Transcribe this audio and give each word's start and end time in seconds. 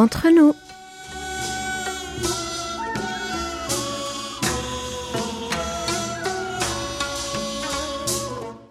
entre 0.00 0.30
nous. 0.30 0.54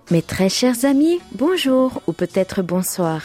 Mes 0.09 0.23
très 0.23 0.49
chers 0.49 0.85
amis, 0.85 1.19
bonjour 1.33 2.01
ou 2.07 2.13
peut-être 2.13 2.63
bonsoir. 2.63 3.21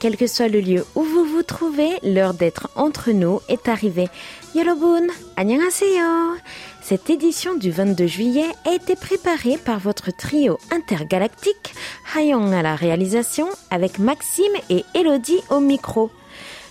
Quel 0.00 0.16
que 0.16 0.26
soit 0.26 0.48
le 0.48 0.60
lieu 0.60 0.84
où 0.96 1.04
vous 1.04 1.24
vous 1.24 1.44
trouvez, 1.44 1.90
l'heure 2.02 2.34
d'être 2.34 2.70
entre 2.74 3.12
nous 3.12 3.40
est 3.48 3.68
arrivée. 3.68 4.08
Yorobun, 4.56 5.06
annyeonghaseyo. 5.36 6.34
Cette 6.82 7.08
édition 7.08 7.54
du 7.54 7.70
22 7.70 8.08
juillet 8.08 8.50
a 8.66 8.74
été 8.74 8.96
préparée 8.96 9.58
par 9.58 9.78
votre 9.78 10.10
trio 10.10 10.58
intergalactique, 10.72 11.72
Hayong 12.16 12.52
à 12.52 12.62
la 12.62 12.74
réalisation, 12.74 13.46
avec 13.70 14.00
Maxime 14.00 14.52
et 14.70 14.84
Elodie 14.96 15.40
au 15.50 15.60
micro. 15.60 16.10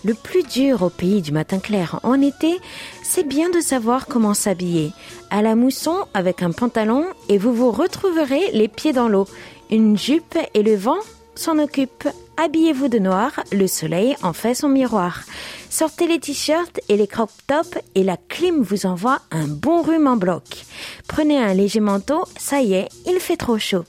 Le 0.05 0.13
plus 0.13 0.43
dur 0.43 0.81
au 0.81 0.89
pays 0.89 1.21
du 1.21 1.31
matin 1.31 1.59
clair 1.59 1.99
en 2.03 2.19
été, 2.19 2.59
c'est 3.03 3.25
bien 3.25 3.49
de 3.49 3.61
savoir 3.61 4.07
comment 4.07 4.33
s'habiller. 4.33 4.91
À 5.29 5.41
la 5.41 5.55
mousson 5.55 5.95
avec 6.13 6.43
un 6.43 6.51
pantalon 6.51 7.05
et 7.29 7.37
vous 7.37 7.53
vous 7.53 7.71
retrouverez 7.71 8.51
les 8.51 8.67
pieds 8.67 8.91
dans 8.91 9.07
l'eau. 9.07 9.27
Une 9.71 9.97
jupe 9.97 10.37
et 10.53 10.61
le 10.61 10.75
vent 10.75 10.99
s'en 11.35 11.57
occupent. 11.57 12.09
Habillez-vous 12.35 12.89
de 12.89 12.99
noir, 12.99 13.31
le 13.51 13.67
soleil 13.67 14.15
en 14.23 14.33
fait 14.33 14.55
son 14.55 14.67
miroir. 14.67 15.21
Sortez 15.69 16.07
les 16.07 16.19
t-shirts 16.19 16.81
et 16.89 16.97
les 16.97 17.07
crop 17.07 17.31
tops 17.47 17.79
et 17.95 18.03
la 18.03 18.17
clim 18.17 18.61
vous 18.61 18.85
envoie 18.85 19.21
un 19.31 19.47
bon 19.47 19.83
rhume 19.83 20.07
en 20.07 20.17
bloc. 20.17 20.65
Prenez 21.07 21.37
un 21.37 21.53
léger 21.53 21.79
manteau, 21.79 22.25
ça 22.37 22.61
y 22.61 22.73
est, 22.73 22.89
il 23.07 23.19
fait 23.19 23.37
trop 23.37 23.57
chaud. 23.57 23.85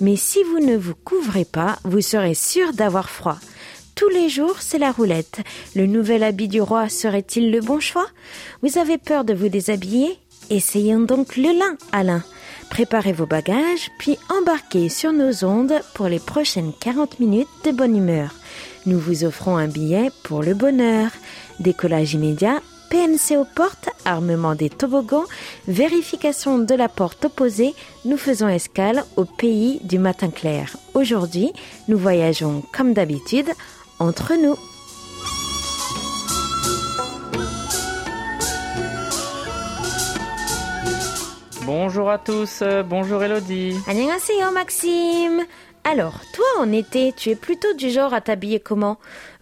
Mais 0.00 0.16
si 0.16 0.42
vous 0.42 0.58
ne 0.58 0.76
vous 0.76 0.94
couvrez 0.94 1.44
pas, 1.44 1.78
vous 1.84 2.00
serez 2.00 2.34
sûr 2.34 2.72
d'avoir 2.72 3.08
froid. 3.08 3.38
Tous 3.94 4.08
les 4.08 4.28
jours, 4.28 4.56
c'est 4.60 4.78
la 4.78 4.90
roulette. 4.90 5.40
Le 5.74 5.86
nouvel 5.86 6.22
habit 6.22 6.48
du 6.48 6.60
roi 6.60 6.88
serait-il 6.88 7.50
le 7.50 7.60
bon 7.60 7.80
choix? 7.80 8.06
Vous 8.62 8.78
avez 8.78 8.98
peur 8.98 9.24
de 9.24 9.34
vous 9.34 9.48
déshabiller? 9.48 10.18
Essayons 10.50 11.00
donc 11.00 11.36
le 11.36 11.56
lin, 11.58 11.76
Alain. 11.92 12.22
Préparez 12.70 13.12
vos 13.12 13.26
bagages, 13.26 13.90
puis 13.98 14.18
embarquez 14.30 14.88
sur 14.88 15.12
nos 15.12 15.44
ondes 15.44 15.80
pour 15.94 16.08
les 16.08 16.18
prochaines 16.18 16.72
40 16.80 17.20
minutes 17.20 17.48
de 17.64 17.70
bonne 17.70 17.96
humeur. 17.96 18.34
Nous 18.86 18.98
vous 18.98 19.24
offrons 19.24 19.56
un 19.56 19.68
billet 19.68 20.10
pour 20.22 20.42
le 20.42 20.54
bonheur. 20.54 21.10
Décollage 21.60 22.14
immédiat, 22.14 22.60
PNC 22.90 23.36
aux 23.38 23.46
portes, 23.46 23.88
armement 24.04 24.54
des 24.54 24.68
toboggans, 24.68 25.24
vérification 25.68 26.58
de 26.58 26.74
la 26.74 26.88
porte 26.88 27.24
opposée, 27.24 27.74
nous 28.04 28.16
faisons 28.18 28.48
escale 28.48 29.04
au 29.16 29.24
pays 29.24 29.80
du 29.84 29.98
matin 29.98 30.30
clair. 30.30 30.76
Aujourd'hui, 30.94 31.52
nous 31.88 31.96
voyageons 31.96 32.62
comme 32.72 32.92
d'habitude 32.92 33.48
entre 34.02 34.34
nous. 34.34 34.56
Bonjour 41.64 42.10
à 42.10 42.18
tous, 42.18 42.60
euh, 42.62 42.82
bonjour 42.82 43.22
Elodie. 43.22 43.76
Annyeonghaseyo 43.86 44.50
Maxime. 44.52 45.42
Alors, 45.84 46.20
toi 46.34 46.44
en 46.58 46.72
été, 46.72 47.12
tu 47.16 47.30
es 47.30 47.36
plutôt 47.36 47.72
du 47.74 47.90
genre 47.90 48.12
à 48.12 48.20
t'habiller 48.20 48.60
comment? 48.60 48.98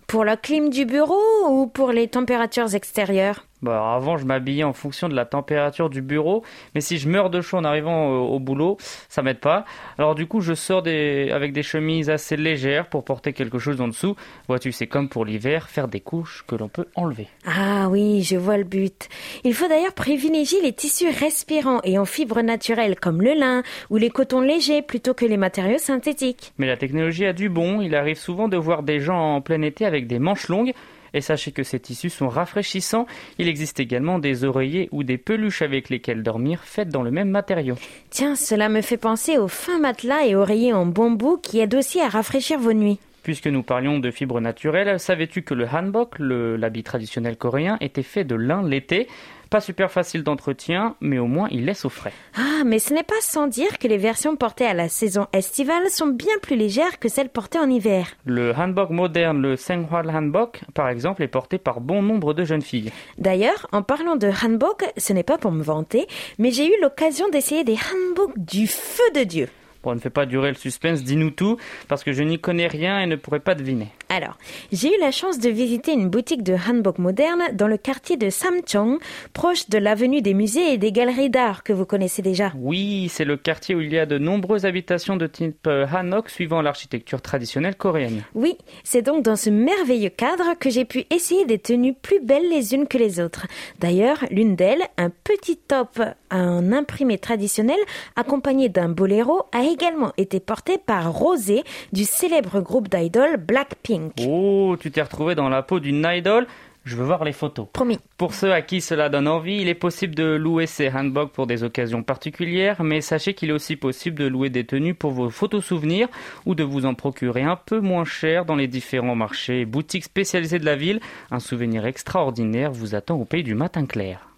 Pour 0.06 0.24
la 0.24 0.36
clim 0.36 0.68
du 0.68 0.84
bureau 0.84 1.48
ou 1.48 1.66
pour 1.66 1.92
les 1.92 2.08
températures 2.08 2.74
extérieures? 2.74 3.46
Bah, 3.62 3.94
avant, 3.94 4.16
je 4.16 4.24
m'habillais 4.24 4.64
en 4.64 4.72
fonction 4.72 5.08
de 5.08 5.14
la 5.14 5.24
température 5.24 5.90
du 5.90 6.02
bureau, 6.02 6.42
mais 6.74 6.80
si 6.80 6.98
je 6.98 7.08
meurs 7.08 7.30
de 7.30 7.40
chaud 7.40 7.58
en 7.58 7.64
arrivant 7.64 8.08
au, 8.10 8.38
boulot, 8.38 8.78
ça 9.08 9.22
m'aide 9.22 9.40
pas. 9.40 9.64
Alors 9.98 10.14
du 10.14 10.26
coup, 10.26 10.40
je 10.40 10.54
sors 10.54 10.82
des, 10.82 11.30
avec 11.30 11.52
des 11.52 11.62
chemises 11.62 12.08
assez 12.08 12.36
légères 12.36 12.86
pour 12.86 13.04
porter 13.04 13.32
quelque 13.32 13.58
chose 13.58 13.80
en 13.80 13.88
dessous. 13.88 14.16
Vois-tu, 14.48 14.72
c'est 14.72 14.86
comme 14.86 15.08
pour 15.08 15.24
l'hiver, 15.24 15.68
faire 15.68 15.88
des 15.88 16.00
couches 16.00 16.44
que 16.46 16.54
l'on 16.54 16.68
peut 16.68 16.86
enlever. 16.94 17.28
Ah 17.46 17.88
oui, 17.90 18.22
je 18.22 18.36
vois 18.36 18.56
le 18.56 18.64
but. 18.64 19.08
Il 19.44 19.54
faut 19.54 19.68
d'ailleurs 19.68 19.92
privilégier 19.92 20.60
les 20.62 20.72
tissus 20.72 21.10
respirants 21.10 21.80
et 21.84 21.98
en 21.98 22.04
fibres 22.04 22.42
naturelles 22.42 22.98
comme 22.98 23.20
le 23.20 23.34
lin 23.34 23.62
ou 23.90 23.96
les 23.96 24.10
cotons 24.10 24.40
légers 24.40 24.82
plutôt 24.82 25.12
que 25.12 25.26
les 25.26 25.36
matériaux 25.36 25.78
synthétiques. 25.78 26.52
Mais 26.58 26.66
la 26.66 26.76
technologie 26.76 27.26
a 27.26 27.32
du 27.32 27.48
bon. 27.48 27.82
Il 27.82 27.94
arrive 27.94 28.18
souvent 28.18 28.48
de 28.48 28.56
voir 28.56 28.82
des 28.82 29.00
gens 29.00 29.36
en 29.36 29.40
plein 29.40 29.62
été 29.62 29.84
avec 29.84 30.06
des 30.06 30.18
manches 30.18 30.48
longues 30.48 30.72
et 31.14 31.20
sachez 31.20 31.52
que 31.52 31.62
ces 31.62 31.80
tissus 31.80 32.10
sont 32.10 32.28
rafraîchissants. 32.28 33.06
Il 33.38 33.48
existe 33.48 33.80
également 33.80 34.18
des 34.18 34.44
oreillers 34.44 34.88
ou 34.92 35.02
des 35.02 35.18
peluches 35.18 35.62
avec 35.62 35.88
lesquelles 35.88 36.22
dormir 36.22 36.60
faites 36.64 36.88
dans 36.88 37.02
le 37.02 37.10
même 37.10 37.30
matériau. 37.30 37.76
Tiens, 38.10 38.36
cela 38.36 38.68
me 38.68 38.80
fait 38.80 38.96
penser 38.96 39.38
aux 39.38 39.48
fins 39.48 39.78
matelas 39.78 40.26
et 40.26 40.34
oreillers 40.34 40.72
en 40.72 40.86
bambou 40.86 41.38
qui 41.42 41.60
aident 41.60 41.74
aussi 41.74 42.00
à 42.00 42.08
rafraîchir 42.08 42.58
vos 42.58 42.72
nuits. 42.72 42.98
Puisque 43.22 43.48
nous 43.48 43.62
parlions 43.62 43.98
de 43.98 44.10
fibres 44.10 44.40
naturelles, 44.40 44.98
savais-tu 44.98 45.42
que 45.42 45.52
le 45.52 45.66
hanbok, 45.66 46.14
l'habit 46.18 46.82
traditionnel 46.82 47.36
coréen, 47.36 47.76
était 47.80 48.02
fait 48.02 48.24
de 48.24 48.34
lin 48.34 48.66
l'été? 48.66 49.08
Pas 49.50 49.60
super 49.60 49.90
facile 49.90 50.22
d'entretien, 50.22 50.94
mais 51.00 51.18
au 51.18 51.26
moins 51.26 51.48
il 51.50 51.64
laisse 51.64 51.84
au 51.84 51.88
frais. 51.88 52.12
Ah, 52.36 52.62
mais 52.64 52.78
ce 52.78 52.94
n'est 52.94 53.02
pas 53.02 53.20
sans 53.20 53.48
dire 53.48 53.78
que 53.78 53.88
les 53.88 53.98
versions 53.98 54.36
portées 54.36 54.64
à 54.64 54.74
la 54.74 54.88
saison 54.88 55.26
estivale 55.32 55.90
sont 55.90 56.06
bien 56.06 56.34
plus 56.40 56.56
légères 56.56 56.98
que 57.00 57.08
celles 57.08 57.28
portées 57.28 57.58
en 57.58 57.68
hiver. 57.68 58.06
Le 58.24 58.54
hanbok 58.54 58.90
moderne, 58.90 59.42
le 59.42 59.56
Senghwal 59.56 60.08
hanbok, 60.08 60.60
par 60.72 60.88
exemple, 60.88 61.22
est 61.22 61.28
porté 61.28 61.58
par 61.58 61.80
bon 61.80 62.02
nombre 62.02 62.32
de 62.32 62.44
jeunes 62.44 62.62
filles. 62.62 62.92
D'ailleurs, 63.18 63.66
en 63.72 63.82
parlant 63.82 64.16
de 64.16 64.28
hanbok, 64.28 64.84
ce 64.96 65.12
n'est 65.12 65.24
pas 65.24 65.36
pour 65.36 65.50
me 65.52 65.62
vanter, 65.62 66.06
mais 66.38 66.52
j'ai 66.52 66.66
eu 66.66 66.80
l'occasion 66.80 67.28
d'essayer 67.28 67.64
des 67.64 67.76
hanboks 67.76 68.38
du 68.38 68.68
feu 68.68 69.02
de 69.14 69.24
Dieu. 69.24 69.48
Bon, 69.82 69.94
ne 69.94 70.00
fait 70.00 70.10
pas 70.10 70.26
durer 70.26 70.50
le 70.50 70.56
suspense, 70.56 71.02
dis-nous 71.02 71.30
tout, 71.30 71.56
parce 71.88 72.04
que 72.04 72.12
je 72.12 72.22
n'y 72.22 72.38
connais 72.38 72.66
rien 72.66 73.00
et 73.00 73.06
ne 73.06 73.16
pourrais 73.16 73.40
pas 73.40 73.54
deviner. 73.54 73.88
Alors, 74.12 74.36
j'ai 74.72 74.88
eu 74.88 74.98
la 75.00 75.12
chance 75.12 75.38
de 75.38 75.48
visiter 75.48 75.92
une 75.92 76.10
boutique 76.10 76.42
de 76.42 76.54
hanbok 76.54 76.98
moderne 76.98 77.42
dans 77.52 77.68
le 77.68 77.76
quartier 77.76 78.16
de 78.16 78.28
Samcheong, 78.28 78.98
proche 79.32 79.68
de 79.68 79.78
l'avenue 79.78 80.20
des 80.20 80.34
musées 80.34 80.72
et 80.72 80.78
des 80.78 80.90
galeries 80.90 81.30
d'art 81.30 81.62
que 81.62 81.72
vous 81.72 81.86
connaissez 81.86 82.20
déjà. 82.20 82.52
Oui, 82.58 83.08
c'est 83.08 83.24
le 83.24 83.36
quartier 83.36 83.76
où 83.76 83.80
il 83.80 83.92
y 83.92 83.98
a 84.00 84.06
de 84.06 84.18
nombreuses 84.18 84.66
habitations 84.66 85.16
de 85.16 85.28
type 85.28 85.64
euh, 85.68 85.86
hanok 85.86 86.28
suivant 86.28 86.60
l'architecture 86.60 87.22
traditionnelle 87.22 87.76
coréenne. 87.76 88.24
Oui, 88.34 88.58
c'est 88.82 89.02
donc 89.02 89.22
dans 89.22 89.36
ce 89.36 89.48
merveilleux 89.48 90.10
cadre 90.10 90.58
que 90.58 90.70
j'ai 90.70 90.84
pu 90.84 91.04
essayer 91.10 91.44
des 91.44 91.60
tenues 91.60 91.94
plus 91.94 92.18
belles 92.18 92.50
les 92.50 92.74
unes 92.74 92.88
que 92.88 92.98
les 92.98 93.20
autres. 93.20 93.46
D'ailleurs, 93.78 94.24
l'une 94.32 94.56
d'elles, 94.56 94.82
un 94.96 95.10
petit 95.10 95.56
top 95.56 96.00
un 96.30 96.72
imprimé 96.72 97.18
traditionnel 97.18 97.78
accompagné 98.16 98.68
d'un 98.68 98.88
boléro 98.88 99.42
a 99.52 99.64
également 99.64 100.12
été 100.16 100.40
porté 100.40 100.78
par 100.78 101.12
Rosé 101.12 101.64
du 101.92 102.04
célèbre 102.04 102.60
groupe 102.60 102.88
d'idoles 102.88 103.36
Blackpink. 103.36 103.99
Oh, 104.26 104.76
tu 104.80 104.90
t'es 104.90 105.02
retrouvé 105.02 105.34
dans 105.34 105.48
la 105.48 105.62
peau 105.62 105.80
d'une 105.80 106.06
idol 106.06 106.46
je 106.84 106.96
veux 106.96 107.04
voir 107.04 107.24
les 107.24 107.32
photos. 107.32 107.66
Promis. 107.72 107.98
Pour 108.16 108.32
ceux 108.32 108.52
à 108.52 108.62
qui 108.62 108.80
cela 108.80 109.10
donne 109.10 109.28
envie, 109.28 109.60
il 109.60 109.68
est 109.68 109.74
possible 109.74 110.14
de 110.14 110.24
louer 110.24 110.66
ces 110.66 110.88
handbags 110.88 111.28
pour 111.28 111.46
des 111.46 111.62
occasions 111.62 112.02
particulières, 112.02 112.82
mais 112.82 113.02
sachez 113.02 113.34
qu'il 113.34 113.50
est 113.50 113.52
aussi 113.52 113.76
possible 113.76 114.18
de 114.18 114.26
louer 114.26 114.48
des 114.48 114.64
tenues 114.64 114.94
pour 114.94 115.10
vos 115.10 115.28
photos 115.28 115.64
souvenirs 115.64 116.08
ou 116.46 116.54
de 116.54 116.64
vous 116.64 116.86
en 116.86 116.94
procurer 116.94 117.42
un 117.42 117.56
peu 117.56 117.80
moins 117.80 118.04
cher 118.04 118.46
dans 118.46 118.56
les 118.56 118.66
différents 118.66 119.14
marchés 119.14 119.60
et 119.60 119.66
boutiques 119.66 120.04
spécialisées 120.04 120.58
de 120.58 120.64
la 120.64 120.76
ville. 120.76 121.00
Un 121.30 121.38
souvenir 121.38 121.84
extraordinaire 121.84 122.72
vous 122.72 122.94
attend 122.94 123.16
au 123.16 123.26
pays 123.26 123.42
du 123.42 123.54
matin 123.54 123.84
clair. 123.84 124.29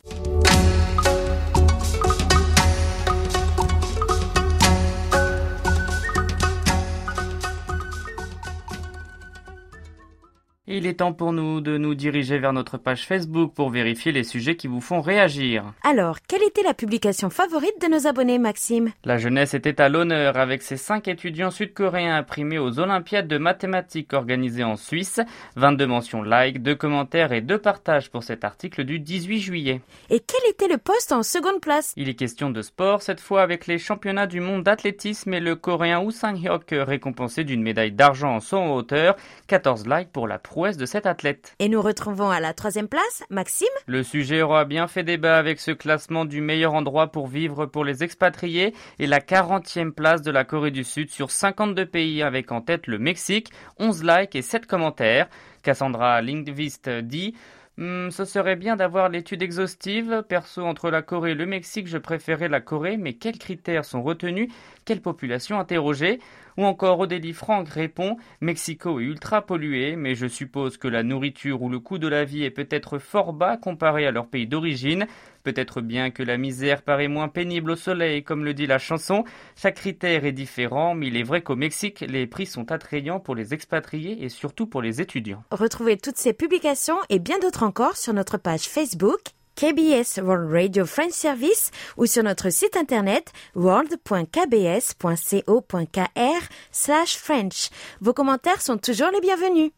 Il 10.74 10.86
est 10.86 11.00
temps 11.00 11.12
pour 11.12 11.34
nous 11.34 11.60
de 11.60 11.76
nous 11.76 11.94
diriger 11.94 12.38
vers 12.38 12.54
notre 12.54 12.78
page 12.78 13.06
Facebook 13.06 13.52
pour 13.52 13.68
vérifier 13.68 14.10
les 14.10 14.24
sujets 14.24 14.56
qui 14.56 14.68
vous 14.68 14.80
font 14.80 15.02
réagir. 15.02 15.74
Alors, 15.84 16.16
quelle 16.26 16.42
était 16.42 16.62
la 16.62 16.72
publication 16.72 17.28
favorite 17.28 17.78
de 17.82 17.88
nos 17.88 18.06
abonnés, 18.06 18.38
Maxime? 18.38 18.90
La 19.04 19.18
jeunesse 19.18 19.52
était 19.52 19.82
à 19.82 19.90
l'honneur 19.90 20.38
avec 20.38 20.62
ses 20.62 20.78
cinq 20.78 21.08
étudiants 21.08 21.50
sud-coréens 21.50 22.16
imprimés 22.16 22.58
aux 22.58 22.78
Olympiades 22.78 23.28
de 23.28 23.36
mathématiques 23.36 24.14
organisées 24.14 24.64
en 24.64 24.76
Suisse. 24.76 25.20
22 25.56 25.86
mentions 25.86 26.22
like, 26.22 26.62
2 26.62 26.74
commentaires 26.74 27.32
et 27.32 27.42
2 27.42 27.58
partages 27.58 28.10
pour 28.10 28.22
cet 28.22 28.42
article 28.42 28.84
du 28.84 28.98
18 28.98 29.40
juillet. 29.40 29.82
Et 30.08 30.20
quel 30.20 30.50
était 30.50 30.68
le 30.68 30.78
poste 30.78 31.12
en 31.12 31.22
seconde 31.22 31.60
place? 31.60 31.92
Il 31.98 32.08
est 32.08 32.14
question 32.14 32.48
de 32.48 32.62
sport, 32.62 33.02
cette 33.02 33.20
fois 33.20 33.42
avec 33.42 33.66
les 33.66 33.76
championnats 33.76 34.26
du 34.26 34.40
monde 34.40 34.62
d'athlétisme 34.62 35.34
et 35.34 35.40
le 35.40 35.54
coréen 35.54 36.00
Woo 36.00 36.12
Sang-hyuk 36.12 36.70
récompensé 36.70 37.44
d'une 37.44 37.62
médaille 37.62 37.92
d'argent 37.92 38.36
en 38.36 38.40
son 38.40 38.70
hauteur. 38.70 39.16
14 39.48 39.86
likes 39.86 40.10
pour 40.10 40.26
la 40.26 40.38
pro 40.38 40.61
de 40.70 40.86
cet 40.86 41.06
athlète. 41.06 41.54
Et 41.58 41.68
nous 41.68 41.82
retrouvons 41.82 42.30
à 42.30 42.40
la 42.40 42.54
troisième 42.54 42.88
place, 42.88 43.24
Maxime. 43.30 43.66
Le 43.86 44.02
sujet 44.02 44.42
aura 44.42 44.64
bien 44.64 44.86
fait 44.86 45.02
débat 45.02 45.36
avec 45.36 45.60
ce 45.60 45.72
classement 45.72 46.24
du 46.24 46.40
meilleur 46.40 46.74
endroit 46.74 47.08
pour 47.08 47.26
vivre 47.26 47.66
pour 47.66 47.84
les 47.84 48.04
expatriés 48.04 48.74
et 48.98 49.06
la 49.06 49.20
40e 49.20 49.90
place 49.90 50.22
de 50.22 50.30
la 50.30 50.44
Corée 50.44 50.70
du 50.70 50.84
Sud 50.84 51.10
sur 51.10 51.30
52 51.30 51.86
pays 51.86 52.22
avec 52.22 52.52
en 52.52 52.60
tête 52.60 52.86
le 52.86 52.98
Mexique, 52.98 53.50
11 53.78 54.04
likes 54.04 54.36
et 54.36 54.42
7 54.42 54.66
commentaires. 54.66 55.28
Cassandra 55.62 56.22
Lindvist 56.22 56.88
dit 56.88 57.34
hmm, 57.78 58.10
ce 58.10 58.24
serait 58.24 58.56
bien 58.56 58.76
d'avoir 58.76 59.08
l'étude 59.08 59.42
exhaustive. 59.42 60.22
Perso, 60.28 60.62
entre 60.62 60.90
la 60.90 61.02
Corée 61.02 61.32
et 61.32 61.34
le 61.34 61.46
Mexique, 61.46 61.88
je 61.88 61.98
préférais 61.98 62.48
la 62.48 62.60
Corée, 62.60 62.96
mais 62.96 63.14
quels 63.14 63.38
critères 63.38 63.84
sont 63.84 64.02
retenus? 64.02 64.48
Quelle 64.84 65.00
population 65.00 65.58
interrogée 65.58 66.20
Ou 66.56 66.64
encore 66.64 67.00
Odélie 67.00 67.32
Franck 67.32 67.68
répond 67.68 68.16
Mexico 68.40 69.00
est 69.00 69.04
ultra 69.04 69.42
pollué, 69.42 69.96
mais 69.96 70.14
je 70.14 70.26
suppose 70.26 70.76
que 70.76 70.88
la 70.88 71.02
nourriture 71.02 71.62
ou 71.62 71.68
le 71.68 71.78
coût 71.78 71.98
de 71.98 72.08
la 72.08 72.24
vie 72.24 72.44
est 72.44 72.50
peut-être 72.50 72.98
fort 72.98 73.32
bas 73.32 73.56
comparé 73.56 74.06
à 74.06 74.10
leur 74.10 74.26
pays 74.26 74.46
d'origine. 74.46 75.06
Peut-être 75.42 75.80
bien 75.80 76.10
que 76.10 76.22
la 76.22 76.36
misère 76.36 76.82
paraît 76.82 77.08
moins 77.08 77.28
pénible 77.28 77.72
au 77.72 77.76
soleil, 77.76 78.22
comme 78.22 78.44
le 78.44 78.54
dit 78.54 78.66
la 78.66 78.78
chanson. 78.78 79.24
Chaque 79.56 79.76
critère 79.76 80.24
est 80.24 80.32
différent, 80.32 80.94
mais 80.94 81.08
il 81.08 81.16
est 81.16 81.24
vrai 81.24 81.42
qu'au 81.42 81.56
Mexique, 81.56 82.04
les 82.08 82.26
prix 82.26 82.46
sont 82.46 82.70
attrayants 82.70 83.18
pour 83.18 83.34
les 83.34 83.52
expatriés 83.54 84.22
et 84.24 84.28
surtout 84.28 84.66
pour 84.66 84.82
les 84.82 85.00
étudiants. 85.00 85.42
Retrouvez 85.50 85.96
toutes 85.96 86.16
ces 86.16 86.32
publications 86.32 86.98
et 87.08 87.18
bien 87.18 87.38
d'autres 87.40 87.64
encore 87.64 87.96
sur 87.96 88.12
notre 88.12 88.38
page 88.38 88.68
Facebook 88.68 89.20
KBS 89.54 90.20
World 90.22 90.52
Radio 90.52 90.86
French 90.86 91.12
Service 91.12 91.70
ou 91.96 92.06
sur 92.06 92.22
notre 92.22 92.50
site 92.50 92.76
internet 92.76 93.32
world.kbs.co.kr 93.54 96.48
slash 96.70 97.16
French. 97.16 97.70
Vos 98.00 98.12
commentaires 98.12 98.62
sont 98.62 98.78
toujours 98.78 99.10
les 99.12 99.20
bienvenus. 99.20 99.72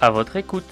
À 0.00 0.10
votre 0.10 0.36
écoute. 0.36 0.64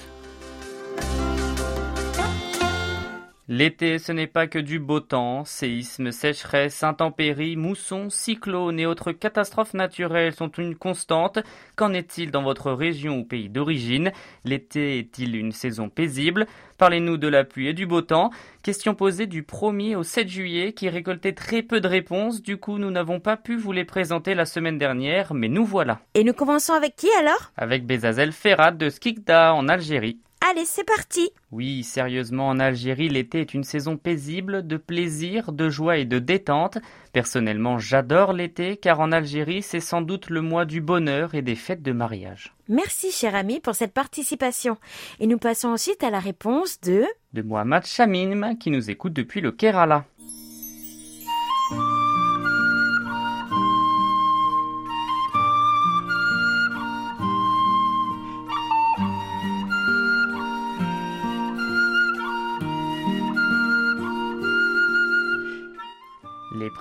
L'été, 3.55 3.99
ce 3.99 4.13
n'est 4.13 4.27
pas 4.27 4.47
que 4.47 4.59
du 4.59 4.79
beau 4.79 5.01
temps. 5.01 5.45
Séismes, 5.45 6.11
sécheresse, 6.11 6.83
intempéries, 6.83 7.57
moussons, 7.57 8.09
cyclones 8.09 8.81
et 8.81 8.87
autres 8.87 9.13
catastrophes 9.13 9.75
naturelles 9.75 10.33
sont 10.33 10.51
une 10.53 10.75
constante. 10.75 11.39
Qu'en 11.77 11.93
est-il 11.93 12.31
dans 12.31 12.43
votre 12.43 12.73
région 12.73 13.19
ou 13.19 13.25
pays 13.25 13.51
d'origine? 13.51 14.11
L'été 14.47 15.01
est-il 15.01 15.37
une 15.37 15.53
saison 15.53 15.91
paisible? 15.91 16.47
Parlez-nous 16.79 17.19
de 17.19 17.29
la 17.29 17.45
pluie 17.45 17.69
et 17.69 17.75
du 17.75 17.85
beau 17.85 18.01
temps. 18.01 18.31
Question 18.63 18.95
posée 18.95 19.27
du 19.27 19.43
1er 19.43 19.97
au 19.97 20.03
7 20.03 20.31
juillet 20.31 20.73
qui 20.73 20.89
récoltait 20.89 21.35
très 21.35 21.61
peu 21.61 21.83
de 21.83 21.89
réponses. 21.89 22.41
Du 22.41 22.57
coup, 22.57 22.79
nous 22.79 22.91
n'avons 22.91 23.21
pas 23.21 23.37
pu 23.37 23.59
vous 23.59 23.73
les 23.73 23.85
présenter 23.85 24.35
la 24.35 24.47
semaine 24.47 24.79
dernière, 24.79 25.35
mais 25.35 25.49
nous 25.49 25.67
voilà. 25.67 26.01
Et 26.15 26.25
nous 26.25 26.33
commençons 26.33 26.73
avec 26.73 26.97
qui 26.97 27.11
alors? 27.21 27.53
Avec 27.59 27.85
Bezazel 27.85 28.33
Ferrat 28.33 28.73
de 28.73 28.89
Skikda 28.89 29.53
en 29.53 29.69
Algérie. 29.69 30.21
Allez, 30.53 30.67
c'est 30.67 30.85
parti 30.85 31.31
Oui, 31.51 31.83
sérieusement, 31.83 32.49
en 32.49 32.61
Algérie, 32.61 33.09
l'été 33.09 33.41
est 33.41 33.55
une 33.55 33.65
saison 33.65 33.97
paisible, 33.97 34.67
de 34.67 34.77
plaisir, 34.77 35.51
de 35.51 35.71
joie 35.71 35.97
et 35.97 36.05
de 36.05 36.19
détente. 36.19 36.77
Personnellement, 37.15 37.79
j'adore 37.79 38.35
l'été, 38.35 38.77
car 38.77 39.01
en 39.01 39.13
Algérie, 39.13 39.63
c'est 39.63 39.81
sans 39.81 40.03
doute 40.03 40.29
le 40.29 40.43
mois 40.43 40.67
du 40.67 40.83
bonheur 40.83 41.35
et 41.35 41.41
des 41.41 41.55
fêtes 41.55 41.83
de 41.83 41.93
mariage. 41.93 42.55
Merci, 42.69 43.13
cher 43.13 43.35
ami, 43.35 43.61
pour 43.61 43.75
cette 43.75 43.95
participation. 43.95 44.77
Et 45.21 45.27
nous 45.27 45.39
passons 45.39 45.69
ensuite 45.69 46.05
à 46.05 46.11
la 46.11 46.21
réponse 46.21 46.81
de... 46.83 47.07
De 47.33 47.41
Mohamed 47.41 47.87
Chamim, 47.87 48.55
qui 48.57 48.71
nous 48.71 48.91
écoute 48.91 49.15
depuis 49.15 49.41
le 49.41 49.53
Kerala. 49.53 50.05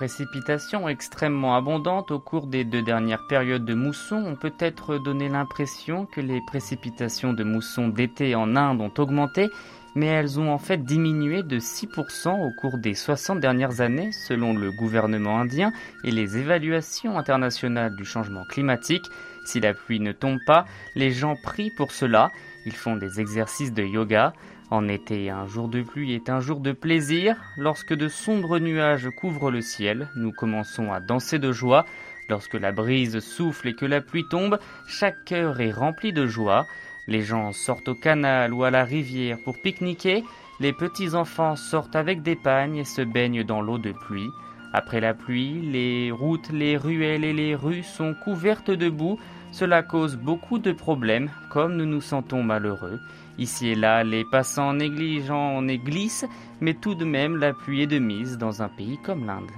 Précipitations 0.01 0.89
extrêmement 0.89 1.55
abondantes 1.55 2.09
au 2.09 2.17
cours 2.17 2.47
des 2.47 2.63
deux 2.63 2.81
dernières 2.81 3.27
périodes 3.27 3.65
de 3.65 3.75
mousson 3.75 4.15
ont 4.15 4.35
peut-être 4.35 4.97
donné 4.97 5.29
l'impression 5.29 6.07
que 6.07 6.19
les 6.19 6.41
précipitations 6.41 7.33
de 7.33 7.43
mousson 7.43 7.87
d'été 7.87 8.33
en 8.33 8.55
Inde 8.55 8.81
ont 8.81 8.91
augmenté, 8.97 9.51
mais 9.93 10.07
elles 10.07 10.39
ont 10.39 10.51
en 10.51 10.57
fait 10.57 10.83
diminué 10.83 11.43
de 11.43 11.59
6% 11.59 12.29
au 12.29 12.49
cours 12.59 12.79
des 12.79 12.95
60 12.95 13.39
dernières 13.39 13.79
années 13.79 14.11
selon 14.11 14.57
le 14.57 14.71
gouvernement 14.71 15.39
indien 15.39 15.71
et 16.03 16.09
les 16.09 16.35
évaluations 16.35 17.19
internationales 17.19 17.95
du 17.95 18.03
changement 18.03 18.45
climatique. 18.45 19.05
Si 19.45 19.59
la 19.59 19.75
pluie 19.75 19.99
ne 19.99 20.13
tombe 20.13 20.39
pas, 20.47 20.65
les 20.95 21.11
gens 21.11 21.35
prient 21.43 21.73
pour 21.77 21.91
cela, 21.91 22.31
ils 22.65 22.75
font 22.75 22.95
des 22.95 23.19
exercices 23.19 23.71
de 23.71 23.83
yoga, 23.83 24.33
en 24.71 24.87
été, 24.87 25.29
un 25.29 25.47
jour 25.47 25.67
de 25.67 25.81
pluie 25.81 26.13
est 26.13 26.29
un 26.29 26.39
jour 26.39 26.61
de 26.61 26.71
plaisir. 26.71 27.35
Lorsque 27.57 27.93
de 27.93 28.07
sombres 28.07 28.57
nuages 28.57 29.09
couvrent 29.09 29.51
le 29.51 29.59
ciel, 29.59 30.07
nous 30.15 30.31
commençons 30.31 30.93
à 30.93 31.01
danser 31.01 31.39
de 31.39 31.51
joie. 31.51 31.85
Lorsque 32.29 32.53
la 32.53 32.71
brise 32.71 33.19
souffle 33.19 33.67
et 33.67 33.75
que 33.75 33.85
la 33.85 33.99
pluie 33.99 34.23
tombe, 34.29 34.59
chaque 34.87 35.25
cœur 35.25 35.59
est 35.59 35.73
rempli 35.73 36.13
de 36.13 36.25
joie. 36.25 36.65
Les 37.07 37.21
gens 37.21 37.51
sortent 37.51 37.89
au 37.89 37.95
canal 37.95 38.53
ou 38.53 38.63
à 38.63 38.71
la 38.71 38.85
rivière 38.85 39.37
pour 39.43 39.61
pique-niquer. 39.61 40.23
Les 40.61 40.71
petits 40.71 41.15
enfants 41.15 41.57
sortent 41.57 41.97
avec 41.97 42.21
des 42.21 42.37
pagnes 42.37 42.77
et 42.77 42.85
se 42.85 43.01
baignent 43.01 43.43
dans 43.43 43.61
l'eau 43.61 43.77
de 43.77 43.91
pluie. 43.91 44.29
Après 44.71 45.01
la 45.01 45.13
pluie, 45.13 45.59
les 45.69 46.11
routes, 46.11 46.49
les 46.49 46.77
ruelles 46.77 47.25
et 47.25 47.33
les 47.33 47.55
rues 47.55 47.83
sont 47.83 48.13
couvertes 48.23 48.71
de 48.71 48.89
boue. 48.89 49.19
Cela 49.51 49.83
cause 49.83 50.15
beaucoup 50.15 50.59
de 50.59 50.71
problèmes, 50.71 51.29
comme 51.49 51.75
nous 51.75 51.85
nous 51.85 51.99
sentons 51.99 52.41
malheureux. 52.41 53.01
Ici 53.41 53.69
et 53.69 53.75
là, 53.75 54.03
les 54.03 54.23
passants 54.23 54.71
négligents 54.71 55.57
en 55.57 55.65
glissent, 55.65 56.27
mais 56.59 56.75
tout 56.75 56.93
de 56.93 57.05
même 57.05 57.37
la 57.37 57.53
pluie 57.53 57.81
est 57.81 57.87
de 57.87 57.97
mise 57.97 58.37
dans 58.37 58.61
un 58.61 58.69
pays 58.69 58.99
comme 59.03 59.25
l'Inde. 59.25 59.49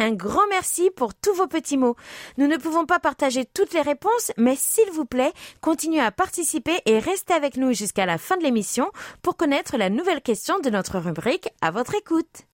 Un 0.00 0.10
grand 0.10 0.48
merci 0.50 0.90
pour 0.90 1.14
tous 1.14 1.32
vos 1.32 1.46
petits 1.46 1.76
mots. 1.76 1.94
Nous 2.38 2.48
ne 2.48 2.56
pouvons 2.56 2.86
pas 2.86 2.98
partager 2.98 3.44
toutes 3.44 3.72
les 3.72 3.82
réponses, 3.82 4.32
mais 4.36 4.56
s'il 4.56 4.90
vous 4.90 5.04
plaît, 5.04 5.32
continuez 5.60 6.00
à 6.00 6.10
participer 6.10 6.80
et 6.86 6.98
restez 6.98 7.34
avec 7.34 7.56
nous 7.56 7.72
jusqu'à 7.72 8.04
la 8.04 8.18
fin 8.18 8.36
de 8.36 8.42
l'émission 8.42 8.90
pour 9.22 9.36
connaître 9.36 9.76
la 9.76 9.90
nouvelle 9.90 10.22
question 10.22 10.58
de 10.58 10.70
notre 10.70 10.98
rubrique 10.98 11.50
à 11.60 11.70
votre 11.70 11.94
écoute. 11.94 12.48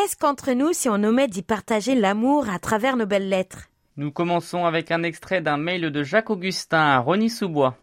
Qu'est-ce 0.00 0.16
qu'entre 0.16 0.52
nous 0.52 0.72
si 0.72 0.88
on 0.88 1.02
omet 1.02 1.26
d'y 1.26 1.42
partager 1.42 1.96
l'amour 1.96 2.48
à 2.48 2.60
travers 2.60 2.96
nos 2.96 3.04
belles 3.04 3.28
lettres? 3.28 3.68
Nous 3.96 4.12
commençons 4.12 4.64
avec 4.64 4.92
un 4.92 5.02
extrait 5.02 5.40
d'un 5.40 5.56
mail 5.56 5.90
de 5.90 6.02
Jacques 6.04 6.30
Augustin 6.30 6.78
à 6.78 6.98
Rony 7.00 7.28
Sous-Bois. 7.28 7.76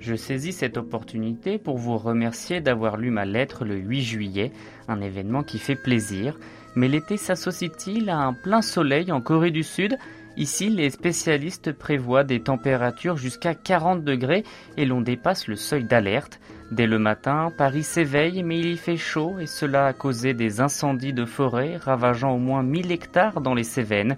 Je 0.00 0.14
saisis 0.16 0.52
cette 0.52 0.76
opportunité 0.76 1.56
pour 1.56 1.78
vous 1.78 1.96
remercier 1.96 2.60
d'avoir 2.60 2.98
lu 2.98 3.10
ma 3.10 3.24
lettre 3.24 3.64
le 3.64 3.76
8 3.76 4.02
juillet, 4.02 4.52
un 4.86 5.00
événement 5.00 5.44
qui 5.44 5.58
fait 5.58 5.76
plaisir. 5.76 6.38
Mais 6.76 6.88
l'été 6.88 7.16
s'associe-t-il 7.16 8.10
à 8.10 8.18
un 8.18 8.34
plein 8.34 8.60
soleil 8.60 9.10
en 9.10 9.22
Corée 9.22 9.50
du 9.50 9.62
Sud? 9.62 9.96
Ici, 10.40 10.70
les 10.70 10.88
spécialistes 10.88 11.70
prévoient 11.70 12.24
des 12.24 12.40
températures 12.40 13.18
jusqu'à 13.18 13.54
40 13.54 14.04
degrés 14.04 14.42
et 14.78 14.86
l'on 14.86 15.02
dépasse 15.02 15.46
le 15.48 15.54
seuil 15.54 15.84
d'alerte. 15.84 16.40
Dès 16.70 16.86
le 16.86 16.98
matin, 16.98 17.52
Paris 17.58 17.82
s'éveille, 17.82 18.42
mais 18.42 18.58
il 18.58 18.68
y 18.68 18.76
fait 18.78 18.96
chaud 18.96 19.38
et 19.38 19.44
cela 19.44 19.84
a 19.84 19.92
causé 19.92 20.32
des 20.32 20.62
incendies 20.62 21.12
de 21.12 21.26
forêt 21.26 21.76
ravageant 21.76 22.32
au 22.32 22.38
moins 22.38 22.62
1000 22.62 22.90
hectares 22.90 23.42
dans 23.42 23.52
les 23.52 23.64
Cévennes. 23.64 24.16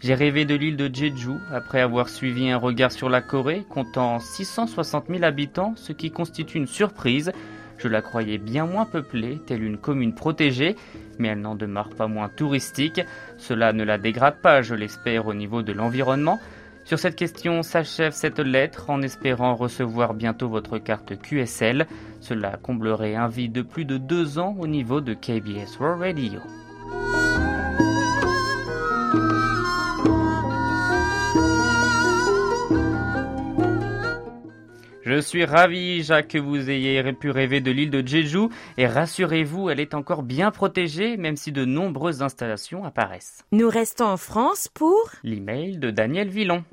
J'ai 0.00 0.14
rêvé 0.14 0.44
de 0.44 0.54
l'île 0.54 0.76
de 0.76 0.88
Jeju 0.94 1.38
après 1.50 1.80
avoir 1.80 2.08
suivi 2.08 2.48
un 2.50 2.58
regard 2.58 2.92
sur 2.92 3.08
la 3.08 3.20
Corée 3.20 3.64
comptant 3.68 4.20
660 4.20 5.06
000 5.08 5.24
habitants, 5.24 5.74
ce 5.74 5.92
qui 5.92 6.12
constitue 6.12 6.58
une 6.58 6.68
surprise. 6.68 7.32
Je 7.78 7.88
la 7.88 8.02
croyais 8.02 8.38
bien 8.38 8.66
moins 8.66 8.86
peuplée, 8.86 9.40
telle 9.46 9.62
une 9.62 9.78
commune 9.78 10.14
protégée, 10.14 10.76
mais 11.18 11.28
elle 11.28 11.40
n'en 11.40 11.54
demeure 11.54 11.90
pas 11.90 12.06
moins 12.06 12.28
touristique. 12.28 13.00
Cela 13.38 13.72
ne 13.72 13.84
la 13.84 13.98
dégrade 13.98 14.40
pas, 14.42 14.62
je 14.62 14.74
l'espère, 14.74 15.26
au 15.26 15.34
niveau 15.34 15.62
de 15.62 15.72
l'environnement. 15.72 16.38
Sur 16.84 16.98
cette 16.98 17.16
question 17.16 17.62
s'achève 17.62 18.12
cette 18.12 18.40
lettre 18.40 18.90
en 18.90 19.00
espérant 19.00 19.54
recevoir 19.54 20.12
bientôt 20.12 20.48
votre 20.48 20.78
carte 20.78 21.18
QSL. 21.18 21.86
Cela 22.20 22.58
comblerait 22.62 23.14
un 23.14 23.28
vide 23.28 23.52
de 23.52 23.62
plus 23.62 23.86
de 23.86 23.96
deux 23.96 24.38
ans 24.38 24.54
au 24.58 24.66
niveau 24.66 25.00
de 25.00 25.14
KBS 25.14 25.78
World 25.80 26.02
Radio. 26.02 26.40
Je 35.06 35.20
suis 35.20 35.44
ravi, 35.44 36.02
Jacques, 36.02 36.28
que 36.28 36.38
vous 36.38 36.70
ayez 36.70 37.02
pu 37.12 37.30
rêver 37.30 37.60
de 37.60 37.70
l'île 37.70 37.90
de 37.90 38.06
Jeju 38.06 38.48
et 38.78 38.86
rassurez-vous, 38.86 39.68
elle 39.68 39.78
est 39.78 39.92
encore 39.92 40.22
bien 40.22 40.50
protégée, 40.50 41.18
même 41.18 41.36
si 41.36 41.52
de 41.52 41.66
nombreuses 41.66 42.22
installations 42.22 42.84
apparaissent. 42.84 43.44
Nous 43.52 43.68
restons 43.68 44.06
en 44.06 44.16
France 44.16 44.68
pour 44.72 45.10
l'email 45.22 45.76
de 45.76 45.90
Daniel 45.90 46.28
Villon. 46.30 46.64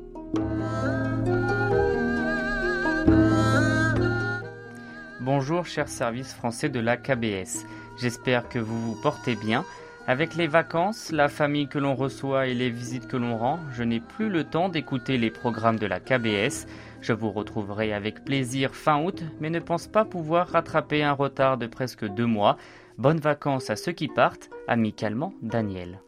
Bonjour, 5.19 5.65
cher 5.65 5.89
service 5.89 6.33
français 6.33 6.69
de 6.69 6.79
la 6.79 6.95
KBS. 6.95 7.65
J'espère 8.01 8.47
que 8.47 8.59
vous 8.59 8.79
vous 8.79 9.01
portez 9.01 9.35
bien. 9.35 9.65
Avec 10.07 10.35
les 10.35 10.47
vacances, 10.47 11.11
la 11.11 11.29
famille 11.29 11.67
que 11.67 11.77
l'on 11.77 11.93
reçoit 11.93 12.47
et 12.47 12.55
les 12.55 12.71
visites 12.71 13.07
que 13.07 13.17
l'on 13.17 13.37
rend, 13.37 13.59
je 13.71 13.83
n'ai 13.83 13.99
plus 13.99 14.29
le 14.29 14.43
temps 14.43 14.67
d'écouter 14.67 15.17
les 15.17 15.29
programmes 15.29 15.77
de 15.77 15.85
la 15.85 15.99
KBS. 15.99 16.65
Je 17.01 17.13
vous 17.13 17.31
retrouverai 17.31 17.93
avec 17.93 18.25
plaisir 18.25 18.73
fin 18.73 19.03
août, 19.03 19.23
mais 19.39 19.51
ne 19.51 19.59
pense 19.59 19.87
pas 19.87 20.03
pouvoir 20.03 20.47
rattraper 20.49 21.03
un 21.03 21.13
retard 21.13 21.57
de 21.57 21.67
presque 21.67 22.03
deux 22.03 22.25
mois. 22.25 22.57
Bonnes 22.97 23.19
vacances 23.19 23.69
à 23.69 23.75
ceux 23.75 23.91
qui 23.91 24.07
partent. 24.07 24.49
Amicalement, 24.67 25.33
Daniel. 25.43 26.01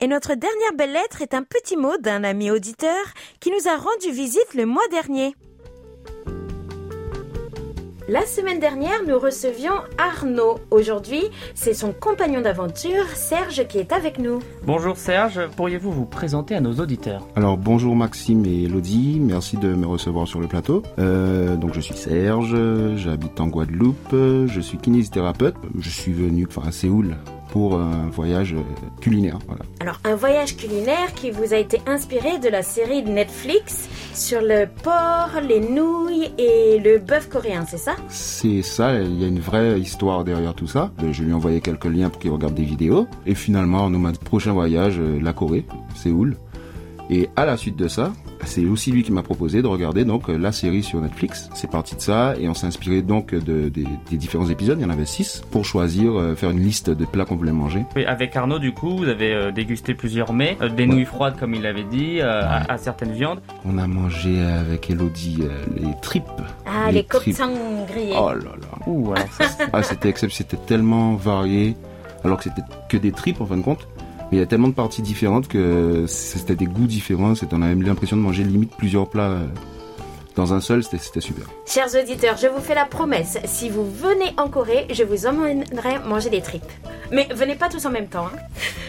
Et 0.00 0.06
notre 0.06 0.34
dernière 0.34 0.74
belle 0.76 0.92
lettre 0.92 1.22
est 1.22 1.34
un 1.34 1.42
petit 1.42 1.76
mot 1.76 1.96
d'un 1.96 2.22
ami 2.22 2.50
auditeur 2.50 3.04
qui 3.40 3.50
nous 3.50 3.66
a 3.66 3.76
rendu 3.76 4.12
visite 4.12 4.54
le 4.54 4.66
mois 4.66 4.86
dernier. 4.90 5.34
La 8.08 8.24
semaine 8.24 8.58
dernière, 8.58 9.04
nous 9.06 9.18
recevions 9.18 9.74
Arnaud. 9.98 10.60
Aujourd'hui, 10.70 11.24
c'est 11.54 11.74
son 11.74 11.92
compagnon 11.92 12.40
d'aventure, 12.40 13.06
Serge, 13.08 13.66
qui 13.68 13.76
est 13.76 13.92
avec 13.92 14.18
nous. 14.18 14.38
Bonjour 14.64 14.96
Serge, 14.96 15.46
pourriez-vous 15.56 15.92
vous 15.92 16.06
présenter 16.06 16.54
à 16.54 16.62
nos 16.62 16.72
auditeurs 16.72 17.26
Alors 17.36 17.58
bonjour 17.58 17.94
Maxime 17.94 18.46
et 18.46 18.62
Elodie, 18.62 19.20
merci 19.20 19.58
de 19.58 19.74
me 19.74 19.86
recevoir 19.86 20.26
sur 20.26 20.40
le 20.40 20.46
plateau. 20.46 20.82
Euh, 20.98 21.56
donc 21.56 21.74
je 21.74 21.80
suis 21.80 21.96
Serge, 21.96 22.56
j'habite 22.96 23.38
en 23.40 23.48
Guadeloupe, 23.48 24.14
je 24.46 24.60
suis 24.62 24.78
kinésithérapeute. 24.78 25.56
Je 25.78 25.90
suis 25.90 26.14
venu 26.14 26.46
enfin, 26.48 26.66
à 26.66 26.72
Séoul 26.72 27.14
pour 27.50 27.74
un 27.76 28.08
voyage 28.08 28.54
culinaire. 29.00 29.38
Voilà. 29.46 29.62
Alors 29.80 30.00
un 30.04 30.14
voyage 30.14 30.56
culinaire 30.56 31.12
qui 31.14 31.30
vous 31.30 31.54
a 31.54 31.56
été 31.56 31.80
inspiré 31.86 32.38
de 32.38 32.48
la 32.48 32.62
série 32.62 33.02
de 33.02 33.10
Netflix 33.10 33.88
sur 34.14 34.40
le 34.40 34.66
porc, 34.82 35.40
les 35.46 35.60
nouilles 35.60 36.30
et 36.38 36.78
le 36.78 36.98
bœuf 36.98 37.28
coréen, 37.28 37.64
c'est 37.66 37.78
ça? 37.78 37.96
C'est 38.08 38.62
ça, 38.62 38.94
il 38.94 39.20
y 39.20 39.24
a 39.24 39.28
une 39.28 39.40
vraie 39.40 39.80
histoire 39.80 40.24
derrière 40.24 40.54
tout 40.54 40.66
ça. 40.66 40.90
Je 41.10 41.22
lui 41.22 41.30
ai 41.30 41.34
envoyé 41.34 41.60
quelques 41.60 41.86
liens 41.86 42.10
pour 42.10 42.20
qu'il 42.20 42.30
regarde 42.30 42.54
des 42.54 42.64
vidéos. 42.64 43.06
Et 43.26 43.34
finalement, 43.34 43.84
on 43.84 43.90
nous 43.90 43.98
met 43.98 44.12
prochain 44.12 44.52
voyage, 44.52 45.00
la 45.00 45.32
Corée, 45.32 45.64
Séoul. 45.94 46.36
Et 47.10 47.30
à 47.36 47.46
la 47.46 47.56
suite 47.56 47.76
de 47.76 47.88
ça, 47.88 48.12
c'est 48.44 48.64
aussi 48.64 48.92
lui 48.92 49.02
qui 49.02 49.12
m'a 49.12 49.22
proposé 49.22 49.62
de 49.62 49.66
regarder 49.66 50.04
donc 50.04 50.28
la 50.28 50.52
série 50.52 50.82
sur 50.82 51.00
Netflix. 51.00 51.50
C'est 51.54 51.70
parti 51.70 51.96
de 51.96 52.00
ça 52.00 52.34
et 52.38 52.48
on 52.48 52.54
s'est 52.54 52.66
inspiré 52.66 53.02
donc 53.02 53.34
de, 53.34 53.68
des 53.68 54.16
différents 54.16 54.48
épisodes. 54.48 54.78
Il 54.78 54.82
y 54.82 54.86
en 54.86 54.90
avait 54.90 55.06
six 55.06 55.42
pour 55.50 55.64
choisir, 55.64 56.18
euh, 56.18 56.34
faire 56.34 56.50
une 56.50 56.60
liste 56.60 56.90
de 56.90 57.04
plats 57.04 57.24
qu'on 57.24 57.36
voulait 57.36 57.52
manger. 57.52 57.84
Oui, 57.96 58.04
avec 58.04 58.34
Arnaud 58.36 58.58
du 58.58 58.72
coup, 58.72 58.96
vous 58.98 59.08
avez 59.08 59.32
euh, 59.32 59.50
dégusté 59.50 59.94
plusieurs 59.94 60.32
mets, 60.32 60.56
euh, 60.60 60.68
des 60.68 60.86
nouilles 60.86 61.04
froides 61.04 61.36
comme 61.38 61.54
il 61.54 61.62
l'avait 61.62 61.84
dit, 61.84 62.20
à, 62.20 62.64
à, 62.70 62.78
certaines 62.78 63.12
viandes. 63.12 63.40
On 63.64 63.78
a 63.78 63.86
mangé 63.86 64.40
avec 64.40 64.90
Elodie 64.90 65.42
les 65.76 65.92
tripes. 66.02 66.24
Ah, 66.66 66.90
les, 66.90 66.98
les 66.98 67.04
grillés. 67.04 68.14
Oh 68.16 68.30
là 68.30 68.34
là. 68.34 68.86
Ouh, 68.86 69.14
ah, 69.72 69.82
c'était 69.82 70.08
exceptionnel, 70.08 70.48
c'était 70.50 70.64
tellement 70.66 71.14
varié, 71.14 71.76
alors 72.24 72.38
que 72.38 72.44
c'était 72.44 72.62
que 72.88 72.96
des 72.96 73.12
tripes 73.12 73.40
en 73.40 73.46
fin 73.46 73.56
de 73.56 73.62
compte. 73.62 73.88
Mais 74.30 74.36
il 74.36 74.40
y 74.40 74.42
a 74.42 74.46
tellement 74.46 74.68
de 74.68 74.74
parties 74.74 75.02
différentes 75.02 75.48
que 75.48 76.04
c'était 76.06 76.56
des 76.56 76.66
goûts 76.66 76.86
différents. 76.86 77.32
On 77.50 77.62
avait 77.62 77.74
l'impression 77.74 78.16
de 78.16 78.22
manger 78.22 78.44
limite 78.44 78.72
plusieurs 78.76 79.08
plats 79.08 79.30
euh, 79.30 79.46
dans 80.36 80.52
un 80.52 80.60
seul. 80.60 80.82
C'était 80.82 81.20
super. 81.20 81.44
Chers 81.66 81.94
auditeurs, 82.00 82.36
je 82.36 82.46
vous 82.46 82.60
fais 82.60 82.74
la 82.74 82.84
promesse. 82.84 83.38
Si 83.44 83.70
vous 83.70 83.90
venez 83.90 84.34
en 84.36 84.48
Corée, 84.48 84.86
je 84.90 85.02
vous 85.02 85.26
emmènerai 85.26 86.00
manger 86.06 86.28
des 86.28 86.42
tripes. 86.42 86.62
Mais 87.10 87.26
venez 87.34 87.54
pas 87.54 87.70
tous 87.70 87.86
en 87.86 87.90
même 87.90 88.08
temps. 88.08 88.26
Hein. 88.26 88.38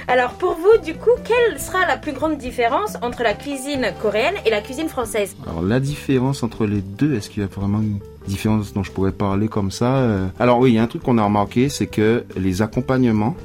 Alors 0.09 0.31
pour 0.31 0.55
vous, 0.55 0.83
du 0.83 0.93
coup, 0.95 1.11
quelle 1.23 1.59
sera 1.59 1.85
la 1.85 1.95
plus 1.95 2.11
grande 2.11 2.37
différence 2.37 2.97
entre 3.01 3.23
la 3.23 3.33
cuisine 3.33 3.93
coréenne 4.01 4.35
et 4.45 4.49
la 4.49 4.59
cuisine 4.59 4.89
française? 4.89 5.37
Alors 5.47 5.61
la 5.61 5.79
différence 5.79 6.43
entre 6.43 6.65
les 6.65 6.81
deux, 6.81 7.15
est-ce 7.15 7.29
qu'il 7.29 7.43
y 7.43 7.45
a 7.45 7.49
vraiment 7.49 7.79
une 7.79 7.99
différence 8.27 8.73
dont 8.73 8.83
je 8.83 8.91
pourrais 8.91 9.11
parler 9.11 9.47
comme 9.47 9.71
ça 9.71 9.97
euh? 9.97 10.27
Alors 10.39 10.59
oui, 10.59 10.71
il 10.71 10.75
y 10.75 10.79
a 10.79 10.83
un 10.83 10.87
truc 10.87 11.03
qu'on 11.03 11.17
a 11.17 11.23
remarqué, 11.23 11.69
c'est 11.69 11.87
que 11.87 12.25
les 12.35 12.61
accompagnements 12.61 13.35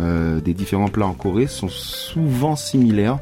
euh, 0.00 0.40
des 0.40 0.54
différents 0.54 0.88
plats 0.88 1.06
en 1.06 1.14
Corée 1.14 1.46
sont 1.46 1.68
souvent 1.68 2.56
similaires. 2.56 3.18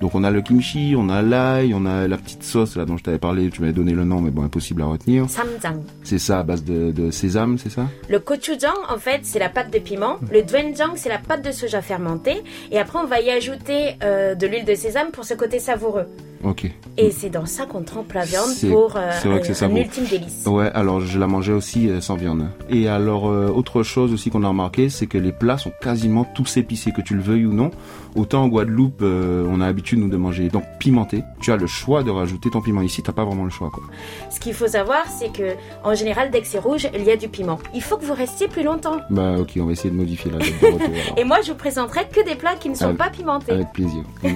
Donc 0.00 0.16
on 0.16 0.24
a 0.24 0.32
le 0.32 0.42
kimchi, 0.42 0.94
on 0.98 1.08
a 1.08 1.22
l'ail, 1.22 1.74
on 1.74 1.86
a 1.86 2.08
la 2.08 2.16
petite 2.16 2.42
sauce 2.42 2.74
là 2.76 2.84
dont 2.84 2.96
je 2.96 3.04
t'avais 3.04 3.20
parlé, 3.20 3.50
tu 3.50 3.60
m'avais 3.60 3.72
donné 3.72 3.92
le 3.92 4.02
nom 4.02 4.20
mais 4.20 4.32
bon 4.32 4.42
impossible 4.42 4.82
à 4.82 4.86
retenir. 4.86 5.30
Samjang. 5.30 5.80
C'est 6.02 6.18
ça 6.18 6.40
à 6.40 6.42
base 6.42 6.64
de, 6.64 6.90
de 6.90 7.12
sésame, 7.12 7.56
c'est 7.56 7.70
ça? 7.70 7.86
Le 8.08 8.18
gochujang 8.18 8.74
en 8.88 8.98
fait 8.98 9.20
c'est 9.22 9.38
la 9.38 9.48
pâte 9.48 9.72
de 9.72 9.78
piment, 9.78 10.16
le 10.32 10.42
doenjang 10.42 10.96
c'est 10.96 11.08
la 11.08 11.18
pâte 11.18 11.44
de 11.44 11.52
soja 11.52 11.82
fermentée 11.82 12.42
et 12.72 12.80
après 12.80 12.98
on 12.98 13.06
va 13.06 13.20
y 13.20 13.30
ajouter 13.30 13.94
euh, 14.02 14.34
de 14.34 14.44
l'huile 14.48 14.64
de 14.64 14.74
sésame 14.74 15.12
pour 15.12 15.24
ce 15.24 15.34
côté 15.34 15.60
savoureux. 15.60 16.06
Ok. 16.44 16.70
Et 16.98 17.10
c'est 17.10 17.30
dans 17.30 17.46
ça 17.46 17.66
qu'on 17.66 17.82
trempe 17.82 18.12
la 18.12 18.24
viande 18.24 18.50
pour 18.68 18.96
euh, 18.96 19.10
un, 19.24 19.30
un 19.30 19.76
ultime 19.76 20.04
délice. 20.04 20.44
Ouais, 20.46 20.70
alors 20.74 21.00
je 21.00 21.18
la 21.18 21.26
mangeais 21.26 21.52
aussi 21.52 21.88
euh, 21.88 22.00
sans 22.00 22.16
viande. 22.16 22.48
Et 22.68 22.88
alors 22.88 23.28
euh, 23.28 23.48
autre 23.48 23.82
chose 23.82 24.12
aussi 24.12 24.30
qu'on 24.30 24.42
a 24.42 24.48
remarqué, 24.48 24.88
c'est 24.88 25.06
que 25.06 25.18
les 25.18 25.32
plats 25.32 25.58
sont 25.58 25.72
quasiment 25.80 26.24
tous 26.24 26.56
épicés, 26.56 26.92
que 26.92 27.00
tu 27.00 27.14
le 27.14 27.22
veuilles 27.22 27.46
ou 27.46 27.52
non. 27.52 27.70
Autant 28.14 28.42
en 28.42 28.48
Guadeloupe, 28.48 29.00
euh, 29.02 29.46
on 29.48 29.60
a 29.60 29.66
l'habitude 29.66 29.98
nous 29.98 30.08
de 30.08 30.16
manger 30.16 30.48
donc 30.48 30.64
pimenté. 30.78 31.22
Tu 31.40 31.50
as 31.52 31.56
le 31.56 31.66
choix 31.66 32.02
de 32.02 32.10
rajouter 32.10 32.50
ton 32.50 32.60
piment. 32.60 32.82
Ici, 32.82 33.02
t'as 33.02 33.12
pas 33.12 33.24
vraiment 33.24 33.44
le 33.44 33.50
choix. 33.50 33.70
Quoi. 33.72 33.84
Ce 34.30 34.38
qu'il 34.38 34.52
faut 34.52 34.66
savoir, 34.66 35.04
c'est 35.08 35.32
que 35.32 35.54
en 35.84 35.94
général, 35.94 36.30
dès 36.30 36.40
que 36.40 36.46
c'est 36.46 36.58
rouge, 36.58 36.88
il 36.94 37.04
y 37.04 37.10
a 37.10 37.16
du 37.16 37.28
piment. 37.28 37.58
Il 37.74 37.82
faut 37.82 37.96
que 37.96 38.04
vous 38.04 38.14
restiez 38.14 38.48
plus 38.48 38.64
longtemps. 38.64 38.98
Bah 39.08 39.36
ok, 39.38 39.52
on 39.58 39.66
va 39.66 39.72
essayer 39.72 39.90
de 39.90 39.96
modifier 39.96 40.30
la 40.30 40.38
retour. 40.38 40.78
Et 41.16 41.24
moi, 41.24 41.38
je 41.42 41.52
vous 41.52 41.58
présenterai 41.58 42.06
que 42.12 42.22
des 42.24 42.34
plats 42.34 42.56
qui 42.56 42.68
ne 42.68 42.74
sont 42.74 42.86
avec, 42.86 42.98
pas 42.98 43.10
pimentés. 43.10 43.52
Avec 43.52 43.72
plaisir. 43.72 44.02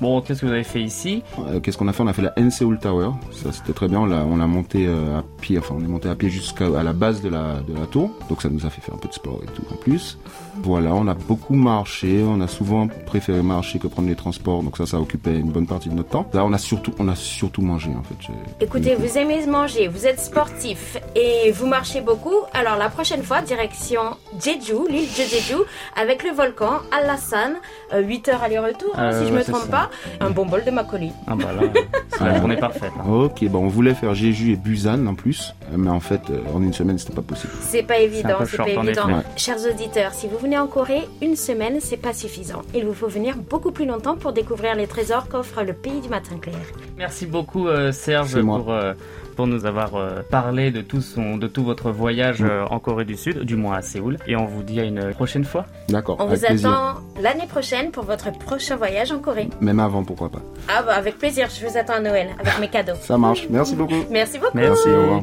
Bon, 0.00 0.20
qu'est-ce 0.20 0.40
que 0.42 0.46
vous 0.46 0.52
avez 0.52 0.64
fait 0.64 0.82
ici 0.82 1.22
euh, 1.38 1.60
Qu'est-ce 1.60 1.78
qu'on 1.78 1.88
a 1.88 1.92
fait? 1.92 2.02
On 2.02 2.06
a 2.08 2.12
fait 2.12 2.22
la 2.22 2.32
N 2.36 2.50
Seoul 2.50 2.78
Tower. 2.78 3.10
Ça, 3.32 3.52
c'était 3.52 3.72
très 3.72 3.88
bien. 3.88 4.00
On 4.00 4.06
l'a, 4.06 4.24
on 4.24 4.36
l'a 4.36 4.46
monté 4.46 4.86
euh, 4.86 5.18
à 5.18 5.24
pied. 5.40 5.58
Enfin, 5.58 5.74
on 5.78 5.84
est 5.84 5.88
monté 5.88 6.08
à 6.08 6.14
pied 6.14 6.28
jusqu'à 6.30 6.68
la 6.68 6.92
base 6.92 7.22
de 7.22 7.28
la, 7.28 7.60
de 7.66 7.72
la 7.78 7.86
tour. 7.86 8.10
Donc, 8.28 8.42
ça 8.42 8.48
nous 8.50 8.66
a 8.66 8.70
fait 8.70 8.80
faire 8.80 8.94
un 8.94 8.98
peu 8.98 9.08
de 9.08 9.14
sport 9.14 9.40
et 9.42 9.46
tout 9.46 9.62
en 9.72 9.76
plus. 9.76 10.18
Voilà, 10.62 10.94
on 10.94 11.06
a 11.08 11.14
beaucoup 11.14 11.54
marché. 11.54 12.22
On 12.26 12.40
a 12.40 12.48
souvent 12.48 12.88
préféré 13.06 13.42
marcher 13.42 13.78
que 13.78 13.86
prendre 13.86 14.08
les 14.08 14.14
transports. 14.16 14.62
Donc 14.62 14.76
ça, 14.76 14.86
ça 14.86 15.00
occupait 15.00 15.36
une 15.38 15.50
bonne 15.50 15.66
partie 15.66 15.88
de 15.88 15.94
notre 15.94 16.10
temps. 16.10 16.26
Là, 16.32 16.44
on 16.44 16.52
a 16.52 16.58
surtout, 16.58 16.92
on 16.98 17.08
a 17.08 17.14
surtout 17.16 17.62
mangé 17.62 17.90
en 17.90 18.02
fait. 18.02 18.32
Écoutez, 18.60 18.94
vous 18.94 19.18
aimez 19.18 19.44
manger, 19.46 19.88
vous 19.88 20.06
êtes 20.06 20.20
sportif 20.20 20.96
et 21.16 21.50
vous 21.52 21.66
marchez 21.66 22.00
beaucoup. 22.00 22.34
Alors 22.52 22.76
la 22.76 22.88
prochaine 22.88 23.22
fois, 23.22 23.42
direction 23.42 24.00
Jeju, 24.40 24.88
l'île 24.88 25.08
de 25.08 25.22
Jeju, 25.22 25.56
avec 25.96 26.22
le 26.24 26.30
volcan 26.30 26.78
Alassane, 26.92 27.56
8 27.96 28.28
heures 28.28 28.42
aller-retour, 28.42 28.92
Euh, 28.96 29.20
si 29.20 29.28
je 29.28 29.32
ouais, 29.32 29.38
me 29.40 29.44
trompe 29.44 29.62
ça. 29.62 29.68
pas. 29.68 29.83
Un 30.20 30.30
bon 30.30 30.46
bol 30.46 30.64
de 30.64 30.70
macoli. 30.70 31.12
Ah 31.26 31.34
bah 31.36 31.52
là, 31.52 31.62
c'est 32.08 32.24
la 32.24 32.38
journée 32.38 32.56
parfaite. 32.56 32.92
hein. 32.98 33.08
Ok, 33.10 33.44
bon, 33.44 33.60
on 33.64 33.68
voulait 33.68 33.94
faire 33.94 34.14
Jeju 34.14 34.52
et 34.52 34.56
Busan 34.56 35.06
en 35.06 35.14
plus, 35.14 35.54
mais 35.76 35.90
en 35.90 36.00
fait, 36.00 36.20
euh, 36.30 36.38
en 36.54 36.62
une 36.62 36.72
semaine, 36.72 36.98
c'était 36.98 37.14
pas 37.14 37.22
possible. 37.22 37.52
C'est 37.60 37.82
pas 37.82 37.98
évident, 37.98 38.38
c'est 38.46 38.56
pas 38.56 38.64
en 38.76 38.86
évident. 38.86 39.06
Ouais. 39.08 39.22
Chers 39.36 39.64
auditeurs, 39.70 40.12
si 40.14 40.28
vous 40.28 40.38
venez 40.38 40.58
en 40.58 40.66
Corée, 40.66 41.02
une 41.22 41.36
semaine, 41.36 41.78
c'est 41.80 41.96
pas 41.96 42.12
suffisant. 42.12 42.62
Il 42.74 42.84
vous 42.86 42.94
faut 42.94 43.08
venir 43.08 43.36
beaucoup 43.36 43.70
plus 43.72 43.86
longtemps 43.86 44.16
pour 44.16 44.32
découvrir 44.32 44.74
les 44.74 44.86
trésors 44.86 45.28
qu'offre 45.28 45.62
le 45.62 45.72
pays 45.72 46.00
du 46.00 46.08
matin 46.08 46.36
clair. 46.40 46.54
Merci 46.98 47.26
beaucoup 47.26 47.68
euh, 47.68 47.92
Serge 47.92 48.40
pour, 48.40 48.72
euh, 48.72 48.94
pour 49.36 49.46
nous 49.46 49.66
avoir 49.66 49.96
euh, 49.96 50.20
parlé 50.30 50.70
de 50.70 50.80
tout, 50.80 51.00
son, 51.00 51.36
de 51.36 51.46
tout 51.48 51.64
votre 51.64 51.90
voyage 51.90 52.42
euh, 52.42 52.64
en 52.70 52.78
Corée 52.78 53.04
du 53.04 53.16
Sud, 53.16 53.40
du 53.40 53.56
moins 53.56 53.76
à 53.76 53.82
Séoul. 53.82 54.18
Et 54.26 54.36
on 54.36 54.44
vous 54.46 54.62
dit 54.62 54.80
à 54.80 54.84
une 54.84 55.12
prochaine 55.14 55.44
fois. 55.44 55.66
D'accord, 55.88 56.16
On 56.20 56.24
avec 56.28 56.40
vous 56.40 56.46
plaisir. 56.46 56.70
attend 56.70 57.00
l'année 57.20 57.46
prochaine 57.48 57.90
pour 57.90 58.04
votre 58.04 58.30
prochain 58.32 58.76
voyage 58.76 59.10
en 59.12 59.18
Corée. 59.18 59.48
Même 59.60 59.80
avant, 59.80 60.04
pourquoi 60.04 60.28
pas. 60.30 60.40
Ah 60.68 60.82
bah 60.82 60.94
avec 60.94 61.18
plaisir, 61.18 61.48
je 61.50 61.66
vous 61.66 61.76
attends 61.76 61.94
à 61.94 62.00
Noël 62.00 62.28
avec 62.40 62.58
mes 62.60 62.68
cadeaux. 62.68 62.92
Ça 63.00 63.18
marche. 63.18 63.46
Merci 63.50 63.74
beaucoup. 63.74 63.94
Merci 64.10 64.38
beaucoup. 64.38 64.56
Merci. 64.56 64.88
Au 64.88 65.00
revoir. 65.02 65.22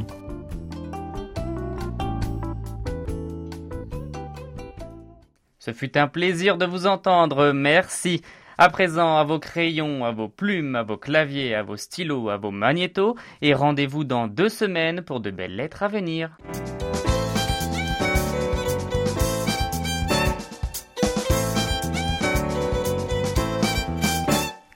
Ce 5.64 5.74
fut 5.74 5.96
un 5.96 6.08
plaisir 6.08 6.58
de 6.58 6.66
vous 6.66 6.88
entendre, 6.88 7.52
merci. 7.52 8.24
À 8.58 8.70
présent, 8.70 9.18
à 9.18 9.24
vos 9.24 9.38
crayons, 9.38 10.04
à 10.04 10.12
vos 10.12 10.28
plumes, 10.28 10.76
à 10.76 10.82
vos 10.82 10.98
claviers, 10.98 11.54
à 11.54 11.62
vos 11.62 11.78
stylos, 11.78 12.30
à 12.30 12.38
vos 12.38 12.50
magnétos, 12.50 13.16
et 13.44 13.54
rendez-vous 13.54 14.04
dans 14.04 14.26
deux 14.26 14.50
semaines 14.50 15.04
pour 15.04 15.20
de 15.20 15.30
belles 15.30 15.56
lettres 15.56 15.84
à 15.84 15.88
venir. 15.88 16.36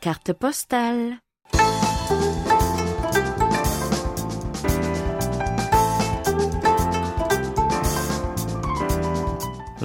Carte 0.01 0.33
postale. 0.33 1.17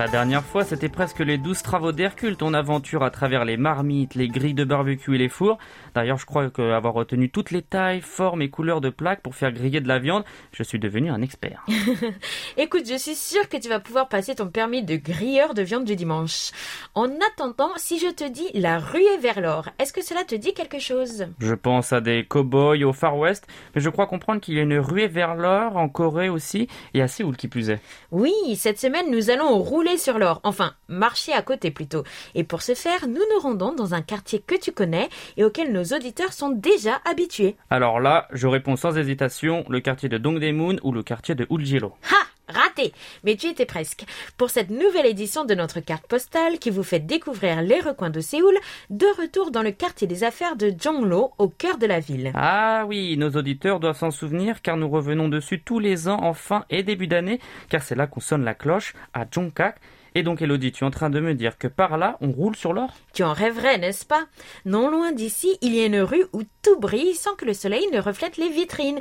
La 0.00 0.08
dernière 0.08 0.42
fois, 0.42 0.64
c'était 0.64 0.88
presque 0.88 1.18
les 1.18 1.36
douze 1.36 1.60
travaux 1.60 1.92
d'Hercule, 1.92 2.34
ton 2.34 2.54
aventure 2.54 3.02
à 3.02 3.10
travers 3.10 3.44
les 3.44 3.58
marmites, 3.58 4.14
les 4.14 4.28
grilles 4.28 4.54
de 4.54 4.64
barbecue 4.64 5.14
et 5.14 5.18
les 5.18 5.28
fours. 5.28 5.58
D'ailleurs, 5.94 6.16
je 6.16 6.24
crois 6.24 6.48
qu'avoir 6.48 6.94
retenu 6.94 7.28
toutes 7.28 7.50
les 7.50 7.60
tailles, 7.60 8.00
formes 8.00 8.40
et 8.40 8.48
couleurs 8.48 8.80
de 8.80 8.88
plaques 8.88 9.20
pour 9.20 9.34
faire 9.34 9.52
griller 9.52 9.82
de 9.82 9.88
la 9.88 9.98
viande, 9.98 10.24
je 10.52 10.62
suis 10.62 10.78
devenu 10.78 11.10
un 11.10 11.20
expert. 11.20 11.66
Écoute, 12.56 12.84
je 12.88 12.96
suis 12.96 13.14
sûre 13.14 13.46
que 13.50 13.58
tu 13.58 13.68
vas 13.68 13.78
pouvoir 13.78 14.08
passer 14.08 14.34
ton 14.34 14.46
permis 14.46 14.82
de 14.82 14.96
grilleur 14.96 15.52
de 15.52 15.60
viande 15.60 15.84
du 15.84 15.96
dimanche. 15.96 16.52
En 16.94 17.10
attendant, 17.34 17.72
si 17.76 17.98
je 17.98 18.08
te 18.08 18.26
dis 18.26 18.48
la 18.54 18.78
ruée 18.78 19.18
vers 19.20 19.42
l'or, 19.42 19.68
est-ce 19.78 19.92
que 19.92 20.02
cela 20.02 20.24
te 20.24 20.34
dit 20.34 20.54
quelque 20.54 20.78
chose? 20.78 21.26
Je 21.40 21.54
pense 21.54 21.92
à 21.92 22.00
des 22.00 22.24
cow-boys 22.24 22.84
au 22.84 22.94
Far 22.94 23.18
West, 23.18 23.46
mais 23.74 23.82
je 23.82 23.90
crois 23.90 24.06
comprendre 24.06 24.40
qu'il 24.40 24.54
y 24.54 24.60
a 24.60 24.62
une 24.62 24.78
ruée 24.78 25.08
vers 25.08 25.34
l'or 25.34 25.76
en 25.76 25.90
Corée 25.90 26.30
aussi, 26.30 26.68
et 26.94 27.02
à 27.02 27.08
Séoul 27.08 27.36
qui 27.36 27.48
plus 27.48 27.68
est. 27.68 27.80
Oui, 28.10 28.32
cette 28.56 28.80
semaine, 28.80 29.10
nous 29.10 29.28
allons 29.28 29.58
rouler 29.58 29.89
sur 29.98 30.18
l'or, 30.18 30.40
enfin, 30.44 30.74
marcher 30.88 31.32
à 31.32 31.42
côté 31.42 31.70
plutôt. 31.70 32.04
Et 32.34 32.44
pour 32.44 32.62
ce 32.62 32.74
faire, 32.74 33.06
nous 33.06 33.14
nous 33.14 33.40
rendons 33.40 33.74
dans 33.74 33.94
un 33.94 34.02
quartier 34.02 34.40
que 34.40 34.58
tu 34.58 34.72
connais 34.72 35.08
et 35.36 35.44
auquel 35.44 35.72
nos 35.72 35.84
auditeurs 35.84 36.32
sont 36.32 36.50
déjà 36.50 37.00
habitués. 37.04 37.56
Alors 37.70 38.00
là, 38.00 38.28
je 38.32 38.46
réponds 38.46 38.76
sans 38.76 38.96
hésitation, 38.96 39.64
le 39.68 39.80
quartier 39.80 40.08
de 40.08 40.18
Dongdaemun 40.18 40.76
ou 40.82 40.92
le 40.92 41.02
quartier 41.02 41.34
de 41.34 41.46
Uljiro. 41.50 41.94
Ha 42.10 42.29
Raté 42.50 42.92
Mais 43.24 43.36
tu 43.36 43.46
étais 43.46 43.66
presque. 43.66 44.04
Pour 44.36 44.50
cette 44.50 44.70
nouvelle 44.70 45.06
édition 45.06 45.44
de 45.44 45.54
notre 45.54 45.80
carte 45.80 46.06
postale 46.06 46.58
qui 46.58 46.70
vous 46.70 46.82
fait 46.82 47.00
découvrir 47.00 47.62
les 47.62 47.80
recoins 47.80 48.10
de 48.10 48.20
Séoul, 48.20 48.56
de 48.90 49.06
retour 49.20 49.50
dans 49.50 49.62
le 49.62 49.70
quartier 49.70 50.06
des 50.06 50.24
affaires 50.24 50.56
de 50.56 50.72
Jonglo, 50.78 51.32
au 51.38 51.48
cœur 51.48 51.78
de 51.78 51.86
la 51.86 52.00
ville. 52.00 52.32
Ah 52.34 52.84
oui, 52.86 53.16
nos 53.16 53.30
auditeurs 53.30 53.80
doivent 53.80 53.98
s'en 53.98 54.10
souvenir 54.10 54.62
car 54.62 54.76
nous 54.76 54.88
revenons 54.88 55.28
dessus 55.28 55.62
tous 55.62 55.78
les 55.78 56.08
ans 56.08 56.22
en 56.22 56.34
fin 56.34 56.64
et 56.70 56.82
début 56.82 57.06
d'année, 57.06 57.40
car 57.68 57.82
c'est 57.82 57.94
là 57.94 58.06
qu'on 58.06 58.20
sonne 58.20 58.44
la 58.44 58.54
cloche 58.54 58.94
à 59.14 59.24
Jongkak. 59.30 59.76
Et 60.14 60.22
donc 60.22 60.42
Elodie, 60.42 60.72
tu 60.72 60.82
es 60.82 60.86
en 60.86 60.90
train 60.90 61.10
de 61.10 61.20
me 61.20 61.34
dire 61.34 61.56
que 61.56 61.68
par 61.68 61.96
là, 61.96 62.16
on 62.20 62.32
roule 62.32 62.56
sur 62.56 62.72
l'or? 62.72 62.90
Tu 63.14 63.22
en 63.22 63.32
rêverais, 63.32 63.78
n'est-ce 63.78 64.04
pas? 64.04 64.24
Non 64.64 64.90
loin 64.90 65.12
d'ici, 65.12 65.56
il 65.62 65.74
y 65.74 65.80
a 65.80 65.86
une 65.86 66.00
rue 66.00 66.24
où 66.32 66.42
tout 66.62 66.78
brille 66.80 67.14
sans 67.14 67.34
que 67.34 67.44
le 67.44 67.54
soleil 67.54 67.86
ne 67.92 68.00
reflète 68.00 68.36
les 68.36 68.48
vitrines 68.48 69.00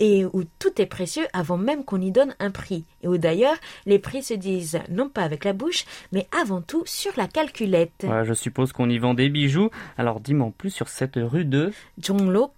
et 0.00 0.24
où 0.24 0.44
tout 0.58 0.80
est 0.80 0.86
précieux 0.86 1.26
avant 1.32 1.56
même 1.56 1.84
qu'on 1.84 2.00
y 2.00 2.10
donne 2.10 2.34
un 2.38 2.50
prix, 2.50 2.84
et 3.02 3.08
où 3.08 3.18
d'ailleurs 3.18 3.56
les 3.84 3.98
prix 3.98 4.22
se 4.22 4.34
disent 4.34 4.78
non 4.90 5.08
pas 5.08 5.22
avec 5.22 5.44
la 5.44 5.52
bouche, 5.52 5.84
mais 6.12 6.26
avant 6.40 6.62
tout 6.62 6.82
sur 6.86 7.12
la 7.16 7.26
calculette. 7.26 8.06
je 8.24 8.34
suppose 8.34 8.72
qu'on 8.72 8.88
y 8.88 8.98
vend 8.98 9.14
des 9.14 9.28
bijoux, 9.28 9.70
alors 9.98 10.20
dis-moi 10.20 10.46
plus 10.56 10.70
sur 10.70 10.88
cette 10.88 11.16
rue 11.16 11.44
de 11.44 11.72
Jonglo 12.00 12.52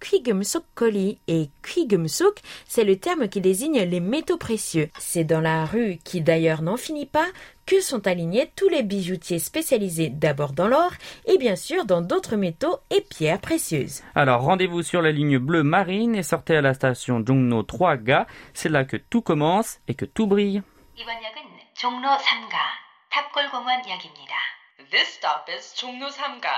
et 1.27 1.49
Kigumsuk, 1.69 2.39
c'est 2.67 2.83
le 2.83 2.99
terme 2.99 3.29
qui 3.29 3.41
désigne 3.41 3.81
les 3.81 3.99
métaux 3.99 4.37
précieux. 4.37 4.89
C'est 4.97 5.23
dans 5.23 5.41
la 5.41 5.65
rue, 5.65 5.99
qui 6.03 6.21
d'ailleurs 6.21 6.61
n'en 6.61 6.77
finit 6.77 7.05
pas, 7.05 7.27
que 7.65 7.81
sont 7.81 8.07
alignés 8.07 8.51
tous 8.55 8.67
les 8.67 8.81
bijoutiers 8.81 9.37
spécialisés 9.37 10.09
d'abord 10.09 10.53
dans 10.53 10.67
l'or 10.67 10.91
et 11.25 11.37
bien 11.37 11.55
sûr 11.55 11.85
dans 11.85 12.01
d'autres 12.01 12.35
métaux 12.35 12.79
et 12.89 13.01
pierres 13.01 13.39
précieuses. 13.39 14.01
Alors 14.15 14.41
rendez-vous 14.41 14.81
sur 14.81 15.03
la 15.03 15.11
ligne 15.11 15.37
bleue 15.37 15.61
marine 15.61 16.15
et 16.15 16.23
sortez 16.23 16.57
à 16.57 16.61
la 16.61 16.73
station 16.73 17.23
Jongno 17.23 17.61
3ga, 17.61 18.25
c'est 18.55 18.69
là 18.69 18.85
que 18.85 18.97
tout 18.97 19.21
commence 19.21 19.79
et 19.87 19.93
que 19.93 20.05
tout 20.05 20.25
brille. 20.25 20.63
This 24.91 25.07
stop 25.07 25.47
is 25.47 25.75
3ga, 25.77 26.57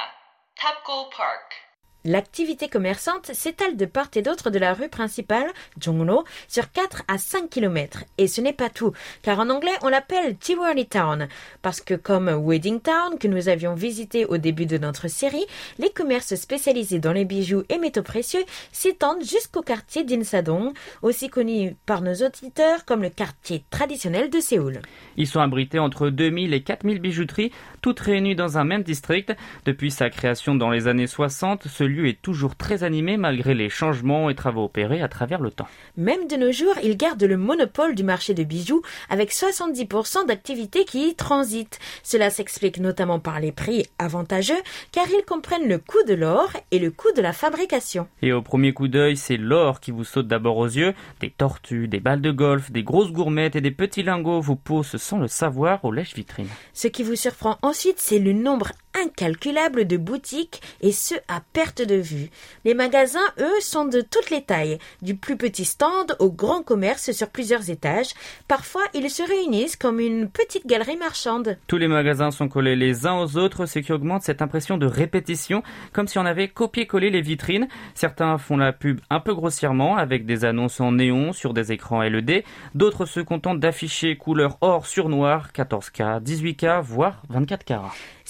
Tapgol 0.55 1.09
Park. 1.11 1.70
L'activité 2.03 2.67
commerçante 2.67 3.27
s'étale 3.31 3.77
de 3.77 3.85
part 3.85 4.09
et 4.15 4.23
d'autre 4.23 4.49
de 4.49 4.57
la 4.57 4.73
rue 4.73 4.89
principale, 4.89 5.45
Jongno, 5.79 6.23
sur 6.47 6.71
4 6.71 7.03
à 7.07 7.19
5 7.19 7.47
km. 7.47 8.05
Et 8.17 8.27
ce 8.27 8.41
n'est 8.41 8.53
pas 8.53 8.71
tout, 8.71 8.91
car 9.21 9.39
en 9.39 9.51
anglais 9.51 9.71
on 9.83 9.87
l'appelle 9.87 10.35
Tiwari 10.37 10.87
Town, 10.87 11.27
parce 11.61 11.79
que 11.79 11.93
comme 11.93 12.27
Wedding 12.27 12.81
Town 12.81 13.19
que 13.19 13.27
nous 13.27 13.49
avions 13.49 13.75
visité 13.75 14.25
au 14.25 14.37
début 14.37 14.65
de 14.65 14.79
notre 14.79 15.09
série, 15.09 15.45
les 15.77 15.91
commerces 15.91 16.33
spécialisés 16.33 16.97
dans 16.97 17.13
les 17.13 17.23
bijoux 17.25 17.63
et 17.69 17.77
métaux 17.77 18.01
précieux 18.01 18.43
s'étendent 18.71 19.23
jusqu'au 19.23 19.61
quartier 19.61 20.03
d'Insadong, 20.03 20.73
aussi 21.03 21.29
connu 21.29 21.75
par 21.85 22.01
nos 22.01 22.15
auditeurs 22.15 22.83
comme 22.85 23.03
le 23.03 23.09
quartier 23.09 23.63
traditionnel 23.69 24.31
de 24.31 24.39
Séoul. 24.39 24.81
Ils 25.17 25.27
sont 25.27 25.39
abrités 25.39 25.77
entre 25.77 26.09
2000 26.09 26.55
et 26.55 26.63
4000 26.63 26.99
bijouteries, 26.99 27.51
toutes 27.81 27.99
réunies 27.99 28.35
dans 28.35 28.57
un 28.57 28.63
même 28.63 28.81
district. 28.83 29.33
Depuis 29.65 29.91
sa 29.91 30.09
création 30.09 30.55
dans 30.55 30.71
les 30.71 30.87
années 30.87 31.05
60, 31.05 31.67
ce 31.67 31.90
lieu 31.91 32.07
est 32.07 32.21
toujours 32.21 32.55
très 32.55 32.83
animé 32.83 33.17
malgré 33.17 33.53
les 33.53 33.69
changements 33.69 34.29
et 34.29 34.35
travaux 34.35 34.65
opérés 34.65 35.01
à 35.01 35.07
travers 35.07 35.41
le 35.41 35.51
temps. 35.51 35.67
Même 35.97 36.27
de 36.27 36.35
nos 36.35 36.51
jours, 36.51 36.75
il 36.83 36.97
garde 36.97 37.23
le 37.23 37.37
monopole 37.37 37.95
du 37.95 38.03
marché 38.03 38.33
de 38.33 38.43
bijoux 38.43 38.81
avec 39.09 39.31
70% 39.31 40.25
d'activités 40.25 40.85
qui 40.85 41.09
y 41.09 41.15
transitent. 41.15 41.79
Cela 42.03 42.29
s'explique 42.29 42.79
notamment 42.79 43.19
par 43.19 43.39
les 43.39 43.51
prix 43.51 43.85
avantageux 43.99 44.61
car 44.91 45.05
ils 45.09 45.25
comprennent 45.25 45.67
le 45.67 45.77
coût 45.77 46.03
de 46.07 46.13
l'or 46.13 46.51
et 46.71 46.79
le 46.79 46.91
coût 46.91 47.11
de 47.15 47.21
la 47.21 47.33
fabrication. 47.33 48.07
Et 48.21 48.33
au 48.33 48.41
premier 48.41 48.73
coup 48.73 48.87
d'œil, 48.87 49.17
c'est 49.17 49.37
l'or 49.37 49.79
qui 49.79 49.91
vous 49.91 50.03
saute 50.03 50.27
d'abord 50.27 50.57
aux 50.57 50.67
yeux. 50.67 50.93
Des 51.19 51.29
tortues, 51.29 51.87
des 51.87 51.99
balles 51.99 52.21
de 52.21 52.31
golf, 52.31 52.71
des 52.71 52.83
grosses 52.83 53.11
gourmettes 53.11 53.55
et 53.55 53.61
des 53.61 53.71
petits 53.71 54.03
lingots 54.03 54.41
vous 54.41 54.55
posent 54.55 54.97
sans 54.97 55.19
le 55.19 55.27
savoir 55.27 55.83
aux 55.85 55.91
lèches 55.91 56.15
vitrines. 56.15 56.47
Ce 56.73 56.87
qui 56.87 57.03
vous 57.03 57.15
surprend 57.15 57.57
ensuite, 57.61 57.99
c'est 57.99 58.19
le 58.19 58.33
nombre 58.33 58.71
incalculable 58.93 59.85
de 59.85 59.97
boutiques 59.97 60.61
et 60.81 60.91
ce 60.91 61.15
à 61.27 61.41
perte 61.53 61.81
de 61.81 61.95
vue. 61.95 62.29
Les 62.65 62.73
magasins, 62.73 63.19
eux, 63.39 63.59
sont 63.61 63.85
de 63.85 64.01
toutes 64.01 64.29
les 64.29 64.41
tailles, 64.41 64.77
du 65.01 65.15
plus 65.15 65.37
petit 65.37 65.65
stand 65.65 66.15
au 66.19 66.31
grand 66.31 66.63
commerce 66.63 67.11
sur 67.11 67.29
plusieurs 67.29 67.69
étages. 67.69 68.13
Parfois, 68.47 68.83
ils 68.93 69.09
se 69.09 69.23
réunissent 69.23 69.75
comme 69.75 69.99
une 69.99 70.29
petite 70.29 70.67
galerie 70.67 70.97
marchande. 70.97 71.57
Tous 71.67 71.77
les 71.77 71.87
magasins 71.87 72.31
sont 72.31 72.47
collés 72.47 72.75
les 72.75 73.05
uns 73.05 73.19
aux 73.19 73.37
autres, 73.37 73.65
ce 73.65 73.79
qui 73.79 73.91
augmente 73.91 74.23
cette 74.23 74.41
impression 74.41 74.77
de 74.77 74.85
répétition, 74.85 75.63
comme 75.93 76.07
si 76.07 76.19
on 76.19 76.25
avait 76.25 76.47
copié-collé 76.47 77.09
les 77.09 77.21
vitrines. 77.21 77.67
Certains 77.95 78.37
font 78.37 78.57
la 78.57 78.73
pub 78.73 78.99
un 79.09 79.19
peu 79.19 79.33
grossièrement, 79.33 79.97
avec 79.97 80.25
des 80.25 80.45
annonces 80.45 80.79
en 80.79 80.93
néon 80.93 81.33
sur 81.33 81.53
des 81.53 81.71
écrans 81.71 82.01
LED. 82.01 82.43
D'autres 82.75 83.05
se 83.05 83.19
contentent 83.19 83.59
d'afficher 83.59 84.17
couleur 84.17 84.57
or 84.61 84.85
sur 84.85 85.09
noir, 85.09 85.49
14K, 85.53 86.21
18K, 86.21 86.81
voire 86.81 87.21
24K. 87.31 87.81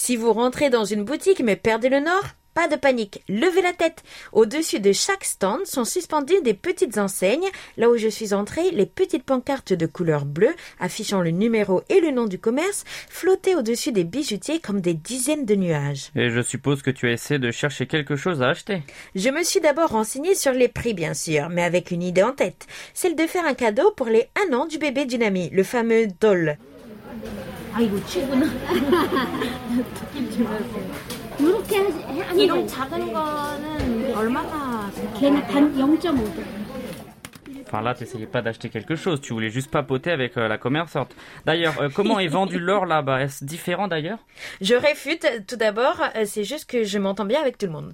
Si 0.04 0.16
vous 0.16 0.34
rentrez 0.34 0.72
dans 0.72 0.84
une 0.84 1.04
boutique 1.04 1.42
mais 1.42 1.56
perdez 1.56 1.88
le 1.88 2.00
nord, 2.00 2.24
pas 2.56 2.68
de 2.68 2.76
panique, 2.76 3.22
levez 3.30 3.62
la 3.62 3.72
tête. 3.72 4.02
Au-dessus 4.34 4.80
de 4.80 4.92
chaque 4.94 5.24
stand 5.24 5.64
sont 5.68 5.86
suspendues 5.86 6.42
des 6.42 6.56
petites 6.56 6.98
enseignes. 6.98 7.48
Là 7.78 7.88
où 7.88 7.98
je 7.98 8.08
suis 8.08 8.34
entrée, 8.34 8.72
les 8.72 8.88
petites 8.88 9.24
pancartes 9.24 9.74
de 9.74 9.86
couleur 9.86 10.26
bleue 10.26 10.56
affichant 10.80 11.22
le 11.22 11.30
numéro 11.30 11.84
et 11.90 12.02
le 12.02 12.10
nom 12.10 12.26
du 12.26 12.40
commerce 12.40 12.84
flottaient 13.10 13.54
au-dessus 13.54 13.92
des 13.92 14.04
bijoutiers 14.04 14.60
comme 14.60 14.82
des 14.82 14.96
dizaines 14.96 15.46
de 15.46 15.54
nuages. 15.54 16.10
Et 16.16 16.32
je 16.32 16.42
suppose 16.42 16.82
que 16.82 16.90
tu 16.90 17.08
as 17.08 17.12
essayé 17.12 17.40
de 17.40 17.52
chercher 17.52 17.86
quelque 17.86 18.16
chose 18.16 18.42
à 18.42 18.50
acheter. 18.50 18.82
Je 19.14 19.30
me 19.30 19.44
suis 19.44 19.62
d'abord 19.62 19.92
renseignée 19.92 20.34
sur 20.34 20.54
les 20.54 20.68
prix 20.68 20.96
bien 20.96 21.14
sûr, 21.14 21.50
mais 21.50 21.62
avec 21.62 21.92
une 21.92 22.02
idée 22.02 22.24
en 22.24 22.32
tête, 22.32 22.66
celle 22.96 23.16
de 23.16 23.28
faire 23.28 23.46
un 23.46 23.54
cadeau 23.54 23.92
pour 23.92 24.08
les 24.08 24.30
un 24.50 24.54
an 24.56 24.66
du 24.66 24.80
bébé 24.80 25.06
d'une 25.06 25.22
amie, 25.22 25.52
le 25.52 25.62
fameux 25.62 26.08
doll. 26.20 26.58
아이고 27.74 28.04
치구나. 28.06 28.46
이렇게 31.40 31.78
하는 31.78 32.40
이런 32.40 32.68
작은 32.68 33.14
거는 33.14 34.16
얼마나 34.16 34.92
걔는 35.18 35.42
단 35.48 35.74
0.5도. 35.76 36.61
Enfin 37.72 37.82
là, 37.82 37.94
tu 37.94 38.04
n'essayais 38.04 38.26
pas 38.26 38.42
d'acheter 38.42 38.68
quelque 38.68 38.98
chose, 38.98 39.22
tu 39.22 39.32
voulais 39.32 39.50
juste 39.50 39.72
papoter 39.72 40.12
avec 40.12 40.36
euh, 40.36 40.50
la 40.50 40.58
commerçante. 40.58 41.16
D'ailleurs, 41.46 41.80
euh, 41.80 41.88
comment 41.88 42.20
est 42.20 42.28
vendu 42.28 42.60
l'or 42.60 42.86
là-bas? 42.86 43.22
Est-ce 43.22 43.46
différent 43.46 43.88
d'ailleurs? 43.88 44.20
Je 44.60 44.76
réfute. 44.76 45.26
Tout 45.48 45.56
d'abord, 45.56 46.02
euh, 46.18 46.24
c'est 46.26 46.44
juste 46.44 46.70
que 46.70 46.84
je 46.84 47.00
m'entends 47.00 47.24
bien 47.24 47.40
avec 47.40 47.58
tout 47.58 47.68
le 47.68 47.72
monde. 47.72 47.94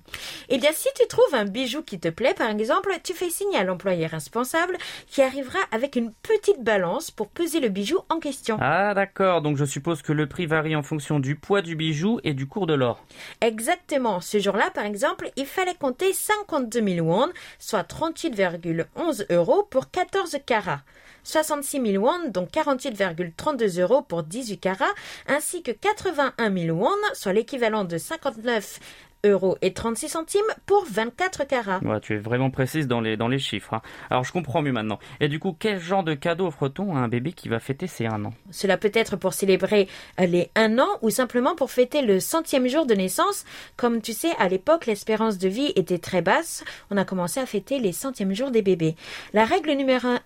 Eh 0.49 0.57
bien, 0.57 0.71
si 0.73 0.87
tu 0.99 1.05
trouves 1.05 1.35
un 1.35 1.45
bijou 1.45 1.83
qui 1.83 1.99
te 1.99 2.07
plaît, 2.07 2.33
par 2.33 2.49
exemple, 2.49 2.89
tu 3.03 3.13
fais 3.13 3.29
signe 3.29 3.55
à 3.55 3.63
l'employé 3.63 4.07
responsable 4.07 4.79
qui 5.05 5.21
arrivera 5.21 5.59
avec 5.71 5.95
une 5.95 6.11
petite 6.11 6.63
balance 6.63 7.11
pour 7.11 7.27
peser 7.27 7.59
le 7.59 7.69
bijou 7.69 7.99
en 8.09 8.19
question. 8.19 8.57
Ah 8.59 8.95
d'accord, 8.95 9.43
donc 9.43 9.57
je 9.57 9.65
suppose 9.65 10.01
que 10.01 10.11
le 10.11 10.25
prix 10.25 10.47
varie 10.47 10.75
en 10.75 10.81
fonction 10.81 11.19
du 11.19 11.35
poids 11.35 11.61
du 11.61 11.75
bijou 11.75 12.19
et 12.23 12.33
du 12.33 12.47
cours 12.47 12.65
de 12.65 12.73
l'or. 12.73 13.05
Exactement. 13.41 14.21
Ce 14.21 14.39
jour-là, 14.39 14.71
par 14.73 14.85
exemple, 14.85 15.29
il 15.35 15.45
fallait 15.45 15.75
compter 15.75 16.13
52 16.13 16.83
000 16.95 17.07
won, 17.07 17.29
soit 17.59 17.87
38,11 17.87 19.27
euros 19.29 19.66
pour 19.69 19.91
14 19.91 20.37
carats. 20.45 20.81
66 21.23 21.81
000 21.91 22.03
won, 22.03 22.29
donc 22.29 22.51
48,32 22.51 23.81
euros 23.81 24.01
pour 24.01 24.23
18 24.23 24.59
carats, 24.59 24.85
ainsi 25.27 25.61
que 25.61 25.71
81 25.71 26.53
000 26.53 26.77
won, 26.77 26.95
soit 27.13 27.33
l'équivalent 27.33 27.83
de 27.83 27.97
59 27.97 28.79
euros 29.23 29.57
et 29.61 29.73
36 29.73 30.09
centimes 30.09 30.41
pour 30.65 30.85
24 30.89 31.45
carats. 31.45 31.79
Ouais, 31.83 31.99
tu 31.99 32.15
es 32.15 32.17
vraiment 32.17 32.49
précise 32.49 32.87
dans 32.87 33.01
les, 33.01 33.17
dans 33.17 33.27
les 33.27 33.39
chiffres. 33.39 33.73
Hein. 33.73 33.81
Alors 34.09 34.23
je 34.23 34.31
comprends 34.31 34.61
mieux 34.61 34.71
maintenant. 34.71 34.99
Et 35.19 35.27
du 35.27 35.39
coup, 35.39 35.55
quel 35.57 35.79
genre 35.79 36.03
de 36.03 36.13
cadeau 36.13 36.47
offre-t-on 36.47 36.95
à 36.95 36.99
un 36.99 37.07
bébé 37.07 37.31
qui 37.33 37.49
va 37.49 37.59
fêter 37.59 37.87
ses 37.87 38.05
1 38.05 38.25
an? 38.25 38.33
Cela 38.51 38.77
peut 38.77 38.91
être 38.93 39.15
pour 39.15 39.33
célébrer 39.33 39.87
les 40.19 40.49
1 40.55 40.79
an 40.79 40.87
ou 41.01 41.09
simplement 41.09 41.55
pour 41.55 41.71
fêter 41.71 42.01
le 42.01 42.19
centième 42.19 42.67
jour 42.67 42.85
de 42.85 42.93
naissance. 42.93 43.45
Comme 43.75 44.01
tu 44.01 44.13
sais, 44.13 44.31
à 44.39 44.47
l'époque, 44.49 44.85
l'espérance 44.85 45.37
de 45.37 45.47
vie 45.47 45.73
était 45.75 45.99
très 45.99 46.21
basse. 46.21 46.63
On 46.91 46.97
a 46.97 47.05
commencé 47.05 47.39
à 47.39 47.45
fêter 47.45 47.79
les 47.79 47.91
centièmes 47.91 48.33
jours 48.33 48.51
des 48.51 48.61
bébés. 48.61 48.95
La 49.33 49.45
règle 49.45 49.71
numéro 49.71 50.07
1, 50.07 50.19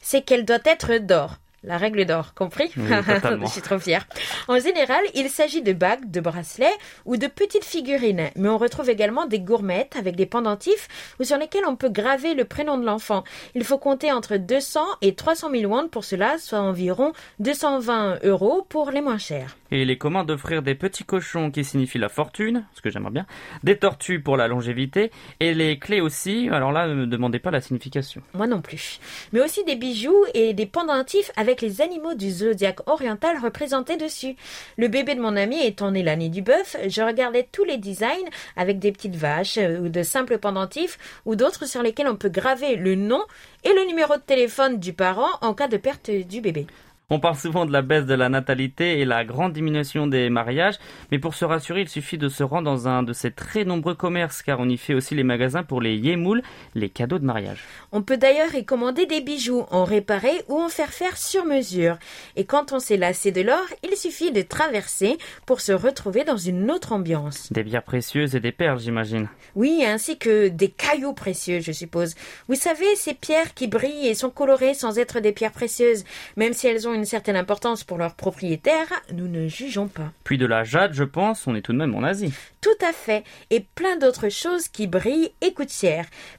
c'est 0.00 0.22
qu'elle 0.22 0.44
doit 0.44 0.58
être 0.64 0.98
d'or. 0.98 1.36
La 1.66 1.76
règle 1.76 2.04
d'or, 2.06 2.32
compris 2.34 2.70
Oui. 2.76 2.84
Je 3.42 3.46
suis 3.46 3.60
trop 3.60 3.78
fière. 3.78 4.06
En 4.48 4.58
général, 4.58 5.02
il 5.14 5.28
s'agit 5.28 5.62
de 5.62 5.72
bagues, 5.72 6.10
de 6.10 6.20
bracelets 6.20 6.72
ou 7.04 7.16
de 7.16 7.26
petites 7.26 7.64
figurines, 7.64 8.30
mais 8.36 8.48
on 8.48 8.56
retrouve 8.56 8.88
également 8.88 9.26
des 9.26 9.40
gourmettes 9.40 9.96
avec 9.98 10.14
des 10.16 10.26
pendentifs 10.26 10.88
ou 11.20 11.24
sur 11.24 11.36
lesquels 11.36 11.66
on 11.66 11.76
peut 11.76 11.88
graver 11.88 12.34
le 12.34 12.44
prénom 12.44 12.78
de 12.78 12.86
l'enfant. 12.86 13.24
Il 13.54 13.64
faut 13.64 13.78
compter 13.78 14.12
entre 14.12 14.36
200 14.36 14.80
et 15.02 15.14
300 15.14 15.50
000 15.50 15.72
won 15.72 15.88
pour 15.88 16.04
cela, 16.04 16.38
soit 16.38 16.60
environ 16.60 17.12
220 17.40 18.20
euros 18.22 18.64
pour 18.68 18.90
les 18.92 19.00
moins 19.00 19.18
chers. 19.18 19.56
Et 19.70 19.82
il 19.82 19.90
est 19.90 19.98
commun 19.98 20.24
d'offrir 20.24 20.62
des 20.62 20.74
petits 20.74 21.04
cochons 21.04 21.50
qui 21.50 21.64
signifient 21.64 21.98
la 21.98 22.08
fortune, 22.08 22.64
ce 22.74 22.80
que 22.80 22.90
j'aimerais 22.90 23.10
bien, 23.10 23.26
des 23.64 23.76
tortues 23.78 24.20
pour 24.20 24.36
la 24.36 24.48
longévité, 24.48 25.10
et 25.40 25.54
les 25.54 25.78
clés 25.78 26.00
aussi, 26.00 26.48
alors 26.50 26.72
là, 26.72 26.86
ne 26.88 26.94
me 26.94 27.06
demandez 27.06 27.38
pas 27.38 27.50
la 27.50 27.60
signification. 27.60 28.22
Moi 28.34 28.46
non 28.46 28.60
plus. 28.60 29.00
Mais 29.32 29.40
aussi 29.40 29.64
des 29.64 29.76
bijoux 29.76 30.24
et 30.34 30.54
des 30.54 30.66
pendentifs 30.66 31.30
avec 31.36 31.60
les 31.60 31.80
animaux 31.80 32.14
du 32.14 32.30
zodiaque 32.30 32.88
oriental 32.88 33.38
représentés 33.42 33.96
dessus. 33.96 34.36
Le 34.76 34.88
bébé 34.88 35.14
de 35.14 35.20
mon 35.20 35.36
ami 35.36 35.64
étant 35.64 35.90
né 35.90 36.02
l'année 36.02 36.28
du 36.28 36.42
bœuf, 36.42 36.76
je 36.86 37.02
regardais 37.02 37.48
tous 37.50 37.64
les 37.64 37.78
designs 37.78 38.28
avec 38.56 38.78
des 38.78 38.92
petites 38.92 39.16
vaches 39.16 39.58
euh, 39.58 39.80
ou 39.80 39.88
de 39.88 40.02
simples 40.02 40.38
pendentifs 40.38 40.98
ou 41.24 41.36
d'autres 41.36 41.66
sur 41.66 41.82
lesquels 41.82 42.08
on 42.08 42.16
peut 42.16 42.28
graver 42.28 42.76
le 42.76 42.94
nom 42.94 43.22
et 43.64 43.72
le 43.72 43.86
numéro 43.86 44.16
de 44.16 44.22
téléphone 44.22 44.78
du 44.78 44.92
parent 44.92 45.30
en 45.40 45.54
cas 45.54 45.68
de 45.68 45.76
perte 45.76 46.10
du 46.10 46.40
bébé. 46.40 46.66
On 47.08 47.20
parle 47.20 47.36
souvent 47.36 47.66
de 47.66 47.72
la 47.72 47.82
baisse 47.82 48.04
de 48.04 48.14
la 48.14 48.28
natalité 48.28 48.98
et 48.98 49.04
la 49.04 49.24
grande 49.24 49.52
diminution 49.52 50.08
des 50.08 50.28
mariages, 50.28 50.74
mais 51.12 51.20
pour 51.20 51.36
se 51.36 51.44
rassurer, 51.44 51.82
il 51.82 51.88
suffit 51.88 52.18
de 52.18 52.28
se 52.28 52.42
rendre 52.42 52.64
dans 52.64 52.88
un 52.88 53.04
de 53.04 53.12
ces 53.12 53.30
très 53.30 53.64
nombreux 53.64 53.94
commerces, 53.94 54.42
car 54.42 54.58
on 54.58 54.68
y 54.68 54.76
fait 54.76 54.92
aussi 54.92 55.14
les 55.14 55.22
magasins 55.22 55.62
pour 55.62 55.80
les 55.80 55.94
yémouls, 55.94 56.42
les 56.74 56.88
cadeaux 56.88 57.20
de 57.20 57.24
mariage. 57.24 57.62
On 57.92 58.02
peut 58.02 58.16
d'ailleurs 58.16 58.56
y 58.56 58.64
commander 58.64 59.06
des 59.06 59.20
bijoux 59.20 59.66
en 59.70 59.84
réparer 59.84 60.32
ou 60.48 60.60
en 60.60 60.68
faire 60.68 60.92
faire 60.92 61.16
sur 61.16 61.44
mesure. 61.44 61.96
Et 62.34 62.44
quand 62.44 62.72
on 62.72 62.80
s'est 62.80 62.96
lassé 62.96 63.30
de 63.30 63.42
l'or, 63.42 63.62
il 63.88 63.96
suffit 63.96 64.32
de 64.32 64.42
traverser 64.42 65.16
pour 65.46 65.60
se 65.60 65.70
retrouver 65.70 66.24
dans 66.24 66.36
une 66.36 66.72
autre 66.72 66.92
ambiance. 66.92 67.52
Des 67.52 67.62
bières 67.62 67.84
précieuses 67.84 68.34
et 68.34 68.40
des 68.40 68.50
perles, 68.50 68.80
j'imagine. 68.80 69.28
Oui, 69.54 69.84
ainsi 69.86 70.18
que 70.18 70.48
des 70.48 70.70
cailloux 70.70 71.12
précieux, 71.12 71.60
je 71.60 71.70
suppose. 71.70 72.16
Vous 72.48 72.56
savez, 72.56 72.96
ces 72.96 73.14
pierres 73.14 73.54
qui 73.54 73.68
brillent 73.68 74.08
et 74.08 74.14
sont 74.14 74.30
colorées 74.30 74.74
sans 74.74 74.98
être 74.98 75.20
des 75.20 75.30
pierres 75.30 75.52
précieuses, 75.52 76.02
même 76.36 76.52
si 76.52 76.66
elles 76.66 76.88
ont 76.88 76.95
une 76.96 77.04
certaine 77.04 77.36
importance 77.36 77.84
pour 77.84 77.98
leurs 77.98 78.14
propriétaires, 78.14 78.92
nous 79.12 79.28
ne 79.28 79.46
jugeons 79.46 79.88
pas. 79.88 80.10
Puis 80.24 80.38
de 80.38 80.46
la 80.46 80.64
jade, 80.64 80.94
je 80.94 81.04
pense, 81.04 81.46
on 81.46 81.54
est 81.54 81.62
tout 81.62 81.72
de 81.72 81.78
même 81.78 81.94
en 81.94 82.02
Asie. 82.02 82.32
Tout 82.60 82.70
à 82.84 82.92
fait, 82.92 83.22
et 83.50 83.60
plein 83.60 83.96
d'autres 83.96 84.28
choses 84.28 84.66
qui 84.66 84.88
brillent 84.88 85.30
et 85.40 85.52
coûtent. 85.52 85.66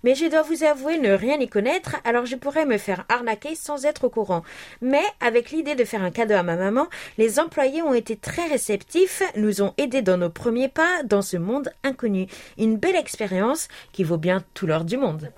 Mais 0.04 0.16
je 0.16 0.30
dois 0.30 0.42
vous 0.42 0.64
avouer 0.64 0.98
ne 0.98 1.12
rien 1.12 1.40
y 1.40 1.48
connaître, 1.48 1.98
alors 2.04 2.26
je 2.26 2.36
pourrais 2.36 2.66
me 2.66 2.78
faire 2.78 3.06
arnaquer 3.10 3.56
sans 3.56 3.86
être 3.86 4.06
au 4.06 4.10
courant. 4.10 4.44
Mais 4.82 5.04
avec 5.20 5.52
l'idée 5.52 5.76
de 5.76 5.84
faire 5.84 6.04
un 6.04 6.12
cadeau 6.12 6.36
à 6.36 6.44
ma 6.44 6.56
maman, 6.56 6.88
les 7.18 7.40
employés 7.40 7.82
ont 7.82 7.94
été 7.94 8.16
très 8.16 8.48
réceptifs, 8.48 9.22
nous 9.36 9.62
ont 9.62 9.74
aidés 9.78 10.02
dans 10.02 10.18
nos 10.18 10.30
premiers 10.30 10.70
pas 10.70 11.04
dans 11.04 11.22
ce 11.22 11.38
monde 11.38 11.70
inconnu. 11.84 12.28
Une 12.58 12.78
belle 12.78 12.96
expérience 12.96 13.68
qui 13.92 14.04
vaut 14.04 14.18
bien 14.18 14.44
tout 14.54 14.68
l'or 14.68 14.84
du 14.84 14.98
monde. 14.98 15.30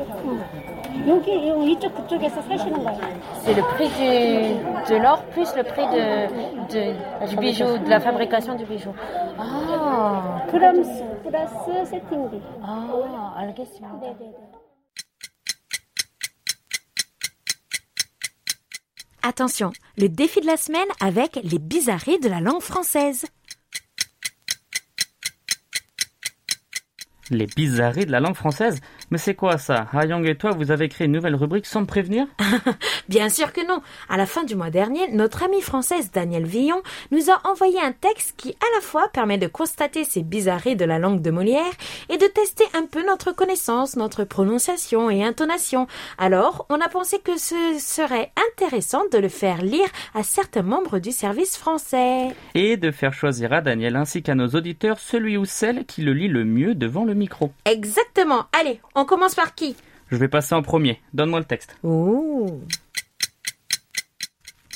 여기가 0.00 0.02
여기가 0.02 0.22
도매. 0.22 1.08
여기 1.08 1.30
이- 1.32 1.72
이쪽 1.72 1.94
그쪽에서 1.94 2.42
사시는 2.42 2.82
거예요. 2.84 3.00
C'est 3.42 3.54
le 3.54 3.62
prix 3.74 3.88
du, 3.96 4.04
de 4.88 4.96
l'or 4.98 5.22
plus 5.32 5.48
le 5.54 5.62
prix 5.64 5.86
de, 5.90 6.28
de- 6.72 7.26
du 7.30 7.36
bijou, 7.36 7.78
de 7.78 7.88
la 7.90 8.00
fabrication 8.00 8.54
du 8.56 8.64
bijou. 8.66 8.92
아, 9.38 10.46
그램스 10.50 11.22
플러스 11.22 11.84
세팅비. 11.90 12.40
아 12.62 13.34
알겠습니다. 13.36 13.92
네네네. 14.00 14.34
Attention, 19.22 19.72
le 19.96 20.08
défi 20.08 20.40
de 20.40 20.46
la 20.46 20.56
semaine 20.56 20.86
avec 21.00 21.36
les 21.42 21.58
bizarreries 21.58 22.20
de 22.20 22.28
la 22.28 22.40
langue 22.40 22.60
française. 22.62 23.26
Les 27.31 27.45
bizarreries 27.45 28.05
de 28.05 28.11
la 28.11 28.19
langue 28.19 28.35
française 28.35 28.81
Mais 29.09 29.17
c'est 29.17 29.35
quoi 29.35 29.57
ça? 29.57 29.87
Hayong 29.93 30.25
et 30.27 30.35
toi, 30.35 30.51
vous 30.51 30.69
avez 30.69 30.89
créé 30.89 31.05
une 31.07 31.13
nouvelle 31.13 31.35
rubrique 31.35 31.65
sans 31.65 31.79
me 31.79 31.85
prévenir? 31.85 32.27
Bien 33.09 33.29
sûr 33.29 33.53
que 33.53 33.65
non. 33.65 33.81
À 34.09 34.17
la 34.17 34.25
fin 34.25 34.43
du 34.43 34.57
mois 34.57 34.69
dernier, 34.69 35.07
notre 35.13 35.43
amie 35.43 35.61
française 35.61 36.11
Danielle 36.11 36.45
Villon 36.45 36.81
nous 37.11 37.29
a 37.29 37.41
envoyé 37.49 37.79
un 37.81 37.93
texte 37.93 38.33
qui 38.35 38.49
à 38.49 38.75
la 38.75 38.81
fois 38.81 39.07
permet 39.13 39.37
de 39.37 39.47
constater 39.47 40.03
ces 40.03 40.23
bizarreries 40.23 40.75
de 40.75 40.83
la 40.83 40.99
langue 40.99 41.21
de 41.21 41.31
Molière 41.31 41.71
et 42.09 42.17
de 42.17 42.25
tester 42.25 42.65
un 42.73 42.85
peu 42.85 43.05
notre 43.05 43.31
connaissance, 43.31 43.95
notre 43.95 44.25
prononciation 44.25 45.09
et 45.09 45.23
intonation. 45.23 45.87
Alors, 46.17 46.65
on 46.69 46.81
a 46.81 46.89
pensé 46.89 47.19
que 47.19 47.37
ce 47.37 47.55
serait 47.79 48.33
intéressant 48.51 49.03
de 49.09 49.17
le 49.17 49.29
faire 49.29 49.61
lire 49.61 49.87
à 50.13 50.23
certains 50.23 50.63
membres 50.63 50.99
du 50.99 51.13
service 51.13 51.55
français. 51.55 52.27
Et 52.55 52.75
de 52.75 52.91
faire 52.91 53.13
choisir 53.13 53.53
à 53.53 53.61
Daniel 53.61 53.95
ainsi 53.95 54.21
qu'à 54.21 54.35
nos 54.35 54.49
auditeurs 54.49 54.99
celui 54.99 55.37
ou 55.37 55.45
celle 55.45 55.85
qui 55.85 56.01
le 56.01 56.11
lit 56.11 56.27
le 56.27 56.43
mieux 56.43 56.75
devant 56.75 57.05
le 57.05 57.20
micro. 57.21 57.51
Exactement. 57.65 58.45
Allez, 58.59 58.81
on 58.95 59.05
commence 59.05 59.35
par 59.35 59.55
qui? 59.55 59.75
Je 60.09 60.17
vais 60.17 60.27
passer 60.27 60.55
en 60.55 60.61
premier. 60.61 60.99
Donne-moi 61.13 61.39
le 61.39 61.45
texte. 61.45 61.77
Ouh. 61.83 62.61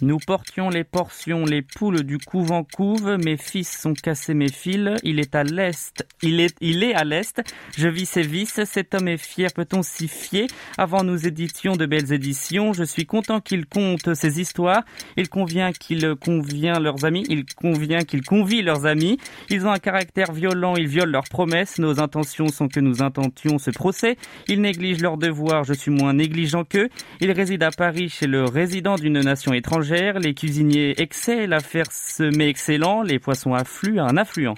Nous 0.01 0.17
portions 0.17 0.69
les 0.69 0.83
portions, 0.83 1.45
les 1.45 1.61
poules 1.61 2.03
du 2.03 2.17
couvent 2.17 2.65
couve, 2.65 3.17
mes 3.23 3.37
fils 3.37 3.79
sont 3.79 3.93
cassés 3.93 4.33
mes 4.33 4.51
fils, 4.51 4.89
il 5.03 5.21
est 5.21 5.35
à 5.35 5.43
l'est, 5.43 6.05
il 6.21 6.41
est, 6.41 6.53
il 6.59 6.83
est 6.83 6.93
à 6.93 7.05
l'est, 7.05 7.41
je 7.77 7.87
vis 7.87 8.05
ses 8.05 8.23
vices, 8.23 8.59
cet 8.65 8.93
homme 8.93 9.07
est 9.07 9.17
fier, 9.17 9.53
peut-on 9.55 9.83
s'y 9.83 10.09
fier? 10.09 10.47
Avant 10.77 11.05
nous 11.05 11.25
éditions 11.27 11.77
de 11.77 11.85
belles 11.85 12.11
éditions, 12.11 12.73
je 12.73 12.83
suis 12.83 13.05
content 13.05 13.39
qu'il 13.39 13.65
compte 13.67 14.13
ses 14.15 14.41
histoires, 14.41 14.83
il 15.15 15.29
convient 15.29 15.71
qu'il 15.71 16.15
convient 16.15 16.77
leurs 16.79 17.05
amis, 17.05 17.23
il 17.29 17.45
convient 17.45 17.99
qu'il 17.99 18.21
convie 18.21 18.63
leurs 18.63 18.85
amis, 18.85 19.17
ils 19.49 19.65
ont 19.65 19.71
un 19.71 19.79
caractère 19.79 20.33
violent, 20.33 20.75
ils 20.75 20.87
violent 20.87 21.11
leurs 21.11 21.29
promesses, 21.29 21.79
nos 21.79 22.01
intentions 22.01 22.49
sont 22.49 22.67
que 22.67 22.81
nous 22.81 23.01
intentions 23.01 23.59
ce 23.59 23.71
procès, 23.71 24.17
ils 24.49 24.59
négligent 24.59 25.01
leurs 25.01 25.17
devoirs, 25.17 25.63
je 25.63 25.73
suis 25.73 25.91
moins 25.91 26.13
négligent 26.13 26.65
qu'eux, 26.69 26.89
ils 27.21 27.31
résident 27.31 27.67
à 27.67 27.71
Paris 27.71 28.09
chez 28.09 28.27
le 28.27 28.43
résident 28.43 28.95
d'une 28.95 29.21
nation 29.21 29.53
étrangère, 29.53 29.84
les 29.93 30.33
cuisiniers 30.33 30.99
excellent 31.01 31.55
à 31.55 31.59
faire 31.59 31.85
ce 31.91 32.23
mets 32.23 32.49
excellent, 32.49 33.03
les 33.03 33.19
poissons 33.19 33.53
affluent 33.53 33.99
à 33.99 34.05
un 34.05 34.17
affluent. 34.17 34.55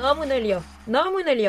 Non, 0.00 0.16
Monelio. 0.16 0.58
Non, 0.88 1.04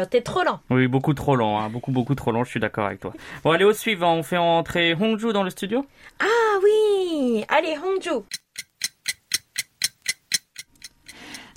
t'es 0.10 0.22
trop 0.22 0.44
lent. 0.44 0.60
Oui, 0.70 0.88
beaucoup 0.88 1.16
trop 1.16 1.36
lent, 1.36 1.60
hein. 1.60 1.70
beaucoup, 1.70 1.92
beaucoup 1.92 2.14
trop 2.14 2.32
lent, 2.32 2.44
je 2.44 2.52
suis 2.52 2.60
d'accord 2.60 2.86
avec 2.86 3.00
toi. 3.00 3.12
Bon, 3.44 3.52
allez, 3.52 3.66
au 3.66 3.74
suivant, 3.74 4.14
on 4.14 4.24
fait 4.24 4.38
entrer 4.38 4.94
Hongju 4.94 5.34
dans 5.34 5.44
le 5.44 5.50
studio 5.50 5.86
Ah 6.20 6.60
oui 6.64 7.44
Allez, 7.50 7.76
Hongju 7.84 8.22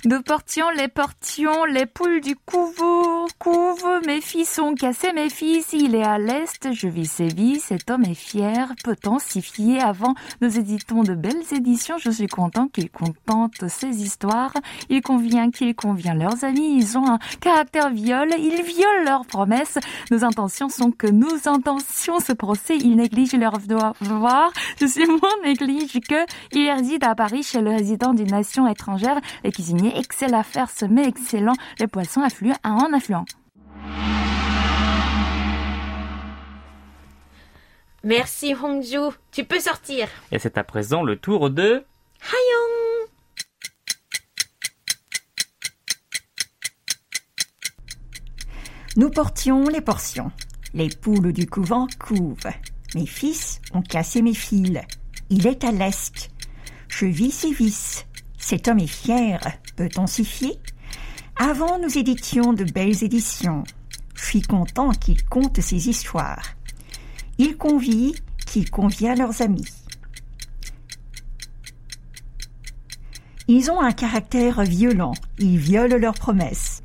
nous 0.05 0.21
portions 0.21 0.69
les 0.69 0.87
portions, 0.87 1.65
les 1.65 1.87
poules 1.87 2.21
du 2.21 2.35
couveau, 2.35 3.25
couve, 3.39 4.01
mes 4.05 4.21
fils 4.21 4.59
ont 4.59 4.75
cassé 4.75 5.11
mes 5.11 5.29
fils, 5.29 5.73
il 5.73 5.95
est 5.95 6.03
à 6.03 6.19
l'est, 6.19 6.71
je 6.71 6.87
vis 6.87 7.07
ses 7.07 7.27
vies, 7.29 7.59
cet 7.59 7.89
homme 7.89 8.03
est 8.03 8.13
fier, 8.13 8.73
peut-on 8.83 9.17
s'y 9.17 9.41
fier 9.41 9.83
avant. 9.83 10.13
Nous 10.39 10.59
éditons 10.59 11.01
de 11.01 11.15
belles 11.15 11.41
éditions, 11.51 11.97
je 11.97 12.11
suis 12.11 12.27
content 12.27 12.67
qu'il 12.67 12.91
contente 12.91 13.67
ses 13.69 14.03
histoires, 14.03 14.53
il 14.89 15.01
convient 15.01 15.49
qu'il 15.49 15.73
convient 15.73 16.13
leurs 16.13 16.43
amis, 16.43 16.77
ils 16.77 16.95
ont 16.99 17.09
un 17.09 17.17
caractère 17.41 17.89
viol, 17.89 18.29
ils 18.37 18.61
violent 18.61 19.03
leurs 19.03 19.25
promesses, 19.25 19.79
nos 20.11 20.23
intentions 20.23 20.69
sont 20.69 20.91
que 20.91 21.07
nos 21.07 21.49
intentions 21.49 22.19
ce 22.19 22.33
procès, 22.33 22.77
ils 22.77 22.95
négligent 22.95 23.33
leurs 23.33 23.57
devoirs, 23.57 24.53
je 24.79 24.85
suis 24.85 25.07
moins 25.07 25.41
néglige 25.43 25.99
que, 26.07 26.23
il 26.51 26.69
réside 26.69 27.03
à 27.03 27.15
Paris 27.15 27.41
chez 27.41 27.61
le 27.61 27.71
résident 27.71 28.13
d'une 28.13 28.29
nation 28.29 28.67
étrangère, 28.67 29.19
les 29.43 29.51
cuisiniers 29.51 29.86
excellent 29.95 30.39
à 30.39 30.43
faire 30.43 30.69
semer 30.69 31.07
excellent, 31.07 31.53
les 31.79 31.87
poissons 31.87 32.21
affluent 32.21 32.53
à 32.63 32.69
un 32.69 32.93
affluent. 32.93 33.25
Merci 38.03 38.55
Hongju. 38.55 39.11
Tu 39.31 39.43
peux 39.43 39.59
sortir. 39.59 40.07
Et 40.31 40.39
c'est 40.39 40.57
à 40.57 40.63
présent 40.63 41.03
le 41.03 41.17
tour 41.17 41.49
de... 41.49 41.83
Hayong. 42.21 43.09
Nous 48.95 49.09
portions 49.09 49.67
les 49.67 49.81
portions. 49.81 50.31
Les 50.73 50.89
poules 50.89 51.33
du 51.33 51.47
couvent 51.47 51.87
couvent. 51.99 52.35
Mes 52.95 53.05
fils 53.05 53.59
ont 53.73 53.81
cassé 53.81 54.21
mes 54.21 54.33
fils. 54.33 54.79
Il 55.29 55.45
est 55.45 55.63
à 55.63 55.71
l'est. 55.71 56.31
Je 56.87 57.05
vis 57.05 57.31
ses 57.31 57.51
vices. 57.51 58.06
Cet 58.49 58.69
homme 58.69 58.79
est 58.79 58.87
fier. 58.87 59.41
Peut-on 59.75 60.07
s'y 60.07 60.23
fier? 60.23 60.57
Avant, 61.35 61.79
nous 61.79 61.97
éditions 61.97 62.53
de 62.53 62.63
belles 62.63 63.03
éditions. 63.03 63.65
Je 64.15 64.23
suis 64.23 64.41
content 64.41 64.91
qu'il 64.91 65.21
conte 65.25 65.59
ses 65.59 65.89
histoires. 65.89 66.55
Il 67.39 67.57
convie 67.57 68.15
qu'il 68.45 68.71
convient 68.71 69.15
leurs 69.15 69.41
amis. 69.41 69.67
Ils 73.49 73.69
ont 73.69 73.81
un 73.81 73.91
caractère 73.91 74.63
violent. 74.63 75.15
Ils 75.39 75.57
violent 75.57 75.97
leurs 75.97 76.13
promesses. 76.13 76.81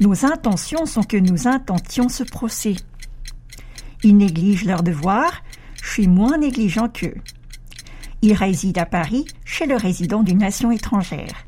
Nos 0.00 0.26
intentions 0.26 0.86
sont 0.86 1.04
que 1.04 1.16
nous 1.16 1.46
intentions 1.46 2.08
ce 2.08 2.24
procès. 2.24 2.74
Ils 4.02 4.16
négligent 4.16 4.64
leurs 4.64 4.82
devoirs, 4.82 5.44
je 5.80 5.88
suis 5.88 6.08
moins 6.08 6.36
négligent 6.36 6.88
qu'eux. 6.92 7.14
Ils 8.22 8.34
résident 8.34 8.80
à 8.80 8.86
Paris 8.86 9.26
chez 9.44 9.66
le 9.66 9.76
résident 9.76 10.22
d'une 10.22 10.38
nation 10.38 10.70
étrangère. 10.70 11.46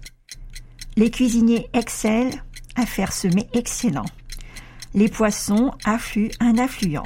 Les 0.96 1.10
cuisiniers 1.10 1.68
excellent 1.72 2.36
à 2.76 2.86
faire 2.86 3.12
semer 3.12 3.48
excellent. 3.52 4.06
Les 4.94 5.08
poissons 5.08 5.72
affluent 5.84 6.30
un 6.40 6.58
affluent. 6.58 7.04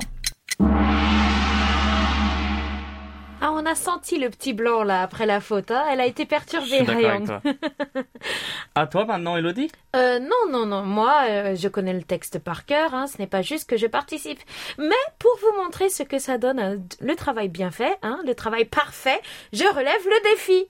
Ah, 3.46 3.52
on 3.52 3.66
a 3.66 3.74
senti 3.74 4.18
le 4.18 4.30
petit 4.30 4.54
blanc 4.54 4.84
là 4.84 5.02
après 5.02 5.26
la 5.26 5.38
faute. 5.38 5.70
hein. 5.70 5.84
Elle 5.90 6.00
a 6.00 6.06
été 6.06 6.22
Je 6.22 6.28
perturbée, 6.28 6.66
suis 6.66 6.78
avec 6.78 6.96
Ryan. 6.96 7.24
toi. 7.26 7.42
À 8.74 8.86
toi 8.86 9.04
maintenant, 9.04 9.36
Elodie 9.36 9.70
Euh, 9.94 10.18
non, 10.18 10.50
non, 10.50 10.64
non. 10.64 10.82
Moi, 10.82 11.12
euh, 11.28 11.54
je 11.54 11.68
connais 11.68 11.92
le 11.92 12.02
texte 12.02 12.38
par 12.38 12.64
cœur. 12.64 12.94
Hein. 12.94 13.06
Ce 13.06 13.18
n'est 13.18 13.26
pas 13.26 13.42
juste 13.42 13.68
que 13.68 13.76
je 13.76 13.86
participe. 13.86 14.40
Mais 14.78 14.94
pour 15.18 15.30
vous 15.42 15.62
montrer 15.62 15.90
ce 15.90 16.02
que 16.02 16.18
ça 16.18 16.38
donne, 16.38 16.58
euh, 16.58 16.76
le 17.00 17.14
travail 17.16 17.48
bien 17.50 17.70
fait, 17.70 17.98
hein, 18.02 18.18
le 18.26 18.34
travail 18.34 18.64
parfait, 18.64 19.20
je 19.52 19.64
relève 19.64 20.04
le 20.06 20.30
défi. 20.30 20.66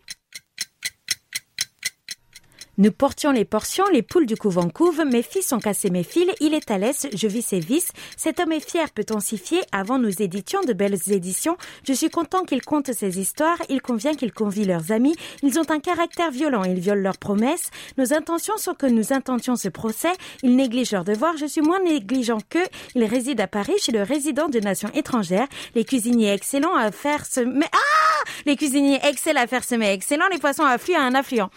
Nous 2.76 2.90
portions 2.90 3.30
les 3.30 3.44
portions, 3.44 3.84
les 3.92 4.02
poules 4.02 4.26
du 4.26 4.36
couvent 4.36 4.68
couvent, 4.68 5.04
mes 5.04 5.22
fils 5.22 5.52
ont 5.52 5.60
cassé 5.60 5.90
mes 5.90 6.02
fils, 6.02 6.28
il 6.40 6.54
est 6.54 6.70
à 6.72 6.78
l'aise, 6.78 7.08
je 7.14 7.28
vis 7.28 7.42
ses 7.42 7.60
vices. 7.60 7.92
Cet 8.16 8.40
homme 8.40 8.50
est 8.50 8.68
fier, 8.68 8.90
peut-on 8.90 9.20
s'y 9.20 9.38
fier 9.38 9.62
Avant 9.70 9.98
nous 9.98 10.20
éditions 10.20 10.60
de 10.62 10.72
belles 10.72 10.98
éditions. 11.06 11.56
Je 11.86 11.92
suis 11.92 12.10
content 12.10 12.42
qu'ils 12.42 12.62
content 12.62 12.92
ces 12.92 13.20
histoires, 13.20 13.58
il 13.68 13.80
convient 13.80 14.14
qu'ils 14.14 14.32
convient 14.32 14.64
leurs 14.64 14.90
amis. 14.90 15.14
Ils 15.44 15.58
ont 15.60 15.70
un 15.70 15.78
caractère 15.78 16.32
violent, 16.32 16.64
ils 16.64 16.80
violent 16.80 17.02
leurs 17.02 17.18
promesses. 17.18 17.70
Nos 17.96 18.12
intentions 18.12 18.56
sont 18.56 18.74
que 18.74 18.86
nous 18.86 19.12
intentions 19.12 19.54
ce 19.54 19.68
procès. 19.68 20.12
Ils 20.42 20.56
négligent 20.56 20.92
leurs 20.92 21.04
devoirs, 21.04 21.36
je 21.36 21.46
suis 21.46 21.62
moins 21.62 21.80
négligent 21.80 22.38
qu'eux. 22.48 22.66
Ils 22.96 23.04
résident 23.04 23.44
à 23.44 23.46
Paris 23.46 23.74
chez 23.78 23.92
le 23.92 24.02
résident 24.02 24.48
de 24.48 24.58
nation 24.58 24.90
étrangère. 24.94 25.46
Les 25.76 25.84
cuisiniers 25.84 26.32
excellents 26.32 26.74
à 26.74 26.90
faire 26.90 27.24
ce... 27.24 27.40
Mais 27.40 27.68
ah 27.72 28.30
Les 28.46 28.56
cuisiniers 28.56 28.98
excellent 29.04 29.42
à 29.42 29.46
faire 29.46 29.62
semer 29.62 29.92
excellent, 29.92 30.26
les 30.32 30.38
poissons 30.38 30.64
affluent 30.64 30.96
à 30.96 31.02
un 31.02 31.14
affluent. 31.14 31.50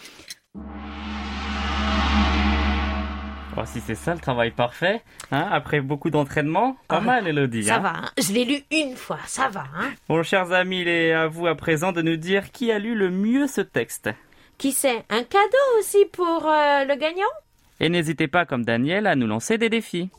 Oh, 3.60 3.64
Si 3.66 3.80
c'est 3.80 3.96
ça 3.96 4.14
le 4.14 4.20
travail 4.20 4.52
parfait, 4.52 5.02
hein, 5.32 5.48
après 5.50 5.80
beaucoup 5.80 6.10
d'entraînement, 6.10 6.76
pas 6.86 6.98
Ah, 6.98 7.00
mal 7.00 7.26
Elodie. 7.26 7.64
Ça 7.64 7.76
hein. 7.76 7.80
va, 7.80 7.88
hein. 7.96 8.10
je 8.16 8.32
l'ai 8.32 8.44
lu 8.44 8.60
une 8.70 8.94
fois, 8.94 9.18
ça 9.26 9.48
va. 9.48 9.64
Hein. 9.76 9.90
Bon, 10.08 10.22
chers 10.22 10.52
amis, 10.52 10.82
il 10.82 10.88
est 10.88 11.12
à 11.12 11.26
vous 11.26 11.46
à 11.48 11.56
présent 11.56 11.90
de 11.90 12.00
nous 12.00 12.16
dire 12.16 12.52
qui 12.52 12.70
a 12.70 12.78
lu 12.78 12.94
le 12.94 13.10
mieux 13.10 13.48
ce 13.48 13.60
texte. 13.60 14.10
Qui 14.58 14.70
sait, 14.72 15.04
un 15.10 15.24
cadeau 15.24 15.78
aussi 15.80 16.04
pour 16.12 16.46
euh, 16.46 16.84
le 16.84 16.94
gagnant? 16.96 17.26
Et 17.80 17.88
n'hésitez 17.88 18.28
pas, 18.28 18.44
comme 18.44 18.64
Daniel, 18.64 19.06
à 19.08 19.16
nous 19.16 19.26
lancer 19.26 19.58
des 19.58 19.68
défis. 19.70 20.10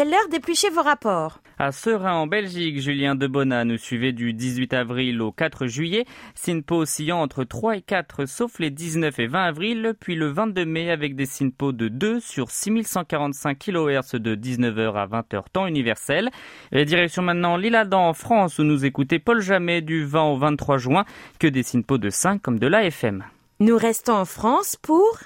C'est 0.00 0.06
l'heure 0.06 0.28
d'éplucher 0.30 0.70
vos 0.70 0.80
rapports. 0.80 1.40
À 1.58 1.72
Serein, 1.72 2.14
en 2.14 2.26
Belgique, 2.26 2.80
Julien 2.80 3.14
Debona 3.14 3.66
nous 3.66 3.76
suivait 3.76 4.12
du 4.12 4.32
18 4.32 4.72
avril 4.72 5.20
au 5.20 5.30
4 5.30 5.66
juillet, 5.66 6.06
SINPO 6.34 6.76
oscillant 6.76 7.20
entre 7.20 7.44
3 7.44 7.76
et 7.76 7.82
4 7.82 8.24
sauf 8.24 8.60
les 8.60 8.70
19 8.70 9.18
et 9.18 9.26
20 9.26 9.42
avril, 9.42 9.92
puis 10.00 10.14
le 10.14 10.28
22 10.28 10.64
mai 10.64 10.90
avec 10.90 11.16
des 11.16 11.26
SINPO 11.26 11.72
de 11.72 11.88
2 11.88 12.18
sur 12.18 12.50
6145 12.50 13.58
kHz 13.58 14.12
de 14.14 14.34
19h 14.34 14.94
à 14.94 15.06
20h 15.06 15.42
temps 15.52 15.66
universel. 15.66 16.30
Et 16.72 16.86
direction 16.86 17.20
maintenant 17.20 17.58
l'Île-Adam 17.58 18.08
en 18.08 18.14
France 18.14 18.58
où 18.58 18.64
nous 18.64 18.86
écoutez 18.86 19.18
Paul 19.18 19.42
Jamet 19.42 19.82
du 19.82 20.06
20 20.06 20.22
au 20.30 20.38
23 20.38 20.78
juin, 20.78 21.04
que 21.38 21.46
des 21.46 21.62
SINPO 21.62 21.98
de 21.98 22.08
5 22.08 22.40
comme 22.40 22.58
de 22.58 22.66
l'AFM. 22.66 23.22
Nous 23.58 23.76
restons 23.76 24.14
en 24.14 24.24
France 24.24 24.76
pour... 24.80 25.18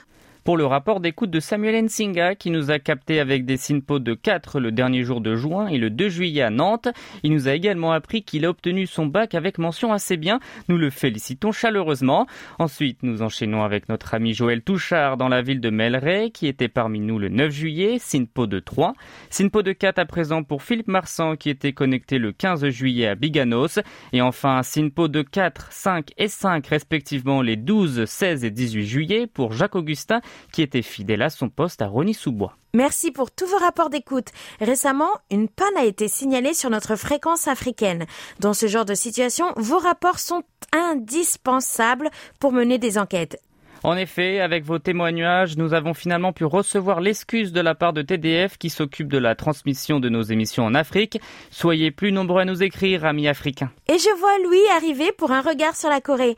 Pour 0.44 0.58
le 0.58 0.66
rapport 0.66 1.00
d'écoute 1.00 1.30
de 1.30 1.40
Samuel 1.40 1.86
Nsinga 1.86 2.34
qui 2.34 2.50
nous 2.50 2.70
a 2.70 2.78
capté 2.78 3.18
avec 3.18 3.46
des 3.46 3.56
SINPO 3.56 3.98
de 3.98 4.12
4 4.12 4.60
le 4.60 4.72
dernier 4.72 5.02
jour 5.02 5.22
de 5.22 5.34
juin 5.36 5.68
et 5.68 5.78
le 5.78 5.88
2 5.88 6.10
juillet 6.10 6.42
à 6.42 6.50
Nantes, 6.50 6.88
il 7.22 7.32
nous 7.32 7.48
a 7.48 7.54
également 7.54 7.92
appris 7.92 8.24
qu'il 8.24 8.44
a 8.44 8.50
obtenu 8.50 8.86
son 8.86 9.06
bac 9.06 9.34
avec 9.34 9.56
mention 9.56 9.90
assez 9.90 10.18
bien. 10.18 10.40
Nous 10.68 10.76
le 10.76 10.90
félicitons 10.90 11.50
chaleureusement. 11.50 12.26
Ensuite, 12.58 13.02
nous 13.02 13.22
enchaînons 13.22 13.62
avec 13.62 13.88
notre 13.88 14.12
ami 14.12 14.34
Joël 14.34 14.60
Touchard 14.60 15.16
dans 15.16 15.30
la 15.30 15.40
ville 15.40 15.62
de 15.62 15.70
Melray 15.70 16.30
qui 16.30 16.46
était 16.46 16.68
parmi 16.68 17.00
nous 17.00 17.18
le 17.18 17.30
9 17.30 17.50
juillet, 17.50 17.96
SINPO 17.98 18.46
de 18.46 18.60
3. 18.60 18.92
SINPO 19.30 19.62
de 19.62 19.72
4 19.72 19.98
à 19.98 20.04
présent 20.04 20.42
pour 20.42 20.62
Philippe 20.62 20.88
Marsan 20.88 21.36
qui 21.36 21.48
était 21.48 21.72
connecté 21.72 22.18
le 22.18 22.32
15 22.32 22.68
juillet 22.68 23.06
à 23.06 23.14
Biganos. 23.14 23.78
Et 24.12 24.20
enfin, 24.20 24.62
SINPO 24.62 25.08
de 25.08 25.22
4, 25.22 25.68
5 25.72 26.10
et 26.18 26.28
5 26.28 26.66
respectivement 26.66 27.40
les 27.40 27.56
12, 27.56 28.04
16 28.04 28.44
et 28.44 28.50
18 28.50 28.84
juillet 28.84 29.26
pour 29.26 29.54
Jacques 29.54 29.76
Augustin 29.76 30.20
qui 30.52 30.62
était 30.62 30.82
fidèle 30.82 31.22
à 31.22 31.30
son 31.30 31.48
poste 31.48 31.82
à 31.82 31.86
Rony-sous-Bois. 31.86 32.56
Merci 32.74 33.12
pour 33.12 33.30
tous 33.30 33.46
vos 33.46 33.58
rapports 33.58 33.90
d'écoute. 33.90 34.28
Récemment, 34.60 35.10
une 35.30 35.48
panne 35.48 35.76
a 35.76 35.84
été 35.84 36.08
signalée 36.08 36.54
sur 36.54 36.70
notre 36.70 36.96
fréquence 36.96 37.46
africaine. 37.46 38.06
Dans 38.40 38.52
ce 38.52 38.66
genre 38.66 38.84
de 38.84 38.94
situation, 38.94 39.46
vos 39.56 39.78
rapports 39.78 40.18
sont 40.18 40.42
indispensables 40.72 42.10
pour 42.40 42.52
mener 42.52 42.78
des 42.78 42.98
enquêtes. 42.98 43.40
En 43.84 43.98
effet, 43.98 44.40
avec 44.40 44.64
vos 44.64 44.78
témoignages, 44.78 45.58
nous 45.58 45.74
avons 45.74 45.92
finalement 45.92 46.32
pu 46.32 46.46
recevoir 46.46 47.02
l'excuse 47.02 47.52
de 47.52 47.60
la 47.60 47.74
part 47.74 47.92
de 47.92 48.00
TDF 48.00 48.56
qui 48.56 48.70
s'occupe 48.70 49.08
de 49.08 49.18
la 49.18 49.34
transmission 49.34 50.00
de 50.00 50.08
nos 50.08 50.22
émissions 50.22 50.64
en 50.64 50.74
Afrique. 50.74 51.20
Soyez 51.50 51.90
plus 51.90 52.10
nombreux 52.10 52.40
à 52.40 52.44
nous 52.46 52.62
écrire, 52.62 53.04
amis 53.04 53.28
africains. 53.28 53.70
Et 53.86 53.98
je 53.98 54.18
vois 54.18 54.38
Louis 54.42 54.66
arriver 54.74 55.12
pour 55.12 55.32
un 55.32 55.42
regard 55.42 55.76
sur 55.76 55.90
la 55.90 56.00
Corée. 56.00 56.34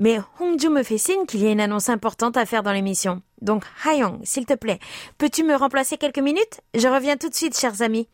Mais 0.00 0.18
Hongju 0.40 0.70
me 0.70 0.82
fait 0.82 0.96
signe 0.96 1.26
qu'il 1.26 1.42
y 1.42 1.46
a 1.46 1.50
une 1.50 1.60
annonce 1.60 1.90
importante 1.90 2.38
à 2.38 2.46
faire 2.46 2.62
dans 2.62 2.72
l'émission. 2.72 3.20
Donc, 3.42 3.64
Hayong, 3.84 4.18
s'il 4.24 4.46
te 4.46 4.54
plaît, 4.54 4.78
peux-tu 5.18 5.44
me 5.44 5.54
remplacer 5.54 5.98
quelques 5.98 6.18
minutes? 6.18 6.62
Je 6.74 6.88
reviens 6.88 7.18
tout 7.18 7.28
de 7.28 7.34
suite, 7.34 7.54
chers 7.56 7.82
amis. 7.82 8.08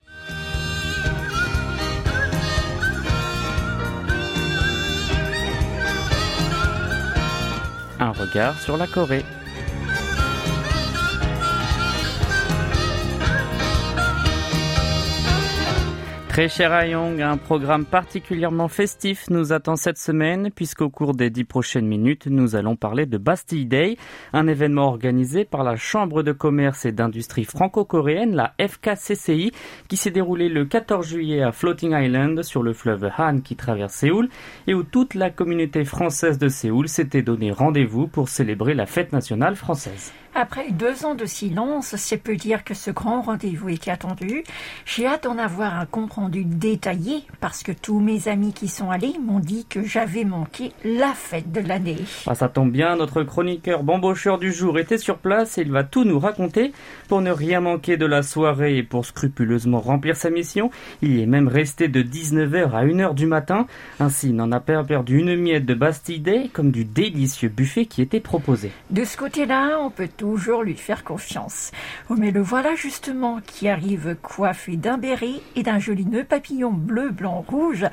Un 8.01 8.11
regard 8.11 8.61
sur 8.61 8.77
la 8.77 8.89
Corée. 8.89 9.25
Très 16.37 16.51
cher 16.51 16.71
Ayong, 16.71 17.23
un 17.23 17.39
programme 17.39 17.87
particulièrement 17.87 18.69
festif 18.69 19.25
nous 19.31 19.55
attend 19.55 19.77
cette 19.77 19.97
semaine 19.97 20.51
puisqu'au 20.55 20.91
cours 20.91 21.15
des 21.15 21.31
dix 21.31 21.45
prochaines 21.45 21.87
minutes, 21.87 22.27
nous 22.27 22.57
allons 22.57 22.77
parler 22.77 23.07
de 23.07 23.17
Bastille 23.17 23.65
Day, 23.65 23.97
un 24.35 24.47
événement 24.47 24.87
organisé 24.87 25.47
par 25.47 25.65
la 25.65 25.77
Chambre 25.77 26.23
de 26.23 26.33
commerce 26.33 26.85
et 26.85 26.93
d'industrie 26.93 27.45
franco-coréenne, 27.45 28.37
la 28.37 28.53
FKCCI, 28.61 29.51
qui 29.89 29.97
s'est 29.97 30.11
déroulé 30.11 30.51
le 30.51 30.67
14 30.67 31.09
juillet 31.09 31.41
à 31.41 31.53
Floating 31.53 31.95
Island 31.99 32.43
sur 32.43 32.63
le 32.63 32.75
fleuve 32.75 33.11
Han 33.17 33.41
qui 33.41 33.57
traverse 33.57 33.95
Séoul 33.95 34.29
et 34.67 34.75
où 34.75 34.83
toute 34.83 35.15
la 35.15 35.31
communauté 35.31 35.87
française 35.87 36.37
de 36.37 36.49
Séoul 36.49 36.89
s'était 36.89 37.23
donné 37.23 37.51
rendez-vous 37.51 38.09
pour 38.09 38.29
célébrer 38.29 38.75
la 38.75 38.85
fête 38.85 39.15
nationale 39.15 39.57
française. 39.57 40.13
Après 40.39 40.71
deux 40.71 41.07
ans 41.07 41.15
de 41.15 41.25
silence, 41.25 41.97
c'est 41.97 42.19
peu 42.19 42.37
dire 42.37 42.63
que 42.63 42.75
ce 42.75 42.91
grand 42.91 43.23
rendez-vous 43.23 43.71
était 43.71 43.91
attendu. 43.91 44.45
J'ai 44.85 45.07
hâte 45.07 45.25
d'en 45.25 45.39
avoir 45.39 45.81
un 45.81 45.87
compte-rendu 45.87 46.45
détaillé 46.45 47.23
parce 47.41 47.63
que 47.63 47.73
tous 47.73 48.01
mes 48.01 48.29
amis 48.29 48.53
qui 48.53 48.69
sont 48.69 48.91
allés 48.91 49.15
m'ont 49.19 49.39
dit 49.39 49.65
que 49.65 49.83
j'avais 49.83 50.25
manqué 50.25 50.73
la 50.85 51.15
fête 51.15 51.53
de 51.53 51.63
l'année. 51.63 51.97
Ah, 52.27 52.35
ça 52.35 52.51
tombe 52.51 52.71
bien, 52.71 52.97
notre 52.97 53.23
chroniqueur 53.23 53.83
bambocheur 53.83 54.37
du 54.37 54.53
jour 54.53 54.79
était 54.79 54.99
sur 54.99 55.17
place 55.17 55.57
et 55.57 55.63
il 55.63 55.73
va 55.73 55.85
tout 55.85 56.05
nous 56.05 56.19
raconter. 56.19 56.73
Pour 57.09 57.23
ne 57.23 57.31
rien 57.31 57.63
manquer 57.63 57.97
de 57.97 58.05
la 58.05 58.23
soirée 58.23 58.77
et 58.77 58.83
pour 58.83 59.07
scrupuleusement 59.07 59.81
remplir 59.81 60.17
sa 60.17 60.29
mission, 60.29 60.71
il 61.01 61.17
y 61.17 61.23
est 61.23 61.27
même 61.27 61.49
resté 61.49 61.89
de 61.89 62.03
19h 62.03 62.73
à 62.73 62.85
1h 62.85 63.15
du 63.15 63.25
matin. 63.25 63.67
Ainsi, 64.01 64.29
il 64.29 64.37
n'en 64.37 64.53
a 64.53 64.61
pas 64.61 64.85
perdu 64.85 65.19
une 65.19 65.35
miette 65.35 65.65
de 65.65 65.73
Bastille 65.73 66.21
Day 66.21 66.51
comme 66.53 66.73
du 66.73 66.85
délicieux 66.85 67.49
buffet 67.49 67.87
qui 67.87 68.03
était 68.03 68.21
proposé. 68.21 68.71
De 68.91 69.03
ce 69.05 69.17
côté-là, 69.17 69.79
on 69.81 69.89
peut 69.89 70.09
toujours 70.27 70.65
lui 70.65 70.75
faire 70.75 71.05
confiance. 71.05 71.71
Oh, 72.11 72.15
mais 72.19 72.33
le 72.33 72.41
voilà 72.41 72.75
justement 72.75 73.39
qui 73.47 73.69
arrive 73.69 74.17
coiffé 74.23 74.77
d'un 74.77 74.99
béret 74.99 75.41
et 75.55 75.63
d'un 75.63 75.79
joli 75.79 76.05
nœud 76.05 76.25
papillon 76.25 76.73
bleu, 76.73 77.11
blanc, 77.11 77.45
rouge, 77.47 77.87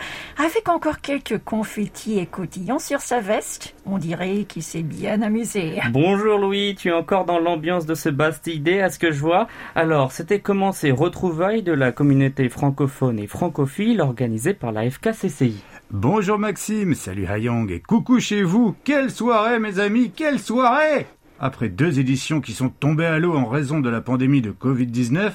avec 0.44 0.68
encore 0.68 1.00
quelques 1.00 1.38
confettis 1.38 2.18
et 2.18 2.26
cotillons 2.26 2.80
sur 2.80 3.02
sa 3.02 3.20
veste. 3.20 3.76
On 3.86 4.00
dirait 4.00 4.46
qu'il 4.46 4.64
s'est 4.64 4.82
bien 4.82 5.22
amusé. 5.22 5.80
Bonjour 5.92 6.40
Louis, 6.40 6.74
tu 6.76 6.90
es 6.90 6.92
encore 6.92 7.26
dans 7.26 7.40
l'ambiance 7.40 7.86
de 7.86 7.94
ce 7.94 8.10
Bastille 8.10 8.82
à 8.82 8.90
ce 8.90 8.98
que 8.98 9.12
je 9.12 9.20
vois. 9.20 9.48
Alors, 9.76 10.12
c'était 10.12 10.40
comment 10.40 10.72
ces 10.72 10.90
retrouvailles 10.90 11.62
de 11.62 11.72
la 11.72 11.92
communauté 11.92 12.50
francophone 12.50 13.20
et 13.20 13.28
francophile 13.28 14.02
organisées 14.02 14.56
par 14.56 14.72
la 14.72 14.90
FKCCI 14.90 15.64
Bonjour 15.92 16.40
Maxime, 16.40 16.96
salut 16.96 17.28
Hayong 17.28 17.70
et 17.70 17.80
coucou 17.80 18.20
chez 18.20 18.42
vous. 18.42 18.76
Quelle 18.84 19.12
soirée 19.12 19.60
mes 19.60 19.78
amis, 19.78 20.10
quelle 20.10 20.40
soirée 20.40 21.06
après 21.44 21.68
deux 21.68 22.00
éditions 22.00 22.40
qui 22.40 22.54
sont 22.54 22.70
tombées 22.70 23.06
à 23.06 23.20
l'eau 23.20 23.36
en 23.36 23.46
raison 23.46 23.82
de 23.82 23.90
la 23.90 24.00
pandémie 24.00 24.42
de 24.42 24.52
Covid-19, 24.52 25.34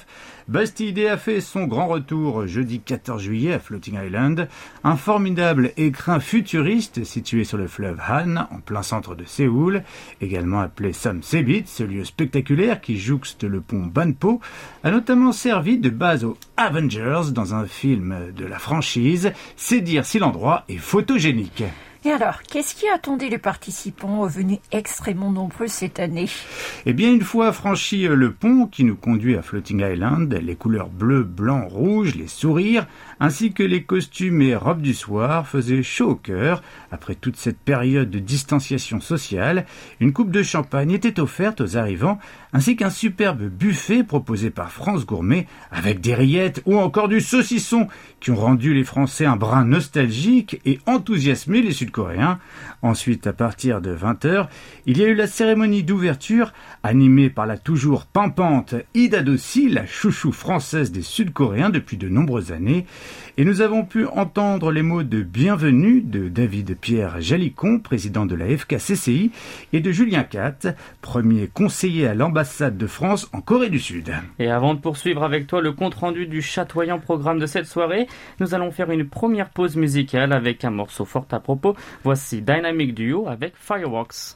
Bastille 0.49 1.07
a 1.07 1.19
fait 1.19 1.43
son 1.43 1.67
grand 1.67 1.87
retour 1.87 2.47
jeudi 2.47 2.81
14 2.81 3.23
juillet 3.23 3.53
à 3.53 3.59
Floating 3.59 3.99
Island, 4.03 4.49
un 4.85 4.97
formidable 4.97 5.73
écrin 5.77 6.19
futuriste 6.19 7.05
situé 7.05 7.45
sur 7.45 7.59
le 7.59 7.67
fleuve 7.67 8.01
Han, 8.09 8.37
en 8.51 8.61
plein 8.65 8.83
centre 8.83 9.15
de 9.15 9.25
Séoul, 9.25 9.83
également 10.23 10.61
appelé 10.61 10.95
Samsebit, 10.95 11.65
ce 11.67 11.83
lieu 11.83 12.05
spectaculaire 12.05 12.81
qui 12.81 12.99
jouxte 12.99 13.45
le 13.45 13.61
pont 13.61 13.85
Banpo, 13.85 14.41
a 14.85 14.91
notamment 14.91 15.33
servi 15.33 15.77
de 15.77 15.91
base 15.91 16.25
aux 16.25 16.39
Avengers 16.57 17.33
dans 17.33 17.55
un 17.55 17.67
film 17.67 18.33
de 18.35 18.47
la 18.47 18.59
franchise, 18.59 19.33
c'est 19.57 19.83
dire 19.83 20.07
si 20.07 20.19
l'endroit 20.19 20.65
est 20.71 20.79
photogénique. 20.79 21.65
Et 22.05 22.11
alors, 22.11 22.43
qu'est-ce 22.43 22.77
qui 22.77 22.89
attendait 22.89 23.29
les 23.29 23.39
participants 23.39 24.25
venus 24.27 24.59
extrêmement 24.71 25.33
nombreux 25.33 25.67
cette 25.67 25.99
année? 25.99 26.29
Eh 26.87 26.93
bien, 26.93 27.13
une 27.13 27.23
fois 27.23 27.53
franchi 27.53 28.07
le 28.07 28.33
pont 28.33 28.67
qui 28.67 28.85
nous 28.85 28.95
conduit 28.95 29.37
à 29.37 29.43
Floating 29.43 29.83
Island, 29.83 30.33
les 30.33 30.55
couleurs 30.55 30.91
bleu, 30.91 31.25
blanc, 31.25 31.67
rouge, 31.67 32.15
les 32.15 32.29
sourires, 32.29 32.87
ainsi 33.19 33.53
que 33.53 33.65
les 33.65 33.83
costumes 33.83 34.43
et 34.43 34.55
robes 34.55 34.81
du 34.81 34.95
soir 34.95 35.49
faisaient 35.49 35.83
chaud 35.83 36.11
au 36.11 36.15
cœur. 36.15 36.63
Après 36.93 37.17
toute 37.17 37.37
cette 37.37 37.59
période 37.59 38.11
de 38.11 38.21
distanciation 38.21 39.01
sociale, 39.01 39.67
une 39.99 40.13
coupe 40.13 40.31
de 40.31 40.45
champagne 40.45 40.93
était 40.93 41.19
offerte 41.19 41.61
aux 41.61 41.77
arrivants, 41.77 42.21
ainsi 42.53 42.77
qu'un 42.77 42.91
superbe 42.91 43.43
buffet 43.43 44.05
proposé 44.05 44.51
par 44.51 44.71
France 44.71 45.05
Gourmet 45.05 45.47
avec 45.73 46.01
des 46.01 46.15
rillettes 46.15 46.63
ou 46.65 46.79
encore 46.79 47.09
du 47.09 47.21
saucisson 47.21 47.89
qui 48.21 48.31
ont 48.31 48.37
rendu 48.37 48.73
les 48.73 48.85
Français 48.85 49.27
un 49.27 49.37
brin 49.37 49.65
nostalgique 49.65 50.61
et 50.65 50.79
enthousiasmé 50.87 51.61
les 51.61 51.73
Ensuite, 52.83 53.27
à 53.27 53.33
partir 53.33 53.81
de 53.81 53.95
20h, 53.95 54.49
il 54.87 54.99
y 54.99 55.05
a 55.05 55.09
eu 55.09 55.15
la 55.15 55.27
cérémonie 55.27 55.83
d'ouverture 55.83 56.53
animée 56.83 57.31
par 57.31 57.47
la 57.47 57.59
toujours 57.59 58.07
pimpante 58.07 58.75
Ida 58.95 59.23
Dossi, 59.23 59.69
la 59.69 59.87
chouchou 59.87 60.33
française 60.33 60.93
des 60.93 61.03
Sud-Coréens 61.03 61.71
depuis 61.71 61.97
de 61.97 62.09
nombreuses 62.09 62.53
années. 62.53 62.87
Et 63.41 63.45
nous 63.45 63.61
avons 63.61 63.85
pu 63.85 64.05
entendre 64.05 64.73
les 64.73 64.83
mots 64.83 65.05
de 65.05 65.23
bienvenue 65.23 66.01
de 66.01 66.29
David 66.29 66.77
Pierre 66.77 67.21
Jalicon, 67.21 67.79
président 67.79 68.27
de 68.27 68.35
la 68.35 68.47
FKCCI, 68.49 69.31
et 69.73 69.79
de 69.79 69.93
Julien 69.93 70.25
Cat, 70.25 70.75
premier 71.03 71.47
conseiller 71.47 72.09
à 72.09 72.15
l'ambassade 72.15 72.77
de 72.77 72.89
France 72.89 73.29
en 73.33 73.41
Corée 73.41 73.71
du 73.71 73.79
Sud. 73.79 74.13
Et 74.41 74.51
avant 74.51 74.75
de 74.75 74.81
poursuivre 74.81 75.23
avec 75.23 75.47
toi 75.47 75.61
le 75.61 75.71
compte-rendu 75.71 76.27
du 76.27 76.43
chatoyant 76.43 76.99
programme 76.99 77.39
de 77.39 77.47
cette 77.47 77.67
soirée, 77.67 78.09
nous 78.41 78.55
allons 78.57 78.73
faire 78.73 78.91
une 78.91 79.07
première 79.07 79.51
pause 79.51 79.77
musicale 79.77 80.33
avec 80.33 80.65
un 80.65 80.71
morceau 80.71 81.05
fort 81.05 81.29
à 81.31 81.39
propos. 81.39 81.77
Voici 82.03 82.43
Dynamic 82.43 82.93
Duo 82.93 83.29
avec 83.29 83.53
Fireworks. 83.57 84.35